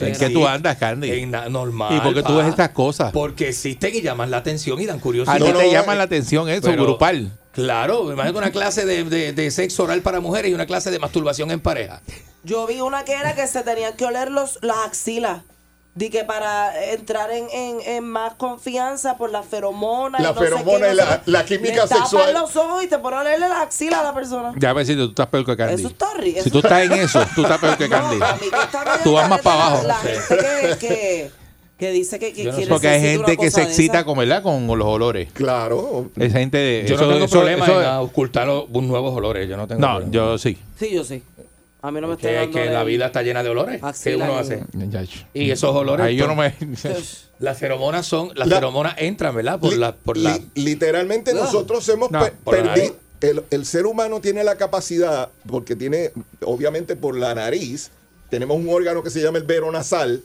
[0.00, 1.10] ¿En qué tú andas, Candy?
[1.10, 1.96] En normal.
[1.96, 3.12] ¿Y por qué tú ves estas cosas?
[3.12, 5.36] Porque existen y llaman la atención y dan A curiosidad.
[5.36, 7.32] ti no, te no, llama eh, la atención eso, pero- grupal.
[7.52, 10.98] Claro, imagínate una clase de, de- de sexo oral para mujeres y una clase de
[10.98, 12.02] masturbación en pareja.
[12.42, 15.42] Yo vi una que era que se tenían que oler los, las axilas.
[15.96, 20.18] Di que para entrar en, en, en más confianza por la feromona.
[20.18, 22.32] La y no sé feromona qué, y no la- sé la química le sexual.
[22.34, 24.52] los ojos y te ponen a leerle la axila a la persona.
[24.58, 25.74] Ya ves si tú estás peor que Candy.
[25.74, 26.42] Eso está horrible.
[26.42, 28.16] Si tú estás en eso, tú estás peor que Candy.
[28.16, 28.50] Medio
[29.04, 29.86] Tú vas más para abajo.
[29.86, 30.36] La, gente
[30.80, 31.30] que, que,
[31.78, 32.56] que dice que, que no sé.
[32.56, 34.42] quiere Porque hay gente que se excita con, ¿verdad?
[34.42, 35.30] con los olores.
[35.32, 36.10] Claro.
[36.16, 36.84] Esa gente.
[36.88, 39.48] Yo eso- no tengo eso- problema eso- en ocultar los nuevos olores.
[39.48, 40.12] Yo no tengo No, problema.
[40.12, 40.58] yo sí.
[40.76, 41.22] Sí, yo sí.
[41.86, 43.78] A mí no me está que, que de- la vida está llena de olores.
[43.80, 44.64] ¿Qué Axila uno y- hace?
[44.88, 45.04] Ya,
[45.34, 46.06] Y esos olores.
[46.06, 46.54] Ahí yo no me.
[47.40, 48.30] Las feromonas son.
[48.34, 49.60] Las La- feromonas entran, ¿verdad?
[49.60, 49.94] Por la.
[49.94, 51.34] Por la Li- literalmente Ah.
[51.34, 52.96] nosotros hemos No, perdido.
[53.20, 56.12] El, el ser humano tiene la capacidad, porque tiene,
[56.42, 57.90] obviamente por la nariz,
[58.30, 60.22] tenemos un órgano que se llama el veronasal,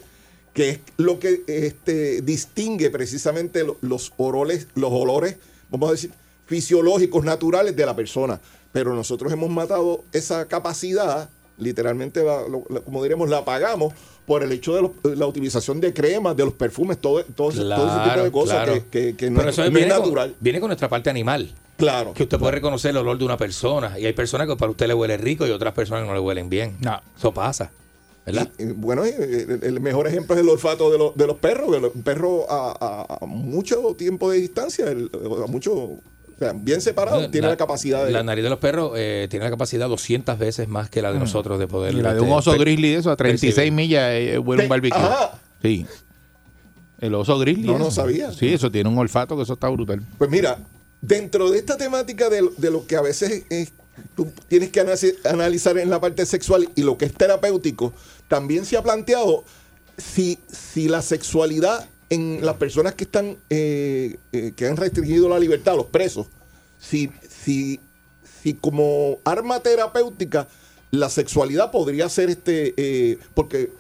[0.54, 5.36] que es lo que este, distingue precisamente lo- los olores, los olores,
[5.70, 6.12] vamos a decir,
[6.46, 8.40] fisiológicos, naturales de la persona.
[8.72, 11.30] Pero nosotros hemos matado esa capacidad,
[11.60, 13.94] literalmente, la- lo- la- como diríamos, la apagamos
[14.26, 17.60] por el hecho de los- la utilización de cremas, de los perfumes, todo, todo, ese-
[17.62, 18.74] todo ese tipo de cosas claro.
[18.74, 20.36] que, que- que no, Pero es- eso no es viene con- natural.
[20.40, 21.52] viene con nuestra parte animal.
[21.78, 22.14] Claro.
[22.14, 23.98] Que usted puede reconocer el olor de una persona.
[23.98, 26.20] Y hay personas que para usted le huele rico y otras personas que no le
[26.20, 26.78] huelen bien.
[27.18, 27.72] Eso pasa.
[28.26, 28.50] ¿Verdad?
[28.60, 29.16] Y, y, bueno, eh,
[29.50, 31.70] el, el mejor ejemplo es el olfato de, los- de los perros.
[31.96, 35.10] Un perro a, a- a mucho tiempo de distancia, el-
[35.42, 35.92] a mucho,
[36.40, 38.12] o sea, bien separado, tiene la, capacidad de...
[38.12, 41.18] La nariz de los perros eh, tiene la capacidad 200 veces más que la de
[41.18, 41.22] Mm.
[41.22, 41.94] nosotros de poder.
[41.94, 43.74] Y la de un este, oso per- grizzly, eso, a 36 percibir.
[43.74, 44.98] millas, eh, huele un barbecue.
[44.98, 45.40] Ajá.
[45.62, 45.86] Sí.
[47.02, 47.68] El oso grizzly.
[47.68, 47.92] No, no eso.
[47.92, 48.32] sabía.
[48.32, 50.02] Sí, eso tiene un olfato que eso está brutal.
[50.18, 50.58] Pues mira,
[51.02, 53.72] dentro de esta temática de, lo- de lo que a veces es-
[54.16, 57.94] tú tienes que analiz- analizar en la parte sexual y lo que es terapéutico,
[58.28, 59.44] también se ha planteado
[59.98, 65.40] si, si la sexualidad en las personas que están eh, eh, que han restringido la
[65.40, 66.28] libertad, los presos,
[66.80, 67.80] si, si,
[68.42, 70.48] si como arma terapéutica
[70.92, 73.72] la sexualidad podría ser este eh, porque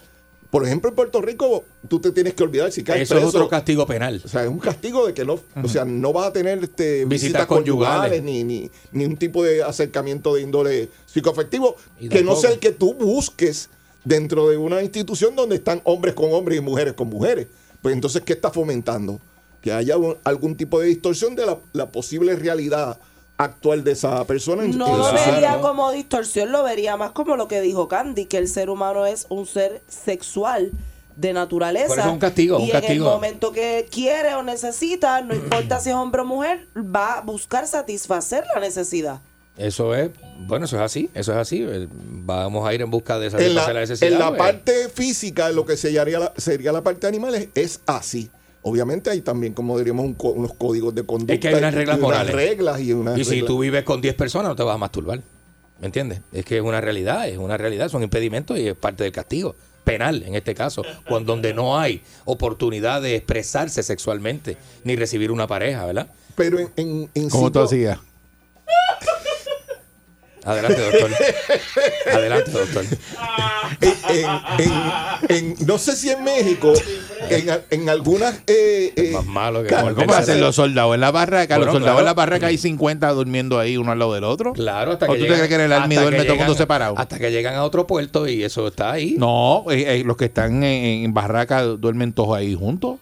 [0.51, 3.47] por ejemplo en Puerto Rico tú te tienes que olvidar si caes Eso es otro
[3.47, 4.21] castigo penal.
[4.23, 7.05] o sea, es un castigo de que no, o sea, no vas a tener este,
[7.05, 8.23] visitas, Visitas conyugales, conyugales.
[8.23, 11.75] ni, ni, ni un tipo de acercamiento de índole psicoafectivo
[12.09, 13.69] que no sea el que tú busques
[14.03, 17.47] dentro de una institución donde están hombres con hombres y mujeres con mujeres.
[17.81, 19.19] Pues entonces, ¿qué está fomentando?
[19.61, 22.97] Que haya un- algún tipo de distorsión de la, la posible realidad
[23.37, 24.63] actual de esa persona.
[24.63, 28.47] No lo vería como distorsión, lo vería más como lo que dijo Candy, que el
[28.49, 30.71] ser humano es un ser sexual
[31.15, 32.01] de naturaleza.
[32.01, 33.05] Es un castigo, y un en el castigo.
[33.09, 37.65] momento que quiere o necesita, no importa si es hombre o mujer, va a buscar
[37.67, 39.19] satisfacer la necesidad.
[39.59, 40.09] Eso es,
[40.47, 41.61] bueno, eso es así, eso es así.
[41.61, 44.11] El- Vamos a ir en busca de en satisfacer la, la necesidad.
[44.11, 44.39] en la pues.
[44.39, 48.29] parte física, lo que sería la, sería la parte animal es, es así.
[48.61, 51.33] Obviamente hay también, como diríamos, un unos códigos de conducta.
[51.33, 52.33] Es que hay unas y reglas unas morales.
[52.35, 53.47] reglas y unas Y si reglas.
[53.47, 55.21] tú vives con 10 personas, no te vas a masturbar.
[55.79, 56.21] ¿Me entiendes?
[56.33, 59.55] Es que es una realidad, es una realidad, son impedimentos y es parte del castigo.
[59.85, 65.47] Penal, en este caso, cuando donde no hay oportunidad de expresarse sexualmente ni recibir una
[65.47, 66.07] pareja, ¿verdad?
[66.35, 67.99] Pero en, en, en ¿Cómo tú sitio- hacías?
[70.45, 71.11] Adelante, doctor.
[72.13, 72.85] Adelante, doctor.
[74.09, 74.25] en,
[74.65, 75.29] en-
[75.59, 76.73] en- no sé si en México,
[77.29, 78.35] en, en algunas.
[78.47, 81.57] Eh, eh, Más malo que ca- ¿Cómo hacen los soldados en la barraca?
[81.57, 81.99] Bueno, los soldados claro.
[81.99, 84.53] en la barraca hay 50 durmiendo ahí uno al lado del otro.
[84.53, 86.17] Claro, hasta ¿O que tú te llegan- crees que en el hasta army que duerme
[86.23, 86.95] todo el mundo llegan- separado?
[86.97, 89.15] Hasta que llegan a otro puerto y eso está ahí.
[89.17, 92.97] No, eh, eh, los que están en, en barraca duermen todos ahí juntos.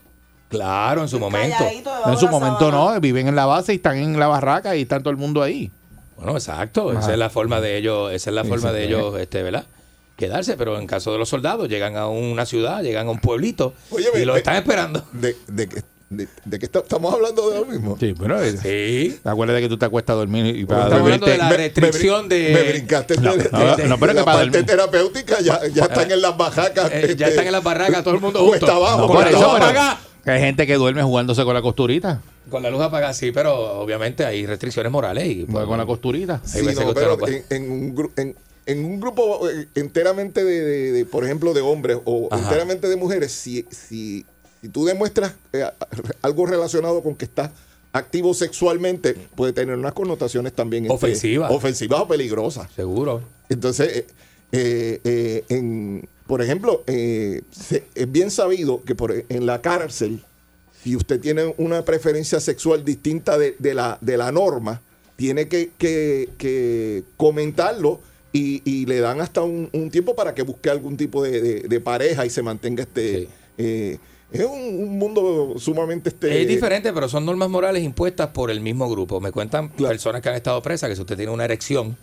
[0.49, 1.57] Claro, en su momento.
[2.05, 2.93] En su momento sábana.
[2.95, 5.43] no, viven en la base y están en la barraca y están todo el mundo
[5.43, 5.71] ahí.
[6.17, 6.91] Bueno, exacto.
[6.97, 9.65] Esa es la forma de ellos, esa es la Sí, forma de ellos, este, ¿verdad?
[10.15, 13.73] Quedarse, pero en caso de los soldados, llegan a una ciudad, llegan a un pueblito
[13.91, 15.03] Oye, y los están esperando.
[15.13, 17.97] de, de, que- de, de que está- estamos hablando de lo mismo.
[17.99, 19.19] Sí, bueno, eh, Sí.
[19.23, 22.27] acuérdate que tú te acuestas a dormir y para Estamos hablando de la Me- restricción
[22.29, 22.53] me, de...
[22.53, 25.59] me brincaste No, de, no, de- no, pero de que la para parte terapéutica ya,
[25.67, 26.85] ya están en las barracas.
[26.93, 28.85] Eh, ya este, están en las barracas, todo el mundo cuesta junto.
[28.85, 32.21] abajo, No, con por la eso, hay gente que duerme jugándose con la costurita.
[32.49, 35.27] Con la luz apagada, sí, pero obviamente hay restricciones morales.
[35.27, 36.41] Y, pues, con la costurita.
[36.45, 40.91] Sí, no, pero no en, en un en- en un grupo eh, enteramente de, de-
[40.91, 42.43] de, por ejemplo, de hombres o Ajá.
[42.43, 44.25] enteramente de mujeres, si, si,
[44.61, 45.63] si tú demuestras eh,
[46.21, 47.51] algo relacionado con que estás
[47.93, 51.49] activo sexualmente, puede tener unas connotaciones también este, Ofensivas.
[51.51, 52.69] ofensivas o peligrosas.
[52.75, 53.21] Seguro.
[53.47, 54.07] Entonces, eh,
[54.51, 60.21] eh, eh, en, por ejemplo, eh, se- es bien sabido que por, en la cárcel,
[60.87, 64.81] si usted tiene una preferencia sexual distinta de, de la, de la norma,
[65.17, 67.99] tiene que, que- que comentarlo
[68.31, 72.25] y, y le dan hasta un, un tiempo para que busque algún tipo de, pareja
[72.25, 73.19] y se mantenga este...
[73.23, 73.27] Sí.
[73.57, 73.97] eh,
[74.31, 76.07] es un, un mundo sumamente...
[76.09, 79.19] Este, Es diferente, pero son normas morales impuestas por el mismo grupo.
[79.19, 81.97] Me cuentan personas que han estado presas que si usted tiene una erección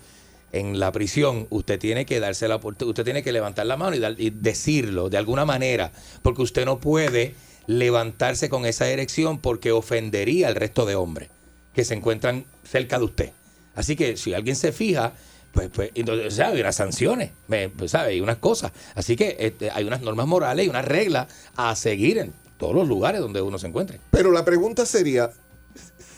[0.53, 3.99] en la prisión, usted tiene que darse la usted tiene que levantar la mano y,
[3.99, 5.91] dar- y decirlo de alguna manera,
[6.23, 7.35] porque usted no puede
[7.67, 11.29] levantarse con esa erección porque ofendería al resto de hombres
[11.75, 13.31] que se encuentran cerca de usted.
[13.75, 15.13] Así que si alguien se fija,
[15.53, 17.31] pues, pues entonces, hay unas sanciones,
[17.77, 18.11] pues, ¿sabe?
[18.11, 18.73] Hay unas cosas.
[18.95, 22.87] Así que este, hay unas normas morales y unas reglas a seguir en todos los
[22.89, 23.99] lugares donde uno se encuentre.
[24.11, 25.31] Pero la pregunta sería,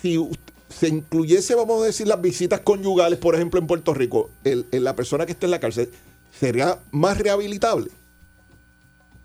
[0.03, 0.31] si u-
[0.69, 4.31] se incluyese, vamos a decir, las visitas conyugales, por ejemplo, en Puerto Rico,
[4.73, 5.91] la persona que está en la cárcel,
[6.39, 7.91] ¿sería más rehabilitable?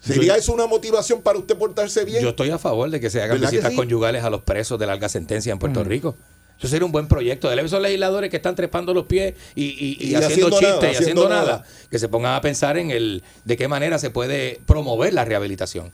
[0.01, 2.21] ¿Sería Yo- eso una motivación para usted portarse bien?
[2.21, 3.77] Yo estoy a favor de que se hagan ¿Verdad que visitas sí?
[3.77, 6.15] conyugales a los presos de larga sentencia en Puerto Rico.
[6.57, 7.49] Eso sería un buen proyecto.
[7.49, 10.71] Debe esos legisladores que están trepando los pies y, y- y Y haciendo, haciendo chistes
[10.81, 11.65] nada, y haciendo haciendo nada, nada.
[11.89, 15.91] que se pongan a pensar en el de qué manera se puede promover la rehabilitación.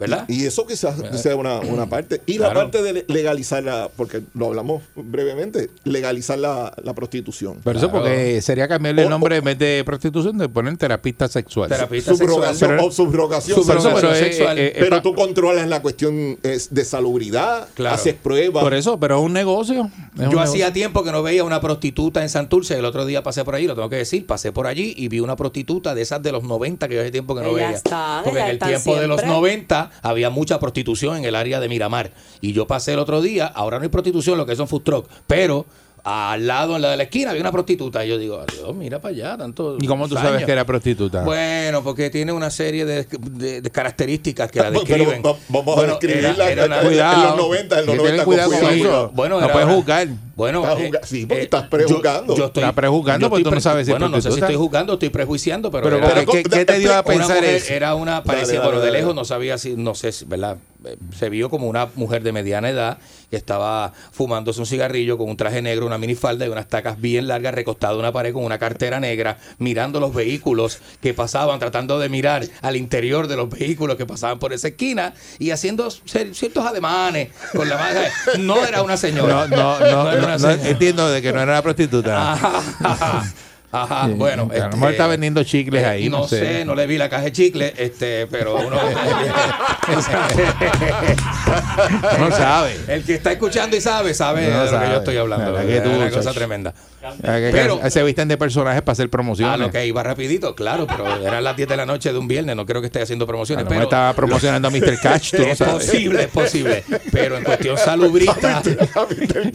[0.00, 0.24] ¿verdad?
[0.28, 1.18] Y, eso quizás ¿verdad?
[1.18, 2.22] sea una, una, parte.
[2.26, 7.58] Y la parte de legalizar la, porque lo hablamos brevemente, legalizar la, la prostitución.
[7.62, 11.68] Pero eso porque sería cambiarle el nombre en vez de prostitución, de poner terapista sexual.
[11.68, 12.78] Terapista subrogación, sexual.
[12.78, 14.58] Eh, eh, pero, o subrogación, pero, sexual.
[14.58, 17.94] Es, pero tú controlas la cuestión de salubridad, claro.
[17.94, 18.62] haces pruebas.
[18.62, 19.90] Por eso, pero es un negocio.
[20.14, 23.54] Yo hacía tiempo que no veía una prostituta en Santurce, el otro día pasé por
[23.54, 26.32] allí, lo tengo que decir, pasé por allí y vi una prostituta de esas de
[26.32, 27.70] los 90 que yo hace tiempo que no ella veía.
[27.76, 31.68] Está, porque en el tiempo de los 90 había mucha prostitución en el área de
[31.68, 32.12] Miramar.
[32.40, 35.08] Y yo pasé el otro día, ahora no hay prostitución, lo que son food truck,
[35.26, 35.66] pero
[36.04, 38.04] al lado, en la de la esquina, había una prostituta.
[38.04, 39.76] Y yo digo, adiós, mira para allá, tanto.
[39.80, 40.44] ¿Y cómo tú sabes años".
[40.44, 41.22] que era prostituta?
[41.22, 45.22] Bueno, porque tiene una serie de, de- de características que la Pero describen.
[45.24, 47.36] va- vamos a describirla era- era una- en los Cuidado.
[47.36, 49.04] 90, en los Hay que tener 90 cuidado con con cuidado.
[49.06, 49.12] eso.
[49.14, 50.08] Bueno, no era puedes una- juzgar.
[50.36, 52.32] Bueno, Estás eh, sí, porque eh, estás prejuzgando.
[52.34, 54.54] Yo, yo estoy, Estás prejuzgando porque tú no sabes si Bueno, no sé si estoy
[54.54, 57.54] juzgando, estoy prejuiciando, pero, Pero, era- ¿qué- qué, qué te dio a una pensar mujer,
[57.56, 57.72] eso?
[57.74, 58.98] Era una, parecía, dale, bueno, de dale.
[59.00, 60.56] lejos no sabía si, no sé, si, ¿verdad?
[60.84, 62.98] Eh, Se vio como una mujer de mediana edad
[63.30, 67.28] que estaba fumándose un cigarrillo con un traje negro, una minifalda y unas tacas bien
[67.28, 71.98] largas, recostada en una pared con una cartera negra, mirando los vehículos que pasaban, tratando
[71.98, 76.66] de mirar al interior de los vehículos que pasaban por esa esquina y haciendo ciertos
[76.66, 78.00] ademanes con la mano.
[78.40, 79.46] No era una señora.
[79.46, 80.68] No, no, no, era no, no, señora.
[80.68, 82.36] entiendo de que no era una prostituta.
[83.72, 84.50] Ajá, ajá, ajá, Sí, bueno.
[84.52, 86.38] a lo mejor está vendiendo chicles eh, ahí, no sé.
[86.58, 86.64] sé.
[86.64, 88.76] no le vi la caja de chicle, este, pero uno.
[92.18, 92.76] No sabe.
[92.88, 95.52] El que está escuchando y sabe, sabe No de lo que yo estoy hablando.
[95.52, 96.74] La que tú, una cosa tremenda.
[97.02, 97.14] Ah,
[97.50, 99.58] Pero- se visten de personajes para hacer Ah, promociones.
[99.58, 102.54] lo que iba rapidito, claro, pero eran las 10 de la noche de un viernes,
[102.56, 103.64] no creo que esté haciendo A promociones.
[103.68, 104.98] pero estaba promocionando a Mr.
[105.00, 106.84] Catch, tú es posible, es posible.
[107.10, 108.62] Pero en cuestión salubrista,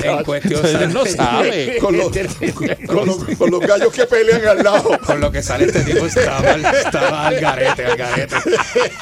[0.04, 1.78] en cuestión Él no sabe.
[1.80, 2.12] Con los,
[2.88, 4.99] con, los, con los gallos que pelean al lado.
[5.06, 8.36] Con lo que sale este tipo estaba, estaba al garete, al garete.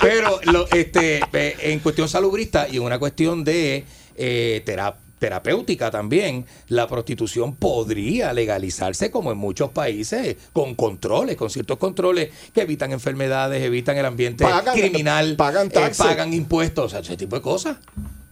[0.02, 1.22] Pero lo, este,
[1.72, 3.84] en cuestión salubrista y en una cuestión de
[4.16, 11.50] eh, tera- terapéutica también, la prostitución podría legalizarse como en muchos países, con controles, con
[11.50, 16.90] ciertos controles que evitan enfermedades, evitan el ambiente Pagan- criminal, pagan eh, pagan impuestos, o
[16.90, 17.78] sea, ese tipo de cosas.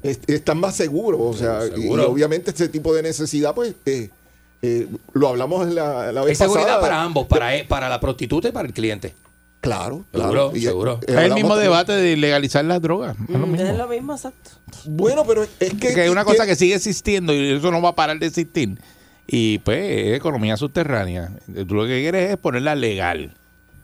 [0.03, 1.21] Est- están más seguros.
[1.23, 4.09] O sea, y obviamente este tipo de necesidad, pues, eh,
[4.61, 6.81] eh, lo hablamos en la, la vez Hay seguridad pasada.
[6.81, 9.13] para ambos, para, e- para la prostituta y para el cliente.
[9.59, 10.51] Claro, Seguro, claro.
[10.57, 10.99] Y, seguro.
[11.03, 13.15] eh, Es el mismo también- debate de legalizar las drogas.
[13.27, 13.67] Es lo Mm, mismo.
[13.67, 14.49] Es lo mismo, exacto.
[14.85, 15.93] Bueno, pero es que.
[15.93, 18.79] Que es una cosa que sigue existiendo y eso no va a parar de existir.
[19.27, 19.77] Y pues
[20.07, 21.31] es economía subterránea.
[21.67, 23.33] Tú lo que quieres es ponerla legal.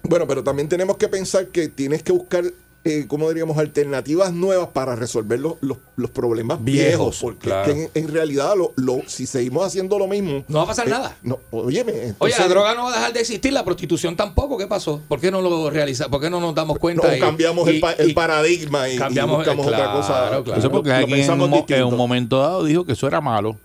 [0.03, 2.43] Bueno, pero también tenemos que pensar que tienes que buscar,
[2.87, 6.87] eh, ¿cómo diríamos?, alternativas nuevas para resolver los, los, los problemas viejos.
[6.87, 7.71] Viejos, porque claro.
[7.71, 10.43] es que en, en realidad, lo, lo- si seguimos haciendo lo mismo.
[10.47, 11.15] No va a pasar eh, nada.
[11.23, 12.13] No, óyeme.
[12.19, 14.57] Oye, la droga no va a dejar de existir, la prostitución tampoco.
[14.57, 15.01] ¿Qué pasó?
[15.07, 16.09] ¿Por qué no lo realiza?
[16.09, 17.07] ¿Por qué no nos damos cuenta?
[17.07, 20.41] No, y- cambiamos y- el, pa- el paradigma y, y cambiamos- buscamos otra cosa.
[20.43, 20.59] claro.
[20.59, 21.31] Eso porque lo alguien en
[21.77, 23.57] en un momento dado dijo que eso era malo.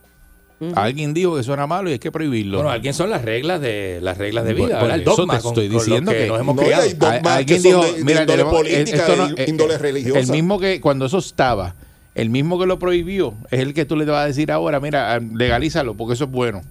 [0.75, 2.59] Alguien dijo que eso era malo y hay que prohibirlo.
[2.59, 4.95] Bueno, alguien son las reglas de las reglas de vida, por ¿verdad?
[4.97, 6.83] El eso te estoy con diciendo que- nos hemos No, criado.
[6.83, 10.19] alguien que dijo, de índole tenemos- política, esto no- de eh, índole eh, religiosa.
[10.21, 11.75] El mismo que cuando eso estaba,
[12.15, 15.15] el mismo que lo prohibió, es el que tú le vas a decir ahora, mira,
[15.15, 16.63] ah, legalízalo porque eso es bueno.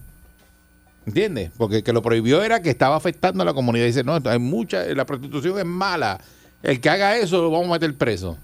[1.05, 1.49] ¿Entiendes?
[1.57, 3.85] Porque el que lo prohibió era que estaba afectando a la comunidad.
[3.87, 6.19] Dice, no, hay mucha, la prostitución es mala.
[6.61, 8.37] El que haga eso lo vamos a meter preso.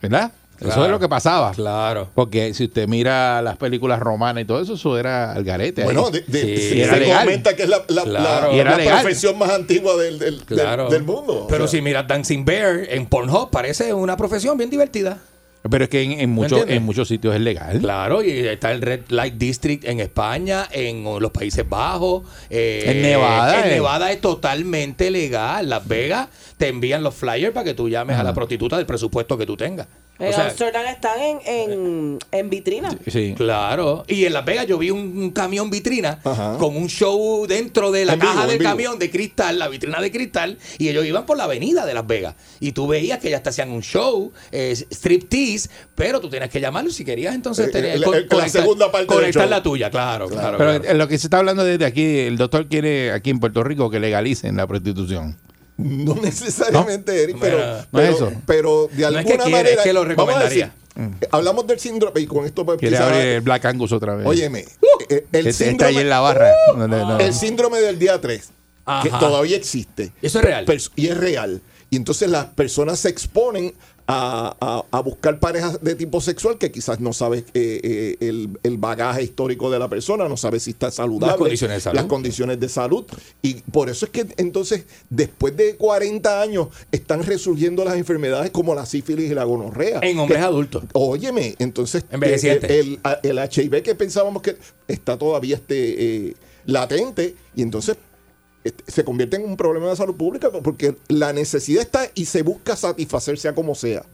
[0.00, 0.30] ¿Verdad?
[0.60, 1.52] Eso es lo que pasaba.
[1.52, 2.08] Claro.
[2.14, 5.84] Porque si usted mira las películas romanas y todo eso, eso era al garete.
[5.84, 7.24] Bueno, de, de- Sí, se, y era se legal.
[7.24, 8.48] comenta que es la, la- Claro.
[8.50, 9.00] la- Y era la legal.
[9.02, 10.88] profesión más antigua del, del, del- Claro.
[10.88, 11.44] del mundo.
[11.44, 15.18] O Pero sea, si miras Dancing Bear en Pornhub, parece una profesión bien divertida.
[15.68, 17.80] Pero es que en, en muchos, en muchos sitios es legal.
[17.80, 22.22] Claro, y está el Red Light District en España, en los Países Bajos.
[22.50, 23.74] eh, En Nevada, En eh.
[23.74, 25.68] Nevada es totalmente legal.
[25.68, 29.36] Las Vegas te envían los flyers para que tú llames a la prostituta del presupuesto
[29.36, 29.88] que tú tengas.
[30.18, 32.96] En O sea, Amsterdam están en, en, en vitrina.
[33.06, 33.34] Sí.
[33.36, 34.04] Claro.
[34.08, 36.56] Y en Las Vegas yo vi un, un camión vitrina Ajá.
[36.58, 38.70] con un show dentro de la En caja del vivo.
[38.70, 42.06] camión de cristal, la vitrina de cristal, y ellos iban por la avenida de Las
[42.06, 42.34] Vegas.
[42.60, 46.60] Y tú veías que ya te hacían un show, eh, striptease, pero tú tenías que
[46.60, 49.42] llamarlo si querías entonces Eh, tener, el- con- el- la conectar, segunda parte del conectar
[49.42, 49.50] show.
[49.50, 50.56] la tuya, claro, claro.
[50.56, 50.84] Pero claro.
[50.92, 53.90] en lo que se está hablando desde aquí, el doctor quiere aquí en Puerto Rico
[53.90, 55.36] que legalicen la prostitución.
[55.76, 58.32] No necesariamente, Eric, pero, Bueno, no es pero, eso.
[58.46, 59.70] pero de No alguna es que quiere, manera.
[59.76, 60.72] es que lo vamos a recomendaría.
[60.96, 64.14] decir, eh, hablamos del síndrome y con esto pues, Quiere abrir el Black Angus otra
[64.14, 64.26] vez.
[64.26, 66.50] Óyeme, eh, el, Este- está síndrome, ahí en la barra.
[66.74, 67.18] no.
[67.18, 68.48] el síndrome del día 3,
[69.02, 70.12] que todavía existe.
[70.22, 70.66] Eso es real.
[70.96, 71.60] Y es real.
[71.90, 73.74] Y entonces las personas se exponen
[74.08, 78.50] a, a- a buscar parejas de tipo sexual que quizás no sabes eh, eh, el,
[78.62, 81.32] el bagaje histórico de la persona, no sabes si está saludable.
[81.32, 81.96] Las condiciones de salud.
[81.96, 83.04] Las condiciones de salud.
[83.42, 88.74] Y por eso es que entonces, después de 40 años, están resurgiendo las enfermedades como
[88.74, 90.00] la sífilis y la gonorrea.
[90.02, 90.84] En hombres Que- adultos.
[90.92, 92.70] Óyeme, entonces Envejecientes.
[92.70, 94.56] el, el, el HIV que pensábamos que
[94.88, 96.34] está todavía este, eh,
[96.66, 97.96] latente y entonces
[98.86, 102.76] se convierte en un problema de salud pública porque la necesidad está y se busca
[102.76, 104.04] satisfacer sea como sea.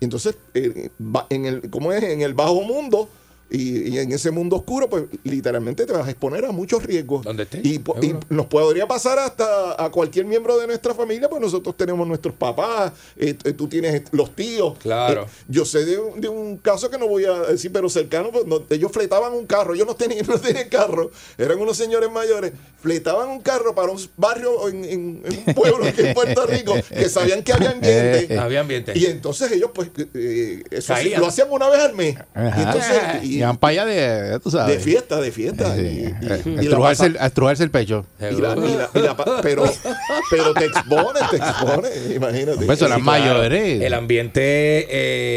[0.00, 2.02] Entonces, eh, va- en el, ¿cómo es?
[2.02, 3.08] En el bajo mundo
[3.50, 7.24] y, y en ese mundo oscuro, pues literalmente te vas a exponer a muchos riesgos.
[7.24, 7.80] Donde estés, Y,
[8.28, 12.92] nos podría pasar hasta a cualquier miembro de nuestra familia, pues nosotros tenemos nuestros papás,
[13.16, 14.76] eh, eh, tú tienes los tíos.
[14.78, 15.22] Claro.
[15.22, 18.30] Eh, yo sé de un, de un caso que no voy a decir, pero cercano,
[18.32, 22.10] pues, no- ellos fletaban un carro, ellos no tenían, no tenían carro, eran unos señores
[22.10, 26.46] mayores, fletaban un carro para un barrio en, en- en un pueblo aquí en Puerto
[26.48, 28.38] Rico, que sabían que había ambiente.
[28.38, 28.92] Había ambiente.
[28.98, 32.16] Y entonces ellos, pues, eh, eso sí, lo hacían una vez al mes.
[32.34, 32.58] Ajá.
[32.58, 34.76] Y entonces, y- Para allá de, tú sabes.
[34.76, 35.74] de fiesta, de fiesta.
[35.74, 35.80] Sí.
[35.82, 38.06] Y- y- Eh, y la estrujarse, el, a estrujarse el pecho.
[38.20, 39.64] y la- y la- y la pa- pero,
[40.30, 42.64] pero te expone, te expone, imagínate.
[42.66, 43.82] Pues son las mayores.
[43.82, 44.42] El ambiente,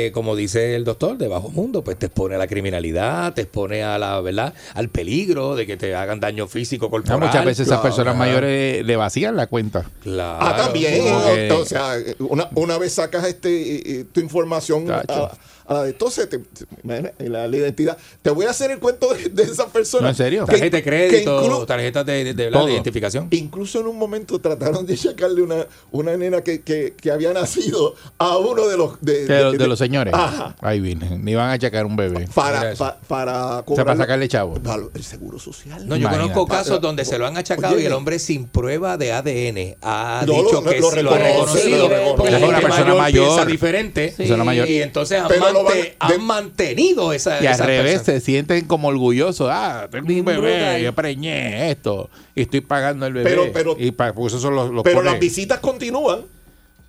[0.07, 3.41] eh, como dice el doctor, de bajo mundo, pues te expone a la criminalidad, te
[3.41, 4.53] expone a la, ¿verdad?
[4.73, 7.19] Al peligro de que te hagan daño físico corporal.
[7.19, 8.19] muchas veces esas personas claro.
[8.31, 9.85] mayores le vacían la cuenta.
[10.03, 10.37] Claro.
[10.41, 11.01] Ah, también.
[11.03, 15.25] Como o- que- O, sea, una, una vez sacas este eh, eh, tu información Tacho.
[15.25, 16.39] a, a la de entonces te,
[16.83, 17.97] la, la identidad.
[18.21, 20.03] Te voy a hacer el cuento de, de esa persona.
[20.03, 20.45] No, en serio.
[20.45, 22.67] Que- Tarjeta de crédito, tarjetas de, de- de- la Todo.
[22.67, 23.27] de identificación.
[23.31, 27.95] Incluso en un momento trataron de sacarle una, una nena que, que, que había nacido
[28.17, 30.13] a uno de los de, De, los- de los señores.
[30.13, 30.55] Ajá.
[30.61, 31.17] Ahí viene.
[31.17, 32.27] Ni van a checar un bebé.
[32.33, 34.55] Para, pa- para, O sea, para sacarle chavo.
[34.55, 35.87] para el seguro social.
[35.87, 36.31] No, yo Imagínate.
[36.33, 39.75] conozco casos donde se lo han achacado y el Oye, hombre sin prueba de ADN
[39.81, 41.89] ha No, dicho lo- que lo lo ha reconocido.
[42.15, 43.25] Porque la Es una persona mayor, mayor.
[43.25, 44.13] piensa diferente.
[44.17, 44.67] Persona mayor.
[44.69, 47.41] Y entonces han, Pero lo van- han de- mantenido esa.
[47.43, 48.19] Y al esa revés, persona.
[48.19, 49.49] se sienten como orgullosos.
[49.51, 52.09] Ah, tengo un bebé, yo preñé esto.
[52.35, 53.29] Y estoy pagando el bebé.
[53.29, 53.91] Pero- pero- y
[54.39, 56.21] son los, los Pero las visitas continúan.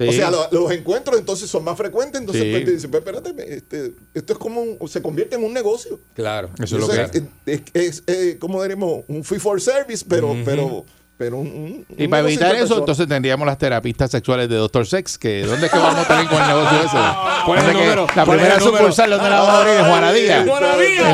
[0.00, 0.06] Sí.
[0.08, 2.20] O sea, lo- los encuentros entonces son más frecuentes.
[2.20, 2.50] Entonces, Sí.
[2.52, 5.98] pues, te dicen, "Pero espérate, este, esto es como un- se convierte en un negocio.
[6.14, 6.50] Claro.
[6.62, 10.36] Eso es lo que Entonces, es, es, es, como diremos, un fee for service, pero,
[10.44, 10.84] pero,
[11.18, 14.86] pero un, un- Y un para evitar eso, entonces tendríamos las terapistas sexuales de Dr.
[14.86, 15.18] Sex.
[15.18, 16.96] Que, ¿Dónde es que vamos a tener con el negocio ese?
[17.44, 18.06] ¿Cuál es el Donde que número?
[18.06, 18.78] La ¿Cuál es primera el número?
[18.78, 20.46] sucursal donde la vamos a abrir es Juana Díaz.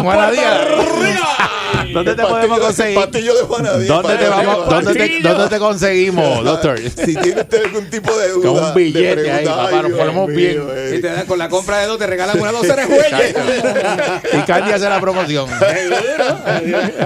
[0.02, 0.60] Juana Díaz,
[1.92, 2.94] ¿Dónde El te podemos conseguir?
[3.00, 3.42] pastillo de
[3.86, 6.78] ¿Dónde te, para- vamos, dónde, te, dónde te conseguimos, doctor?
[6.80, 8.48] Si tiene usted algún tipo de duda.
[8.48, 10.62] Con un de billete pregunta, ahí, papá, nos ponemos mío, bien.
[10.74, 10.94] eh.
[10.98, 13.34] Y te dan con la compra de dos, te regalan una docena de jueyes.
[14.32, 15.48] y Candy hace la promoción.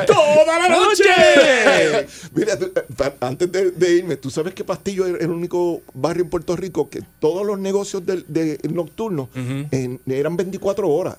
[0.07, 2.07] ¡Toda la noche!
[2.35, 6.25] Mira, tú, eh, antes de, de irme, ¿tú sabes que Pastillo es el único barrio
[6.25, 11.17] en Puerto Rico que todos los negocios del- de, nocturnos en- eran 24 horas?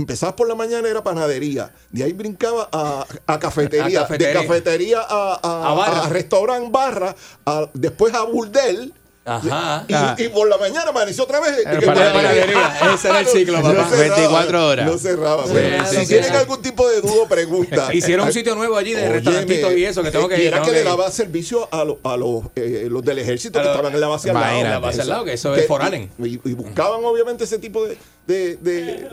[0.00, 1.72] Empezabas por la mañana, era panadería.
[1.90, 4.00] De ahí brincaba a, a cafetería.
[4.00, 4.40] A cafetería.
[4.40, 6.04] De cafetería a, a, A barra.
[6.04, 7.14] a restaurante barra.
[7.44, 8.94] a- después a burdel.
[9.22, 9.84] Ajá.
[9.86, 10.16] Y, Ah.
[10.18, 11.52] y por la mañana amaneció otra vez.
[11.84, 12.94] Panadería.
[12.94, 13.68] Ese era el ciclo, papá.
[13.90, 14.86] cerraba, 24 horas.
[14.86, 15.44] No cerraba.
[15.44, 16.36] Sí, Pero sí, si sí, tienen sí.
[16.36, 17.88] algún tipo de duda pregunta.
[17.94, 20.46] Hicieron un sitio nuevo allí de Óyeme, restaurantitos y eso que tengo que y ir.
[20.48, 23.62] era que que le daba servicio a, lo- a los, eh, los del ejército A
[23.62, 24.46] que estaban en la base al lado.
[24.46, 24.70] Imagínate.
[24.74, 26.10] La base al lado, que eso Que- es foranen.
[26.18, 27.98] Y, y buscaban obviamente ese tipo de...
[28.26, 29.08] de, de-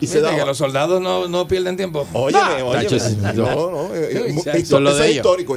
[0.00, 0.44] y se Viste que daba.
[0.46, 2.06] los soldados no, no pierden tiempo.
[2.12, 2.84] Óyeme, óyeme.
[2.84, 3.16] Tacho, sí.
[3.34, 3.94] No, no.
[3.94, 5.56] es histórico.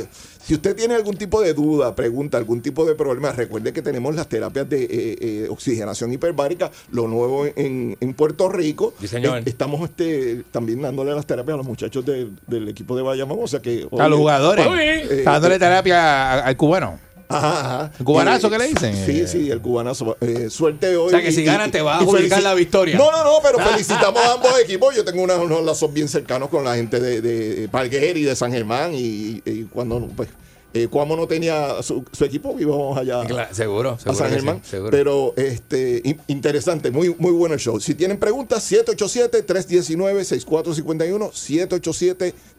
[0.50, 4.16] Si usted tiene algún tipo de duda, pregunta, algún tipo de problema, recuerde que tenemos
[4.16, 4.88] las terapias de eh,
[5.22, 8.96] eh, oxigenación hiperbárica, lo nuevo en, en Puerto Rico.
[9.00, 9.38] Sí, señor.
[9.38, 13.38] Eh, estamos este, también dándole las terapias a los muchachos de- del equipo de Bayamón.
[13.44, 14.66] O sea que, A los jugadores.
[14.66, 17.00] eh, Está dándole terapia al cubano.
[17.31, 17.91] Ajá, ajá.
[17.99, 18.95] ¿El cubanazo qué le dicen?
[19.06, 20.18] Sí, sí, el cubanazo.
[20.19, 21.07] Eh, suerte hoy.
[21.07, 22.97] O sea, que si ganan te vas a felici- la victoria.
[22.97, 24.95] No, no, no, pero felicitamos a ambos equipos.
[24.95, 28.35] Yo tengo una- unos lazos bien cercanos con la gente de, de Parguer y de
[28.35, 30.27] San Germán y, y cuando pues
[30.72, 34.34] Eh, Cuamo no tenía su, su equipo, íbamos allá Claro, seguro, a seguro San que
[34.34, 34.62] sí, Germán.
[34.64, 34.91] seguro.
[34.91, 37.80] Pero este in- interesante, muy, muy bueno el show.
[37.80, 41.32] Si tienen preguntas, 787-319-6451,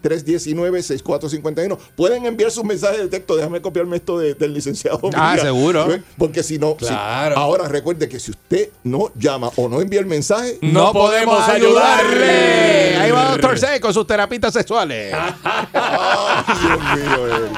[0.03, 1.79] 787-319-6451.
[1.97, 3.37] Pueden enviar sus mensajes de texto.
[3.37, 5.01] Déjame copiarme esto de- del licenciado.
[5.15, 5.47] Ah, Miguel.
[5.47, 5.93] seguro.
[5.95, 6.03] ¿Eh?
[6.19, 7.37] Porque si no, si- Claro.
[7.37, 12.97] ahora recuerde que si usted no llama o no envía el mensaje, No podemos ayudarle.
[12.97, 15.15] Ahí va Doctor C con sus terapitas sexuales.
[15.45, 17.51] Ay, Dios mío, eh.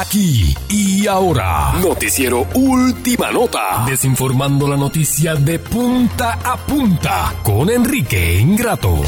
[0.00, 1.72] Aquí y ahora.
[1.82, 3.84] Noticiero Última Nota.
[3.84, 9.02] Desinformando la noticia de punta a punta con Enrique Ingrato.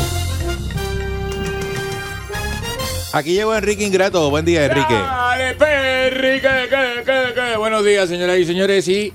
[3.13, 4.31] Aquí llegó Enrique Ingrato.
[4.31, 4.95] Buen día, Enrique.
[4.95, 7.57] Dale, Perry, que, que, que, que.
[7.57, 8.89] Buenos días, señoras y señores.
[8.89, 9.13] Y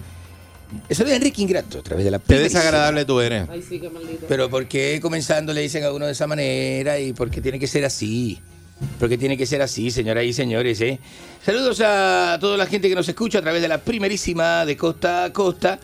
[0.88, 3.49] eso de Enrique Ingrato, a través de la Qué desagradable tú eres.
[3.49, 4.26] Ay, sí, qué maldito.
[4.30, 6.97] Pero ¿por qué comenzando le dicen a uno de esa manera?
[6.99, 8.39] ¿Y por qué tiene que ser así?
[8.99, 10.81] ¿Por qué tiene que ser así, señoras y señores?
[10.81, 10.99] eh?
[11.43, 15.26] Saludos a toda la gente que nos escucha a través de la primerísima de costa
[15.26, 15.80] a costa.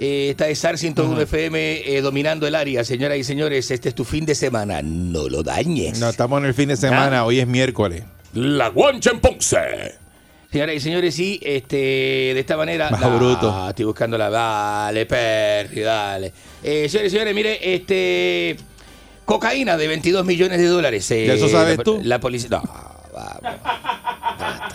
[0.00, 2.84] Eh, esta es SAR 101 FM eh, dominando el área.
[2.84, 4.80] Señoras y señores, este es tu fin de semana.
[4.82, 5.98] No lo dañes.
[5.98, 7.20] No, estamos en el fin de semana.
[7.20, 7.24] Ah.
[7.24, 8.04] Hoy es miércoles.
[8.34, 9.96] La guancha en Ponce.
[10.52, 12.88] Señoras y señores, sí, este, de esta manera.
[12.90, 13.68] Bajo bruto.
[13.68, 14.30] Estoy buscando la.
[14.30, 16.32] Dale, Perry, dale.
[16.62, 18.56] Eh, señores y señores, mire, este.
[19.28, 21.10] Cocaína de 22 millones de dólares.
[21.10, 22.00] eh, ¿De eso sabes la, tú?
[22.02, 22.48] La policía.
[22.48, 22.62] No,
[23.12, 23.42] vamos.
[23.42, 24.68] basta.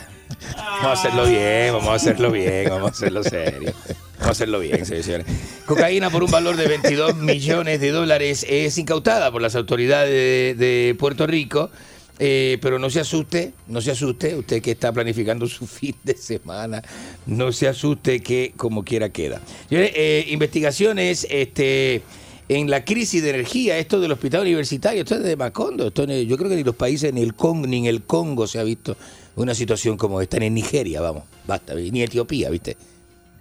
[0.56, 3.74] Vamos a hacerlo bien, vamos a hacerlo bien, vamos a hacerlo serio.
[4.20, 5.26] Vamos a hacerlo bien, señores.
[5.66, 10.66] Cocaína por un valor de 22 millones de dólares es incautada por las autoridades de,
[10.66, 11.72] de Puerto Rico.
[12.20, 16.16] Eh, pero no se asuste, no se asuste, usted que está planificando su fin de
[16.16, 16.84] semana,
[17.26, 19.42] no se asuste que como quiera queda.
[19.68, 22.04] Señores, eh, investigaciones este,
[22.50, 26.28] en la crisis de energía, esto del hospital universitario, esto es de Macondo, esto en-
[26.28, 28.64] yo creo que ni los países, ni el Congo, ni en el Congo se ha
[28.64, 28.96] visto
[29.36, 32.76] una situación como esta, ni en Nigeria, vamos, basta, ni Etiopía, ¿viste?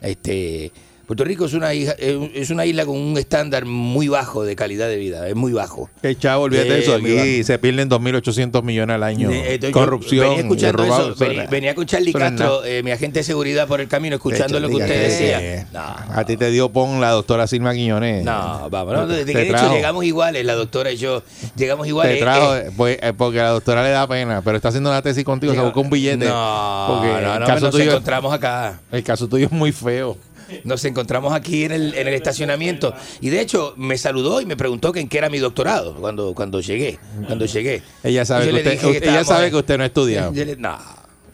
[0.00, 0.70] Este,
[1.12, 4.88] Puerto Rico es una, isla, es una isla con un estándar muy bajo de calidad
[4.88, 5.90] de vida, es muy bajo.
[6.00, 6.94] Qué chavo, olvídate de Eh, eso.
[6.94, 9.30] Aquí se pierden 2.800 millones al año.
[9.30, 10.28] Eh, entonces, Corrupción.
[10.28, 13.88] Venía escuchando eso, venía, venía con Charlie Castro, eh, mi agente de seguridad por el
[13.88, 15.68] camino, escuchando lo que usted decía.
[15.74, 18.24] A ti te dio pon la doctora Silma Quiñones.
[18.24, 21.22] No, vamos, no, de, hecho llegamos iguales, la doctora y yo,
[21.56, 22.14] llegamos iguales.
[22.14, 24.88] Te trajo, eh, pues, eh, porque a la doctora le da pena, pero está haciendo
[24.88, 26.24] una tesis contigo, se busca un billete.
[26.24, 28.80] No, porque no, el no, caso nos tuyo, encontramos acá.
[28.90, 30.16] El caso tuyo es muy feo.
[30.64, 34.56] Nos encontramos aquí en el, en el estacionamiento y de hecho me saludó y me
[34.56, 36.98] preguntó que en qué era mi doctorado cuando, cuando llegué.
[37.26, 37.82] Cuando llegué.
[38.02, 40.32] Ella sabe, que le usted, dije que ella sabe que usted no ha estudiado.
[40.32, 40.76] Yo le- no,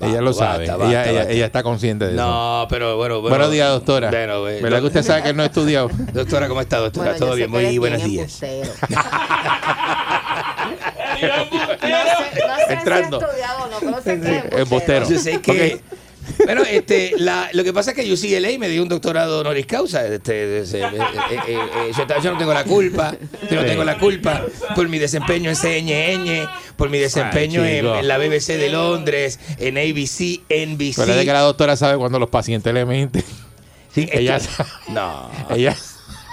[0.01, 0.67] ella lo sabe.
[0.69, 1.33] basta, ella, basta, ella- basta.
[1.33, 2.23] ella está consciente de eso.
[2.25, 3.37] No, pero bueno, bueno.
[3.37, 4.11] Buenos días, doctora.
[4.11, 5.91] Bueno, eh, ¿Verdad que usted sabe que él no ha estudiado?
[6.13, 7.11] Doctora, ¿cómo está, doctora?
[7.13, 8.41] Bueno, Todo bien, muy buenos días.
[8.43, 8.73] embustero.
[11.19, 11.27] No sé,
[12.47, 13.19] no sé Entrando.
[13.21, 15.09] si he estudiado o no, pero sé que es Embustero.
[15.09, 15.81] Yo sé que.
[16.45, 20.07] Bueno, este, la, lo que pasa es que UCLA me dio un doctorado honoris causa.
[20.07, 23.15] Este, eh, eh, eh, yo, yo no tengo la culpa,
[23.51, 24.45] yo no tengo la culpa
[24.75, 29.79] por mi desempeño en CNN, por mi desempeño Ay, en, la BBC de Londres, en
[29.79, 30.97] ABC, NBC.
[30.97, 33.25] Pero es que la doctora sabe cuando los pacientes le mienten.
[33.95, 35.77] Sí, ella, esto- no, ella,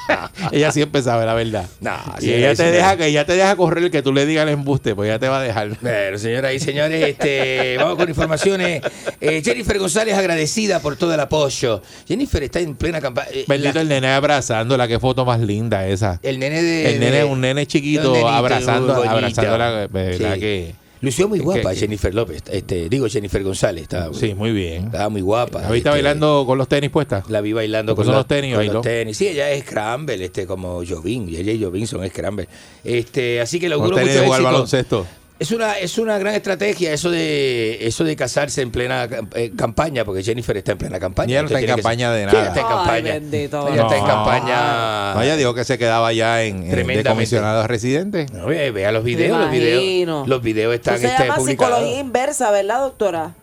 [0.51, 1.65] ella siempre sabe la verdad.
[1.79, 1.91] no,
[2.21, 4.95] Y ella te deja que ella te deja correr que tú le digas el embuste,
[4.95, 5.69] pues ella te va a dejar.
[5.81, 8.81] Bueno, señoras y señores, este, vamos con informaciones.
[9.21, 11.81] Eh, Jennifer González agradecida por todo el apoyo.
[12.07, 13.29] Jennifer está en plena campaña.
[13.31, 16.19] eh, Bendito la- el nene abrazándola, qué foto más linda esa.
[16.23, 16.89] el nene de.
[16.93, 20.39] El nene, de- un nene chiquito un nenito abrazando, abrazándola, verdad Sí.
[20.39, 20.75] que
[21.05, 24.85] Lució muy guapa que- Jennifer López, este, digo Jennifer González, estaba, sí, muy bien.
[24.85, 25.61] estaba muy guapa.
[25.61, 27.29] ¿La viste este, bailando con los tenis puestas?
[27.29, 28.73] La vi bailando con, son la- los tenis, con bailó.
[28.73, 29.15] los tenis.
[29.17, 32.47] Sí, ella es Scramble, este, como Jovín, ella y Jovín son Scramble.
[32.83, 34.31] Este, así que le auguro mucho éxito.
[34.43, 35.05] baloncesto.
[35.37, 40.05] Es una, es una gran estrategia eso de eso de casarse en plena eh, campaña,
[40.05, 41.27] porque Jennifer está en plena campaña.
[41.29, 42.47] Y ella no está en campaña de Sí, ella nada.
[42.47, 43.13] está en Ay, campaña.
[43.15, 43.67] bendito.
[43.67, 44.07] Ella está en No.
[44.07, 45.13] campaña.
[45.13, 48.27] No, ella dijo que se quedaba ya en, en- de comisionado residente.
[48.31, 50.25] No, ve- vea los videos, los videos.
[50.27, 51.75] Los videos están Eso se este, llama publicados.
[51.75, 53.33] psicología inversa, ¿verdad, doctora?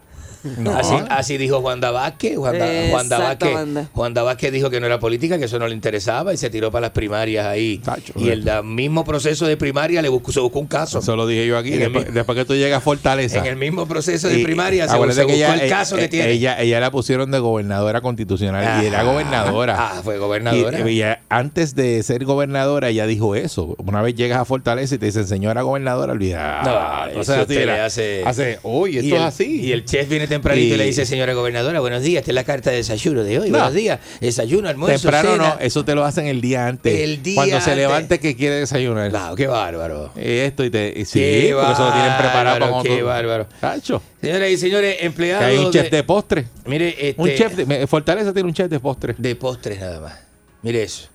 [0.58, 0.76] No.
[0.76, 2.36] Así, así dijo Juan Vázquez.
[2.36, 2.56] Juan,
[2.90, 3.50] Juan Vázquez.
[3.92, 6.70] Juan Vázquez dijo que no era política, que eso no le interesaba y se tiró
[6.70, 7.80] para las primarias ahí.
[8.16, 10.98] y el da- mismo proceso de primaria le buscó, se buscó un caso.
[10.98, 11.70] Eso lo dije yo aquí.
[11.70, 13.38] Después, mi- después que tú llegas a Fortaleza.
[13.38, 16.04] En el mismo proceso de Y- primaria se, que buscó ella- el caso eh, que
[16.04, 16.30] eh, tiene.
[16.30, 19.76] Ella, ella la pusieron de gobernadora constitucional y era gobernadora.
[19.78, 20.80] ah, fue gobernadora.
[20.80, 23.74] Y, y ella, antes de ser gobernadora, ella dijo eso.
[23.78, 26.62] Una vez llegas a Fortaleza y te dicen, señora gobernadora, olvida.
[26.64, 27.44] No, era.
[27.76, 28.22] le hace.
[28.24, 29.60] hace, uy, esto y es el- así.
[29.62, 32.34] Y el chef viene tempranito y, Y- le dice, señora gobernadora, buenos días, esta es
[32.34, 33.50] la carta de desayuno de hoy.
[33.50, 33.58] No.
[33.58, 35.48] Buenos días, desayuno, almuerzo, Temprano cena.
[35.54, 36.98] no, eso te lo hacen el día antes.
[37.00, 39.10] El día Cuando se levante que quiere desayunar.
[39.10, 40.10] Claro, qué bárbaro.
[40.16, 40.92] Esto y te.
[40.96, 43.46] y sí, Qué porque eso lo tienen preparado para bárbaro, Qué tú- bárbaro.
[43.60, 44.02] Tacho.
[44.20, 45.44] Señoras y señores, Que empleados.
[45.44, 46.46] hay un chef de postre.
[46.66, 49.14] Mire, este, Un chef de, Fortaleza tiene un chef de postre.
[49.18, 50.14] de postres nada más.
[50.62, 51.08] Mire eso.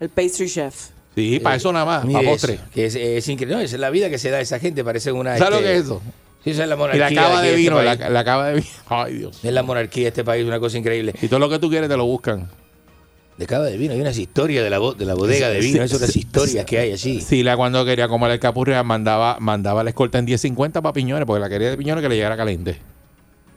[0.00, 0.74] El pastry chef.
[1.14, 2.54] Sí, para eso nada más, para postre.
[2.54, 3.56] eso, que es, es increíble.
[3.56, 4.82] No, esa es la vida que se da a esa gente.
[4.84, 5.36] Parece una.
[5.36, 6.02] ¿Sabes lo este, que es eso?
[6.44, 7.10] Sí, esa es la Y monarquía.
[7.10, 8.66] la cava de en este vino, la, cava de vino.
[8.88, 9.44] Ay, Dios.
[9.44, 11.14] Es la monarquía de este país, una cosa increíble.
[11.20, 12.48] Y todo lo que tú quieres te lo buscan.
[13.36, 15.84] De cava de vino, hay unas historias de la, de la bodega de vino, Sí,
[15.84, 17.20] esas otras sí, historias que hay allí.
[17.20, 21.24] Sí, la cuando quería comer el capurria mandaba, mandaba la escolta en 10.50 para piñones,
[21.26, 22.76] porque la quería de piñones que le llegara caliente.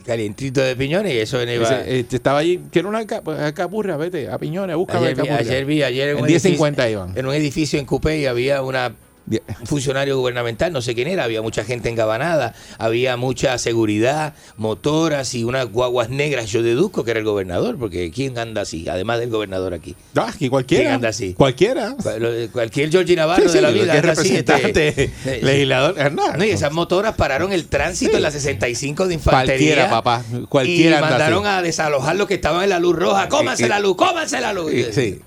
[0.05, 1.55] Calientito de piñones y eso venía.
[1.61, 5.81] Ese, eh, estaba allí, quiero una pues, alcapurria, vete a piñones, búscame Ayer ayer vi,
[5.83, 7.17] ayer en en un 10.50 edificio- iban.
[7.17, 8.95] En un edificio en Coupé había una un
[9.65, 15.43] funcionario gubernamental, no sé quién era, había mucha gente engabanada, había mucha seguridad, motoras y
[15.43, 16.49] unas guaguas negras.
[16.51, 18.87] Yo deduzco que era el gobernador, porque ¿quién anda así?
[18.89, 19.95] Además del gobernador aquí.
[20.15, 20.83] Ah, aquí cualquiera.
[20.83, 21.33] ¿Quién anda así?
[21.33, 21.95] Cualquiera.
[22.01, 23.93] Cual- lo- Cualquier Georgie Navarro Sí, sí, de la vida.
[23.93, 26.37] anda así, este, representante, eh, legislador, anda.
[26.37, 29.45] No, y esas motoras pararon el tránsito en la 65 de infantería.
[29.75, 30.23] Cualquiera, papá.
[30.49, 31.57] Cualquiera Y anda mandaron así.
[31.57, 33.29] a desalojar los que estaban en la luz roja.
[33.29, 34.71] Cómanse Y- y- la luz, cómanse la luz.
[34.91, 35.19] sí.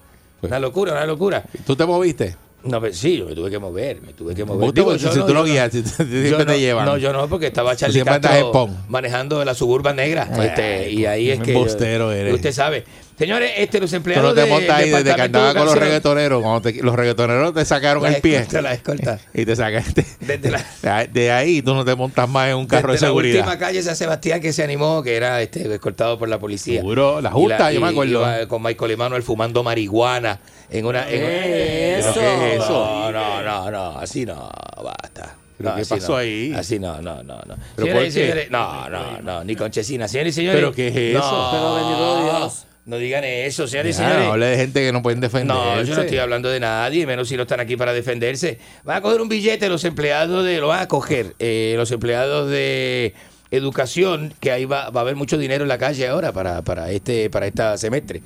[0.42, 1.44] Una locura, una locura.
[1.66, 2.36] ¿Tú te moviste?
[2.68, 4.72] No, pero sí, yo me tuve que mover, me tuve que mover.
[4.72, 6.84] Digo, si yo tú yo no guías, si- si siempre yo te no- llevan.
[6.86, 10.28] No, yo no, porque estaba Charlie Castro manejando la suburban negra.
[10.44, 11.52] este, y ahí es que.
[11.52, 12.34] embustero eres.
[12.34, 12.84] Usted sabe.
[13.18, 15.64] Señores, este, los Tú empleados no te de- montas ahí desde que andaba de con
[15.66, 16.42] los reggaetoneros.
[16.42, 18.36] Cuando te- los reggaetoneros te sacaron La el pie.
[18.36, 19.18] escolta, la escolta.
[19.34, 20.04] Y te sacaste.
[20.20, 23.08] Desde la, De ahí tú no te montas más en un carro desde de la
[23.08, 23.38] seguridad.
[23.40, 26.80] última calle San Sebastián que se animó, que era este, escoltado por la policía.
[26.80, 28.12] Seguro, la Y justa, yo me acuerdo.
[28.20, 30.38] iba con Michael Emanuel fumando marihuana
[30.70, 31.08] en una.
[31.10, 32.20] En, ¿Qué es ¿Pero eso?
[32.20, 32.70] qué es eso?
[32.70, 34.50] No, no, no, no, así no,
[34.84, 35.36] basta.
[35.56, 36.18] ¿Pero No, qué pasó no.
[36.18, 36.52] ahí?
[36.54, 37.56] Así no, no, no, no.
[37.76, 38.10] ¿Pero Señoras por y qué?
[38.12, 40.06] señores, no, no, no, ni con Chesina.
[40.06, 40.60] Señores y señores.
[40.60, 41.18] ¿Pero qué es eso?
[41.18, 42.66] No, Pero bendito Dios.
[42.86, 44.24] No digan eso, señores y señores.
[44.24, 45.60] no hable de gente que no pueden defenderse.
[45.60, 48.60] No, yo no estoy hablando de nadie, menos si no están aquí para defenderse.
[48.84, 52.48] Van a coger un billete los empleados de, lo van a coger, eh, los empleados
[52.48, 53.12] de
[53.50, 56.92] educación, que ahí va, va a haber mucho dinero en la calle ahora para, para
[56.92, 58.22] este, para esta semestre.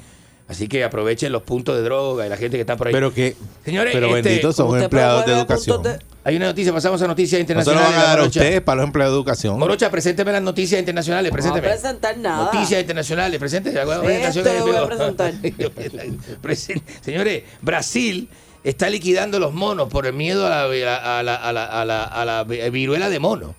[0.51, 2.93] Así que aprovechen los puntos de droga y la gente que está por ahí.
[2.93, 3.37] Pero que.
[3.65, 5.83] Señores, pero este, benditos son empleados de educación.
[5.83, 7.89] de- hay una noticia, pasamos a noticias internacionales.
[7.91, 9.59] van a dar a ustedes para los empleados de educación.
[9.59, 11.69] Morocha, presénteme las noticias internacionales, No va a presénteme.
[11.75, 12.45] presentar nada.
[12.45, 13.41] Noticias internacionales.
[13.43, 15.33] Esto lo voy a presentar.
[16.43, 18.29] Presen- Señores, Brasil
[18.65, 22.05] está liquidando los monos por el miedo a la, a la, a la, a la,
[22.05, 23.55] a la viruela de mono.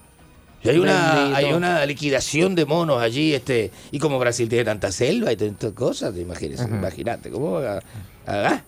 [0.63, 4.91] Y hay una, hay una liquidación de monos allí, este, y como Brasil tiene tanta
[4.91, 7.79] selva y tantas cosas, imagínese, imagínate, ¿cómo va
[8.27, 8.63] a-.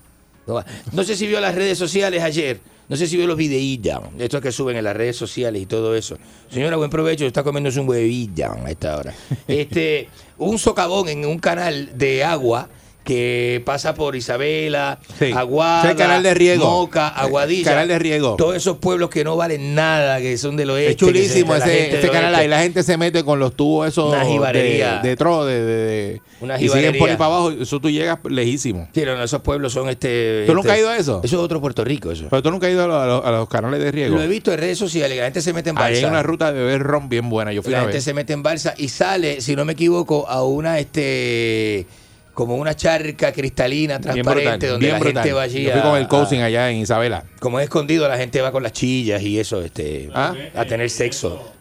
[0.91, 2.59] No sé si vio las redes sociales ayer,
[2.89, 5.95] no sé si vio los videillos, estos que suben en las redes sociales y todo
[5.95, 6.17] eso.
[6.49, 9.13] Señora, buen provecho, está comiéndose un huevilla a esta hora.
[9.47, 12.67] Este, un socavón en un canal de agua
[13.03, 15.31] que pasa por Isabela, Sí.
[15.33, 16.65] Aguada, canal de riego.
[16.65, 17.71] Moca, Aguadilla.
[17.71, 18.35] Canal de riego.
[18.37, 20.91] Todos esos pueblos que no valen nada, que son del oeste.
[20.91, 22.47] Es chulísimo se- la ese, del canal ahí.
[22.47, 24.99] La gente se mete con los tubos esos Una de, jibarería.
[25.03, 27.51] de tro, de, de, de- Una y siguen por ahí para abajo.
[27.51, 28.87] Eso tú llegas lejísimo.
[28.93, 30.43] Sí, no, esos pueblos son este.
[30.47, 31.21] ¿Tú nunca has este- ido a eso?
[31.23, 32.27] Eso es otro Puerto Rico, eso.
[32.29, 34.15] Pero tú nunca has ido a los, a los- a los canales de riego.
[34.15, 35.99] Lo he visto en redes sociales, la gente se mete en Ahí balsa.
[35.99, 37.51] hay una ruta de beber ron bien buena.
[37.53, 38.01] Yo fui la a gente ver.
[38.01, 41.85] se mete en balsa y sale, si no me equivoco, a una este
[42.33, 45.13] como una charca cristalina Bien transparente donde la brutal.
[45.23, 47.23] gente va allí Yo fui a- con el coaching a- allá en Isabela.
[47.39, 50.33] como es escondido la gente va con las chillas y eso este ¿Ah?
[50.55, 51.51] a tener sexo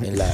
[0.00, 0.32] en la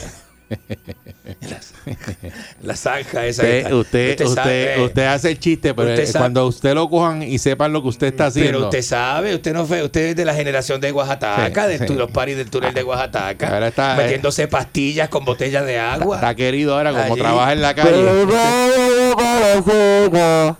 [2.62, 3.74] la, zanja esa Usted, está.
[3.76, 6.22] usted, usted, sabe, usted hace el chiste, pero Usted sabe.
[6.22, 8.52] cuando usted lo cojan y sepan lo que usted está haciendo.
[8.52, 11.86] Pero usted sabe, usted no fue, usted es de la generación de Oaxaca, Sí, de
[11.86, 11.94] sí.
[11.94, 16.16] los paris del túnel de Oaxaca, Ahora está, eh, metiéndose pastillas con botellas de agua.
[16.16, 17.20] Está querido ahora, como Allí.
[17.20, 18.26] trabaja en la calle.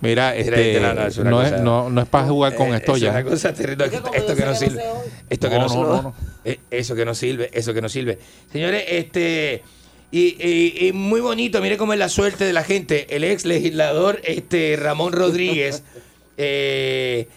[0.01, 2.95] Mira, este, no, no, es no, es, no, no es para jugar con Eh, esto
[2.95, 3.11] es ya.
[3.11, 3.85] una cosa terrible.
[3.85, 4.83] Esto yo que no sirve.
[5.29, 5.83] Esto que No, sirve.
[5.83, 6.13] no, no.
[6.45, 8.19] Eh, Eso que no sirve, eso que no sirve.
[8.51, 9.63] Señores, este.
[10.11, 13.15] Y, y- y muy bonito, mire cómo es la suerte de la gente.
[13.15, 15.83] El ex legislador este, Ramón Rodríguez
[16.37, 17.27] eh,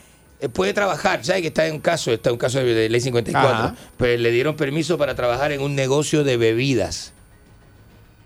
[0.54, 1.42] puede trabajar, ¿sabe?
[1.42, 3.54] Que está en un caso, está en un caso de, ley 54.
[3.56, 3.76] Ajá.
[3.96, 7.12] Pues le dieron permiso para trabajar en un negocio de bebidas.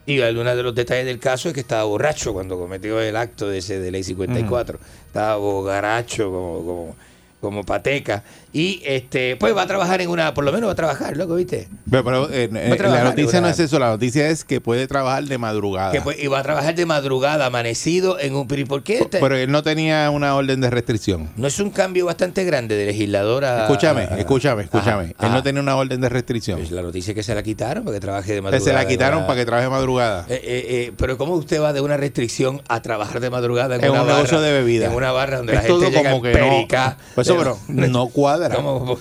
[0.09, 3.49] Y algunos de los detalles del caso es que estaba borracho cuando cometió el acto
[3.49, 4.79] de ese de ley 54.
[5.09, 6.97] Estaba borracho como, como,
[7.41, 8.23] como pateca.
[8.57, 11.35] Y este, pues va a trabajar en una, por lo menos va a trabajar, loco,
[11.35, 11.69] ¿viste?
[11.91, 15.25] Pero, pero, eh, eh, la noticia no es eso, la noticia es que puede trabajar
[15.25, 15.93] de madrugada.
[15.93, 18.49] Que pues, y va a trabajar de madrugada, amanecido en un...
[18.49, 19.05] pero ¿y ¿Por qué?
[19.05, 21.29] te- Pero él no tenía una orden de restricción.
[21.37, 23.65] no es un cambio bastante grande de legislador a...
[23.65, 25.03] Escúchame, a- escúchame, escúchame.
[25.03, 25.35] Ajá, Él ajá.
[25.35, 26.59] no tenía una orden de restricción.
[26.59, 28.65] Pues la noticia es que se la quitaron para que trabaje de madrugada.
[28.65, 30.25] se la quitaron para que trabaje madrugada.
[30.31, 33.91] Eh, eh, pero ¿cómo usted va de una restricción a trabajar de madrugada en, En
[33.91, 34.87] una un barra, negocio de bebida.
[34.87, 36.97] En una barra donde Es la gente todo llega como no- perica.
[37.15, 38.46] Pues eso, pero no cuadra.
[38.55, 38.99] ¿Cómo?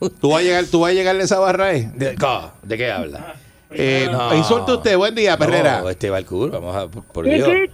[0.20, 1.90] ¿Tú vas a llegar, tú vas a llegarle esa barra ahí?
[1.94, 2.16] ¿De,
[2.62, 3.34] ¿de qué habla?
[3.72, 4.34] Eh, No.
[4.34, 5.80] Insulte usted, buen día, Perrera.
[5.80, 6.88] No, este vamos a...
[6.88, 7.48] Por, por Dios.
[7.48, 7.70] ¡Eh,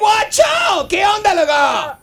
[0.00, 0.88] guacho!
[0.88, 1.98] ¿Qué onda, loco?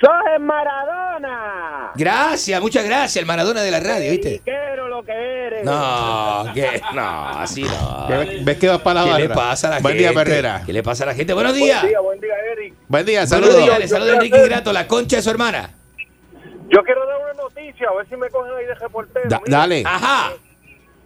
[0.00, 1.90] ¡Sos el Maradona!
[1.94, 4.40] Gracias, muchas gracias, el Maradona de la radio, ¿viste?
[4.44, 5.64] Quiero lo que eres.
[5.64, 8.06] No, que no, así no.
[8.42, 9.24] ¿Ves- que vas para la ¿Qué barra?
[9.24, 10.08] le pasa a la Buen gente?
[10.08, 10.62] día, Perrera.
[10.64, 11.34] ¿Qué le pasa a la gente?
[11.34, 11.82] Buenos días.
[11.82, 12.74] Buen día, buen día, Eric.
[12.88, 13.78] Buen día, saludos.
[13.78, 15.74] le saluda Enrique Ingrato, la concha de su hermana.
[16.70, 19.28] Yo quiero dar una noticia, a ver si me cogen ahí de reportero.
[19.28, 19.82] Da- dale.
[19.86, 20.32] Ajá.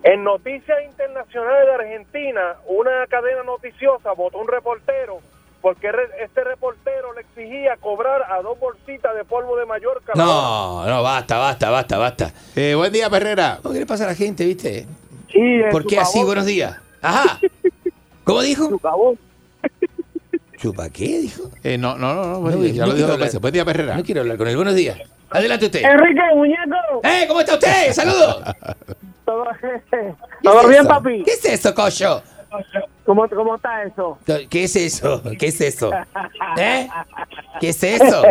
[0.03, 5.21] En Noticias Internacionales de Argentina, una cadena noticiosa votó un reportero
[5.63, 10.13] porque re- este reportero le exigía cobrar a dos bolsitas de polvo de Mallorca.
[10.15, 12.33] No, no, basta, basta, basta, basta.
[12.55, 13.61] Eh, buen día, Perrera.
[13.63, 14.87] ¿Qué le pasa a la gente, viste?
[15.33, 16.23] Sí, ¿Por qué así?
[16.23, 16.77] Buenos días.
[17.01, 17.41] Ajá.
[18.25, 18.79] ¿Cómo dijo?
[20.59, 21.19] ¿Chupa qué?
[21.21, 21.51] Dijo.
[21.63, 23.27] Eh, no, no, no, no, buen No, día, ya no lo dijo dos hablar.
[23.29, 23.41] veces.
[23.41, 23.97] Buen día, Perrera.
[23.97, 24.57] No quiero hablar con él.
[24.57, 24.99] Buenos días.
[25.31, 25.83] Adelante usted.
[25.83, 27.01] Enrique, muñeco.
[27.03, 27.25] ¡Eh!
[27.27, 27.93] ¿Cómo está usted?
[27.93, 28.43] ¡Saludos!
[29.25, 30.89] ¿Todo, ¿Qué ¿todo es bien, eso?
[30.89, 31.23] papi?
[31.25, 32.23] ¿Qué es eso, cocho?
[33.05, 34.19] ¿Cómo, ¿Cómo está eso?
[34.51, 35.23] ¿Qué es eso?
[35.39, 35.91] ¿Qué es eso?
[36.59, 36.89] ¿Eh?
[37.61, 38.23] ¿Qué es eso?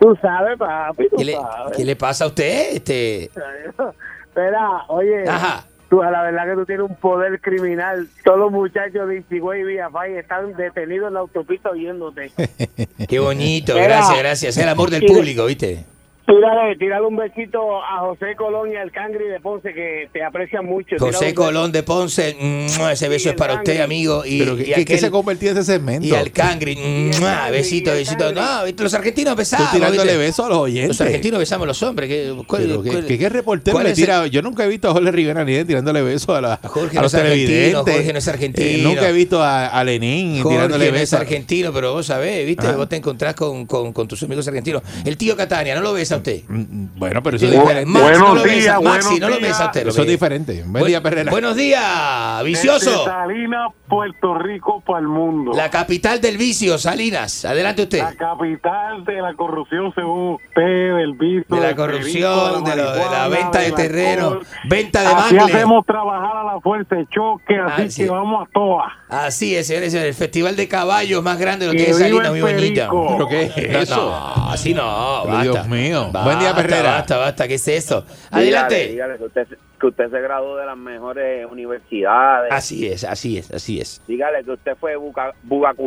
[0.00, 1.76] Tú sabes, papi, tú ¿Qué le, sabes.
[1.76, 2.74] qué le pasa a usted?
[2.76, 3.24] Este...
[3.24, 5.28] Espera, oye.
[5.28, 5.64] Ajá.
[5.88, 8.08] Tú, a la verdad que tú tienes un poder criminal.
[8.24, 12.32] Todos los muchachos de Isigüey y Villafay están detenidos en la autopista oyéndote.
[13.08, 14.56] Qué bonito, gracias, gracias.
[14.56, 15.84] Es el amor del público, ¿viste?
[16.26, 20.64] Tírale, tírale un besito a José Colón y al Cangri de Ponce que te aprecian
[20.64, 20.96] mucho.
[20.98, 21.34] José.
[21.34, 22.34] Colón de Ponce,
[22.78, 22.92] ¡mua!
[22.92, 24.24] ese beso es para usted, amigo.
[24.24, 26.06] Y, Pero, ¿qué, y qué- se ha convertido en ese segmento?
[26.08, 26.76] y al Cangri,
[27.20, 27.50] ¡mua!
[27.50, 28.32] besito, besito.
[28.32, 29.70] No, los argentinos besamos.
[29.70, 30.88] Tú tirándole besos a los oyentes.
[30.88, 32.08] Los argentinos besamos a los hombres.
[32.08, 34.26] ¿Qué, cuál- Pero que, cuál- que- ¿qué reportero le el- tira?
[34.26, 37.02] Yo nunca he visto a Jorge Rivera ni tirándole besos a, la- Jorge a no
[37.02, 37.48] los es argentino,
[37.84, 37.94] televidentes.
[37.94, 38.66] Jorge no es argentino.
[38.68, 41.20] Eh, nunca he visto a, a Lenín Jorge tirándole no es besos.
[41.20, 42.66] argentino, pero vos sabés, ¿viste?
[42.66, 42.76] Ah.
[42.76, 44.82] Vos te encontrás con, con, con tus amigos argentinos.
[45.04, 46.42] El tío Catania, ¿no lo besa usted?
[46.48, 47.86] Bueno, pero eso es diferente.
[47.86, 49.48] Maxi, Buenos no lo besa, días, Maxi, buenos no lo días.
[49.48, 49.84] besa a usted.
[49.84, 50.64] lo Eso es diferente.
[50.66, 51.30] Buen Bu- día, Perrera.
[51.30, 52.90] Buenos días, vicioso.
[52.90, 55.52] Desde Salinas, Puerto Rico, para el mundo.
[55.54, 57.44] La capital del vicio, Salinas.
[57.44, 57.98] Adelante usted.
[58.02, 61.44] La capital de la corrupción, según usted, del vicio.
[61.56, 64.46] De la corrupción, de, lo- de la venta de del terreno, alcohol.
[64.68, 65.54] venta de Así mangle.
[65.54, 68.04] hacemos trabajar a la fuerza de choque, así sí.
[68.04, 68.86] que vamos a todas.
[69.08, 72.28] Así es, señores, el festival de caballos más grande de lo Que que es Salinas,
[72.30, 72.46] bonita.
[72.46, 73.06] perico.
[73.12, 73.96] ¿Pero qué es No, eso?
[73.96, 75.42] No, así no, basta.
[75.42, 76.03] Dios mío.
[76.12, 76.90] Basta, Buen día, Perrera.
[76.92, 78.02] Basta, basta, ¿qué es eso?
[78.30, 78.88] Dígale, Adelante.
[78.88, 79.48] dígale que usted,
[79.80, 82.52] que usted se graduó de las mejores universidades.
[82.52, 84.00] Así es, así es, así es.
[84.06, 84.96] Dígale que usted fue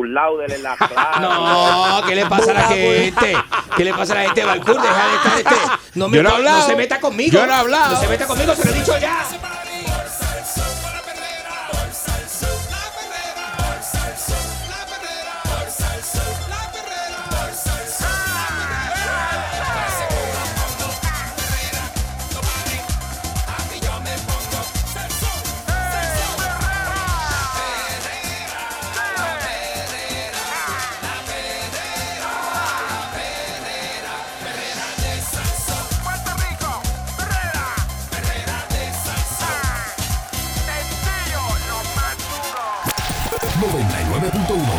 [0.03, 1.19] laude en la clase.
[1.21, 3.33] No, ¿qué le pasa a la gente?
[3.75, 4.43] ¿Qué le pasa a la gente?
[4.45, 5.71] Balcour, deja de estar este.
[5.99, 6.59] No, me Yo no he hablado.
[6.59, 7.31] no se meta conmigo.
[7.31, 7.93] Yo no he hablado.
[7.95, 9.23] No se meta conmigo, se lo he dicho ya.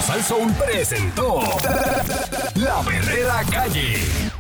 [0.09, 0.17] Más duro.
[0.17, 1.41] 99.1 Sal Soul presentó
[2.55, 4.38] La Verdadera Calle.